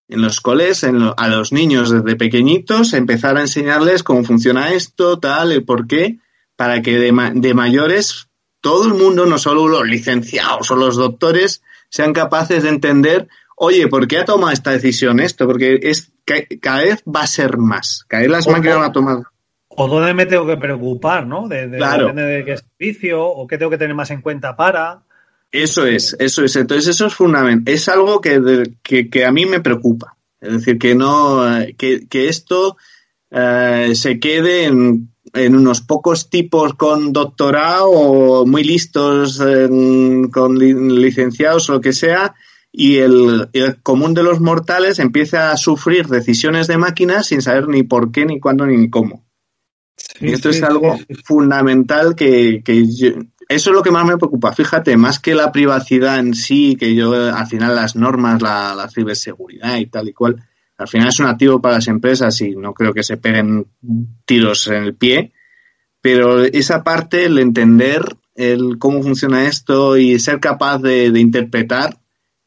En 0.07 0.21
los 0.21 0.39
coles, 0.39 0.83
a 0.83 1.27
los 1.27 1.51
niños 1.51 1.91
desde 1.91 2.15
pequeñitos, 2.15 2.93
empezar 2.93 3.37
a 3.37 3.41
enseñarles 3.41 4.01
cómo 4.01 4.23
funciona 4.23 4.73
esto, 4.73 5.19
tal, 5.19 5.51
el 5.51 5.63
por 5.63 5.85
qué, 5.85 6.17
para 6.55 6.81
que 6.81 6.97
de, 6.97 7.31
de 7.35 7.53
mayores 7.53 8.29
todo 8.61 8.87
el 8.87 8.93
mundo, 8.93 9.25
no 9.25 9.37
solo 9.37 9.67
los 9.67 9.85
licenciados 9.85 10.71
o 10.71 10.75
los 10.75 10.95
doctores, 10.95 11.61
sean 11.89 12.13
capaces 12.13 12.63
de 12.63 12.69
entender 12.69 13.27
oye, 13.59 13.87
¿por 13.87 14.07
qué 14.07 14.17
ha 14.17 14.25
tomado 14.25 14.51
esta 14.51 14.71
decisión 14.71 15.19
esto? 15.19 15.45
Porque 15.45 15.79
es 15.83 16.11
cada 16.61 16.83
vez 16.83 17.03
va 17.03 17.23
a 17.23 17.27
ser 17.27 17.57
más, 17.57 18.05
cada 18.07 18.21
vez 18.21 18.31
las 18.31 18.47
máquinas 18.47 18.77
van 18.77 18.89
a 18.89 18.91
tomar. 18.91 19.17
O 19.67 19.87
dónde 19.87 20.13
me 20.13 20.25
tengo 20.25 20.47
que 20.47 20.57
preocupar, 20.57 21.27
¿no? 21.27 21.47
De, 21.47 21.67
de, 21.67 21.77
de 21.77 22.43
qué 22.45 22.57
servicio 22.57 23.23
o 23.25 23.47
qué 23.47 23.57
tengo 23.57 23.71
que 23.71 23.77
tener 23.77 23.95
más 23.95 24.11
en 24.11 24.21
cuenta 24.21 24.55
para. 24.55 25.03
Eso 25.51 25.85
es, 25.85 26.15
eso 26.19 26.43
es. 26.43 26.55
Entonces 26.55 26.87
eso 26.87 27.07
es 27.07 27.13
fundamental. 27.13 27.73
Es 27.73 27.87
algo 27.89 28.21
que, 28.21 28.63
que, 28.83 29.25
a 29.25 29.31
mí 29.31 29.45
me 29.45 29.61
preocupa. 29.61 30.15
Es 30.41 30.53
decir, 30.53 30.77
que 30.77 30.95
no, 30.95 31.43
que, 31.77 32.07
que 32.07 32.29
esto 32.29 32.77
eh, 33.31 33.91
se 33.93 34.19
quede 34.19 34.65
en, 34.65 35.09
en, 35.33 35.55
unos 35.55 35.81
pocos 35.81 36.29
tipos 36.29 36.73
con 36.75 37.11
doctorado 37.11 37.89
o 37.89 38.45
muy 38.45 38.63
listos 38.63 39.41
con 40.31 40.57
licenciados 40.57 41.69
o 41.69 41.73
lo 41.73 41.81
que 41.81 41.93
sea 41.93 42.35
y 42.71 42.97
el, 42.97 43.49
común 43.81 44.13
de 44.13 44.23
los 44.23 44.39
mortales 44.39 44.99
empieza 44.99 45.51
a 45.51 45.57
sufrir 45.57 46.07
decisiones 46.07 46.67
de 46.67 46.77
máquinas 46.77 47.27
sin 47.27 47.41
saber 47.41 47.67
ni 47.67 47.83
por 47.83 48.11
qué, 48.11 48.25
ni 48.25 48.39
cuándo, 48.39 48.65
ni 48.65 48.89
cómo. 48.89 49.25
y 50.19 50.31
esto 50.31 50.49
es 50.49 50.61
algo 50.61 50.97
fundamental 51.23 52.15
que, 52.15 52.61
eso 53.49 53.69
es 53.71 53.75
lo 53.75 53.81
que 53.81 53.91
más 53.91 54.05
me 54.05 54.17
preocupa. 54.17 54.53
Fíjate, 54.53 54.95
más 54.95 55.19
que 55.19 55.33
la 55.33 55.51
privacidad 55.51 56.19
en 56.19 56.35
sí, 56.35 56.75
que 56.75 56.93
yo 56.93 57.13
al 57.13 57.47
final 57.47 57.75
las 57.75 57.95
normas, 57.95 58.41
la, 58.41 58.75
la 58.75 58.87
ciberseguridad 58.89 59.77
y 59.77 59.87
tal 59.87 60.07
y 60.07 60.13
cual, 60.13 60.43
al 60.77 60.87
final 60.87 61.09
es 61.09 61.19
un 61.19 61.25
activo 61.25 61.59
para 61.59 61.75
las 61.75 61.87
empresas 61.87 62.39
y 62.41 62.55
no 62.55 62.73
creo 62.73 62.93
que 62.93 63.03
se 63.03 63.17
peguen 63.17 63.65
tiros 64.25 64.67
en 64.67 64.83
el 64.83 64.95
pie. 64.95 65.33
Pero 65.99 66.43
esa 66.43 66.83
parte, 66.83 67.25
el 67.25 67.39
entender 67.39 68.15
el 68.35 68.77
cómo 68.77 69.01
funciona 69.01 69.47
esto 69.47 69.97
y 69.97 70.19
ser 70.19 70.39
capaz 70.39 70.77
de, 70.77 71.11
de 71.11 71.19
interpretar 71.19 71.97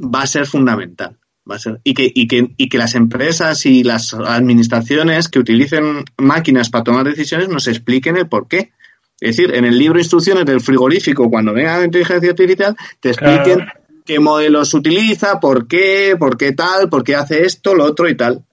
va 0.03 0.23
a 0.23 0.27
ser 0.27 0.47
fundamental. 0.47 1.19
Va 1.51 1.57
a 1.57 1.59
ser, 1.59 1.81
y, 1.83 1.95
que, 1.95 2.11
y, 2.15 2.29
que, 2.29 2.55
y 2.57 2.69
que 2.69 2.79
las 2.79 2.95
empresas 2.95 3.67
y 3.67 3.83
las 3.83 4.15
administraciones 4.15 5.29
que 5.29 5.39
utilicen 5.39 6.05
máquinas 6.19 6.71
para 6.71 6.85
tomar 6.85 7.05
decisiones 7.05 7.49
nos 7.49 7.67
expliquen 7.67 8.17
el 8.17 8.29
por 8.29 8.47
qué. 8.49 8.73
Es 9.21 9.37
decir, 9.37 9.55
en 9.55 9.65
el 9.65 9.79
libro 9.79 9.95
de 9.95 10.03
instrucciones 10.03 10.45
del 10.45 10.61
frigorífico, 10.61 11.31
cuando 11.31 11.53
venga 11.53 11.79
la 11.79 11.85
inteligencia 11.85 12.31
artificial, 12.31 12.77
te 13.01 13.11
expliquen 13.11 13.67
qué 14.05 14.19
modelos 14.19 14.75
utiliza, 14.75 15.39
por 15.41 15.67
qué, 15.69 16.17
por 16.19 16.37
qué 16.37 16.53
tal, 16.53 16.89
por 16.89 17.05
qué 17.05 17.15
hace 17.15 17.45
esto, 17.45 17.75
lo 17.75 17.85
otro 17.85 18.09
y 18.09 18.17
tal. 18.17 18.45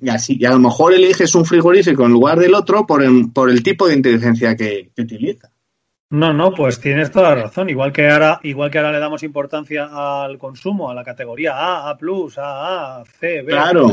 Y 0.00 0.08
así, 0.08 0.36
y 0.40 0.44
a 0.46 0.50
lo 0.50 0.58
mejor 0.58 0.94
eliges 0.94 1.34
un 1.34 1.44
frigorífico 1.44 2.06
en 2.06 2.12
lugar 2.12 2.38
del 2.38 2.54
otro 2.54 2.86
por 2.86 3.02
el, 3.02 3.30
por 3.32 3.50
el 3.50 3.62
tipo 3.62 3.86
de 3.86 3.94
inteligencia 3.94 4.56
que 4.56 4.90
utiliza. 4.96 5.50
No, 6.10 6.32
no, 6.32 6.52
pues 6.52 6.80
tienes 6.80 7.10
toda 7.10 7.30
la 7.30 7.42
razón. 7.42 7.70
Igual 7.70 7.92
que 7.92 8.08
ahora, 8.08 8.40
igual 8.42 8.70
que 8.70 8.78
ahora 8.78 8.92
le 8.92 8.98
damos 8.98 9.22
importancia 9.22 9.88
al 10.22 10.38
consumo, 10.38 10.90
a 10.90 10.94
la 10.94 11.02
categoría 11.02 11.54
A, 11.54 11.90
A+, 11.90 11.98
A, 12.36 13.00
A, 13.00 13.04
C, 13.04 13.42
B. 13.42 13.46
Claro. 13.46 13.88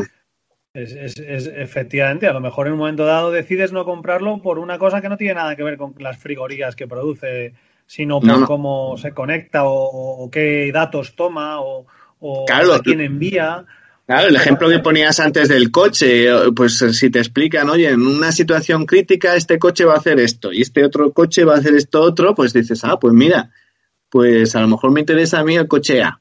Es, 0.73 0.93
es, 0.93 1.47
efectivamente, 1.47 2.27
a 2.27 2.33
lo 2.33 2.39
mejor 2.39 2.67
en 2.67 2.73
un 2.73 2.79
momento 2.79 3.03
dado 3.03 3.29
decides 3.29 3.73
no 3.73 3.83
comprarlo 3.83 4.41
por 4.41 4.57
una 4.57 4.77
cosa 4.77 5.01
que 5.01 5.09
no 5.09 5.17
tiene 5.17 5.33
nada 5.33 5.55
que 5.57 5.63
ver 5.63 5.77
con 5.77 5.95
las 5.97 6.17
frigorías 6.17 6.77
que 6.77 6.87
produce, 6.87 7.53
sino 7.85 8.21
por 8.21 8.45
cómo 8.45 8.95
se 8.97 9.13
conecta 9.13 9.63
o, 9.65 10.29
qué 10.31 10.71
datos 10.73 11.15
toma 11.15 11.59
o, 11.59 11.85
a 12.49 12.79
quién 12.81 13.01
envía. 13.01 13.65
Claro, 14.11 14.27
el 14.27 14.35
ejemplo 14.35 14.67
que 14.67 14.79
ponías 14.79 15.21
antes 15.21 15.47
del 15.47 15.71
coche, 15.71 16.27
pues 16.53 16.79
si 16.79 17.09
te 17.09 17.19
explican, 17.19 17.69
oye, 17.69 17.91
en 17.91 18.05
una 18.05 18.33
situación 18.33 18.85
crítica 18.85 19.37
este 19.37 19.57
coche 19.57 19.85
va 19.85 19.93
a 19.93 19.99
hacer 19.99 20.19
esto 20.19 20.51
y 20.51 20.61
este 20.61 20.83
otro 20.83 21.13
coche 21.13 21.45
va 21.45 21.55
a 21.55 21.59
hacer 21.59 21.75
esto 21.75 22.01
otro, 22.01 22.35
pues 22.35 22.51
dices, 22.51 22.83
ah, 22.83 22.99
pues 22.99 23.13
mira, 23.13 23.51
pues 24.09 24.53
a 24.57 24.59
lo 24.59 24.67
mejor 24.67 24.91
me 24.91 24.99
interesa 24.99 25.39
a 25.39 25.45
mí 25.45 25.55
el 25.55 25.69
coche 25.69 26.03
A. 26.03 26.19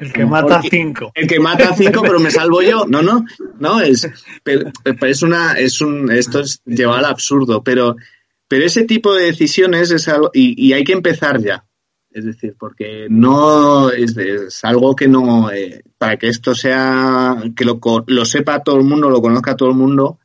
El 0.00 0.10
que 0.10 0.24
mata 0.24 0.62
cinco. 0.62 1.12
El 1.14 1.26
que 1.26 1.38
mata 1.38 1.74
cinco, 1.76 2.00
pero 2.00 2.18
me 2.18 2.30
salvo 2.30 2.62
yo. 2.62 2.86
No, 2.88 3.02
no, 3.02 3.26
no, 3.58 3.82
es, 3.82 4.08
es 5.02 5.22
una, 5.22 5.52
es 5.52 5.82
un, 5.82 6.10
esto 6.10 6.40
es 6.40 6.62
llevar 6.64 7.00
al 7.00 7.04
absurdo, 7.04 7.62
pero, 7.62 7.96
pero 8.48 8.64
ese 8.64 8.84
tipo 8.84 9.14
de 9.14 9.26
decisiones 9.26 9.90
es 9.90 10.08
algo, 10.08 10.30
y 10.32 10.72
hay 10.72 10.82
que 10.82 10.94
empezar 10.94 11.42
ya. 11.42 11.67
Es 12.18 12.24
decir, 12.24 12.56
porque 12.58 13.06
no 13.08 13.90
es, 13.90 14.64
algo 14.64 14.96
que 14.96 15.06
no, 15.06 15.52
eh, 15.52 15.84
para 15.96 16.16
que 16.16 16.26
esto 16.26 16.52
sea, 16.52 17.36
que 17.56 17.64
lo, 17.64 17.78
lo, 18.06 18.24
sepa 18.24 18.64
todo 18.64 18.76
el 18.76 18.84
mundo, 18.84 19.08
lo 19.08 19.22
conozca 19.22 19.54
todo 19.54 19.68
el 19.68 19.76
mundo, 19.76 20.18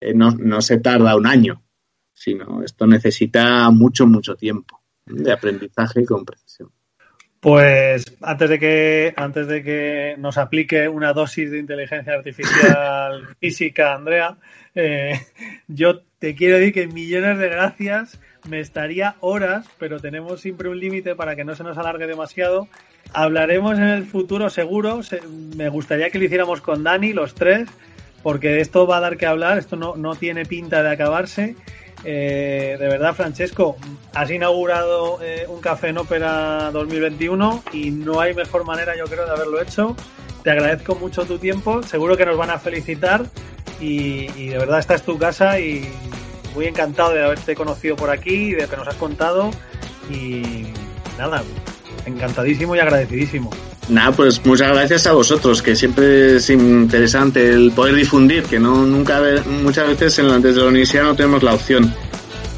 eh, 0.00 0.12
no, 0.12 0.32
no 0.32 0.60
se 0.60 0.78
tarda 0.78 1.14
un 1.14 1.28
año, 1.28 1.62
sino 2.12 2.64
esto 2.64 2.84
necesita 2.88 3.70
mucho, 3.70 4.08
mucho 4.08 4.34
tiempo 4.34 4.80
de 5.06 5.32
aprendizaje 5.32 6.02
y 6.02 6.04
comprensión. 6.04 6.72
Pues 7.38 8.04
antes 8.20 8.50
de 8.50 8.58
que 8.58 9.14
antes 9.16 9.46
de 9.46 9.62
que 9.62 10.16
nos 10.18 10.36
aplique 10.36 10.88
una 10.88 11.12
dosis 11.12 11.50
de 11.50 11.58
inteligencia 11.58 12.14
artificial 12.14 13.36
física, 13.40 13.94
Andrea, 13.94 14.36
eh, 14.74 15.14
yo 15.68 16.02
te 16.18 16.34
quiero 16.34 16.58
decir 16.58 16.74
que 16.74 16.86
millones 16.88 17.38
de 17.38 17.48
gracias 17.48 18.20
me 18.48 18.60
estaría 18.60 19.16
horas, 19.20 19.66
pero 19.78 20.00
tenemos 20.00 20.40
siempre 20.40 20.68
un 20.68 20.78
límite 20.78 21.14
para 21.14 21.36
que 21.36 21.44
no 21.44 21.54
se 21.54 21.64
nos 21.64 21.78
alargue 21.78 22.06
demasiado. 22.06 22.68
Hablaremos 23.12 23.78
en 23.78 23.88
el 23.88 24.06
futuro 24.06 24.50
seguro. 24.50 25.00
me 25.56 25.68
gustaría 25.68 26.10
que 26.10 26.18
lo 26.18 26.24
hiciéramos 26.24 26.60
con 26.60 26.82
Dani, 26.82 27.12
los 27.12 27.34
tres, 27.34 27.68
porque 28.22 28.60
esto 28.60 28.86
va 28.86 28.98
a 28.98 29.00
dar 29.00 29.16
que 29.16 29.26
hablar. 29.26 29.58
Esto 29.58 29.76
no, 29.76 29.96
no 29.96 30.14
tiene 30.14 30.44
pinta 30.44 30.82
de 30.82 30.90
acabarse. 30.90 31.56
Eh, 32.04 32.76
de 32.78 32.88
verdad, 32.88 33.14
Francesco, 33.14 33.76
has 34.14 34.30
inaugurado 34.30 35.18
eh, 35.22 35.44
un 35.48 35.60
café 35.60 35.88
en 35.88 35.98
ópera 35.98 36.70
2021 36.72 37.64
y 37.72 37.90
no 37.90 38.20
hay 38.20 38.34
mejor 38.34 38.64
manera, 38.64 38.96
yo 38.96 39.04
creo, 39.04 39.26
de 39.26 39.32
haberlo 39.32 39.60
hecho. 39.60 39.96
Te 40.42 40.50
agradezco 40.50 40.94
mucho 40.94 41.26
tu 41.26 41.38
tiempo. 41.38 41.82
Seguro 41.82 42.16
que 42.16 42.24
nos 42.24 42.38
van 42.38 42.50
a 42.50 42.58
felicitar 42.58 43.26
y, 43.80 44.30
y 44.36 44.48
de 44.48 44.58
verdad 44.58 44.78
esta 44.78 44.94
es 44.94 45.02
tu 45.02 45.18
casa 45.18 45.60
y 45.60 45.86
muy 46.54 46.66
encantado 46.66 47.12
de 47.12 47.24
haberte 47.24 47.54
conocido 47.54 47.96
por 47.96 48.10
aquí, 48.10 48.52
de 48.52 48.62
lo 48.62 48.68
que 48.68 48.76
nos 48.76 48.88
has 48.88 48.94
contado 48.96 49.50
y 50.10 50.64
nada, 51.18 51.42
encantadísimo 52.06 52.74
y 52.76 52.80
agradecidísimo. 52.80 53.50
Nada, 53.88 54.12
pues 54.12 54.44
muchas 54.46 54.68
gracias 54.68 55.06
a 55.06 55.12
vosotros, 55.12 55.62
que 55.62 55.74
siempre 55.74 56.36
es 56.36 56.48
interesante 56.50 57.50
el 57.50 57.72
poder 57.72 57.96
difundir, 57.96 58.44
que 58.44 58.60
no 58.60 58.86
nunca 58.86 59.20
muchas 59.62 59.88
veces 59.88 60.18
en 60.20 60.28
la, 60.28 60.38
desde 60.38 60.60
la 60.60 60.68
universidad 60.68 61.04
no 61.04 61.16
tenemos 61.16 61.42
la 61.42 61.54
opción. 61.54 61.92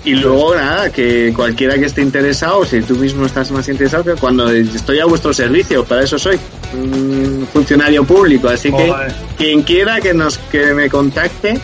Y 0.04 0.14
luego 0.14 0.54
nada, 0.54 0.90
que 0.90 1.32
cualquiera 1.34 1.78
que 1.78 1.86
esté 1.86 2.02
interesado, 2.02 2.64
si 2.64 2.82
tú 2.82 2.96
mismo 2.96 3.24
estás 3.24 3.52
más 3.52 3.68
interesado, 3.68 4.02
que 4.02 4.20
cuando 4.20 4.50
estoy 4.50 4.98
a 4.98 5.04
vuestro 5.06 5.32
servicio, 5.32 5.84
para 5.84 6.02
eso 6.02 6.18
soy, 6.18 6.38
un 6.74 7.46
funcionario 7.52 8.04
público, 8.04 8.48
así 8.48 8.72
que 8.72 8.92
quien 9.38 9.62
quiera 9.62 10.00
que 10.00 10.12
nos 10.12 10.38
que 10.38 10.74
me 10.74 10.90
contacte, 10.90 11.58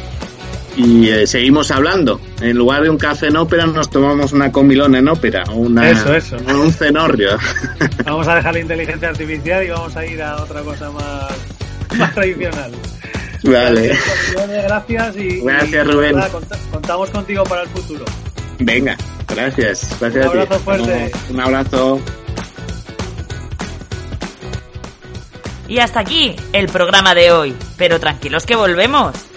y 0.78 1.08
eh, 1.10 1.26
seguimos 1.26 1.72
hablando. 1.72 2.20
En 2.40 2.56
lugar 2.56 2.82
de 2.82 2.90
un 2.90 2.98
café 2.98 3.26
en 3.26 3.36
ópera, 3.36 3.66
nos 3.66 3.90
tomamos 3.90 4.32
una 4.32 4.52
comilona 4.52 4.98
en 4.98 5.08
ópera. 5.08 5.42
Una, 5.52 5.90
eso, 5.90 6.14
eso. 6.14 6.36
Un 6.36 6.72
cenorrio. 6.72 7.36
Vamos 8.04 8.28
a 8.28 8.36
dejar 8.36 8.54
la 8.54 8.60
inteligencia 8.60 9.08
artificial 9.08 9.64
y 9.64 9.70
vamos 9.70 9.96
a 9.96 10.06
ir 10.06 10.22
a 10.22 10.36
otra 10.36 10.62
cosa 10.62 10.90
más, 10.90 11.32
más 11.98 12.14
tradicional. 12.14 12.70
Vale. 13.42 13.98
Gracias 14.64 15.16
y. 15.16 15.40
Gracias, 15.40 15.86
Rubén. 15.86 16.16
contamos 16.72 17.10
contigo 17.10 17.44
para 17.44 17.62
el 17.62 17.68
futuro. 17.68 18.04
Venga, 18.60 18.96
gracias. 19.28 19.96
Gracias 20.00 20.26
un 20.26 20.30
abrazo 20.30 20.58
fuerte. 20.60 21.12
Un 21.30 21.40
abrazo. 21.40 22.00
Y 25.68 25.78
hasta 25.80 26.00
aquí 26.00 26.34
el 26.52 26.68
programa 26.68 27.14
de 27.14 27.30
hoy. 27.30 27.54
Pero 27.76 28.00
tranquilos 28.00 28.46
que 28.46 28.56
volvemos. 28.56 29.27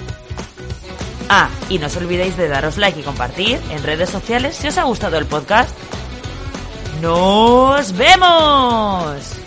Ah, 1.34 1.50
y 1.70 1.80
no 1.80 1.88
os 1.88 1.96
olvidéis 1.96 2.36
de 2.36 2.50
daros 2.50 2.76
like 2.76 3.00
y 3.00 3.04
compartir 3.04 3.58
en 3.70 3.82
redes 3.84 4.10
sociales 4.10 4.58
si 4.58 4.68
os 4.68 4.78
ha 4.78 4.84
gustado 4.84 5.18
el 5.18 5.26
podcast. 5.26 5.70
¡Nos 7.02 7.96
vemos! 7.96 9.41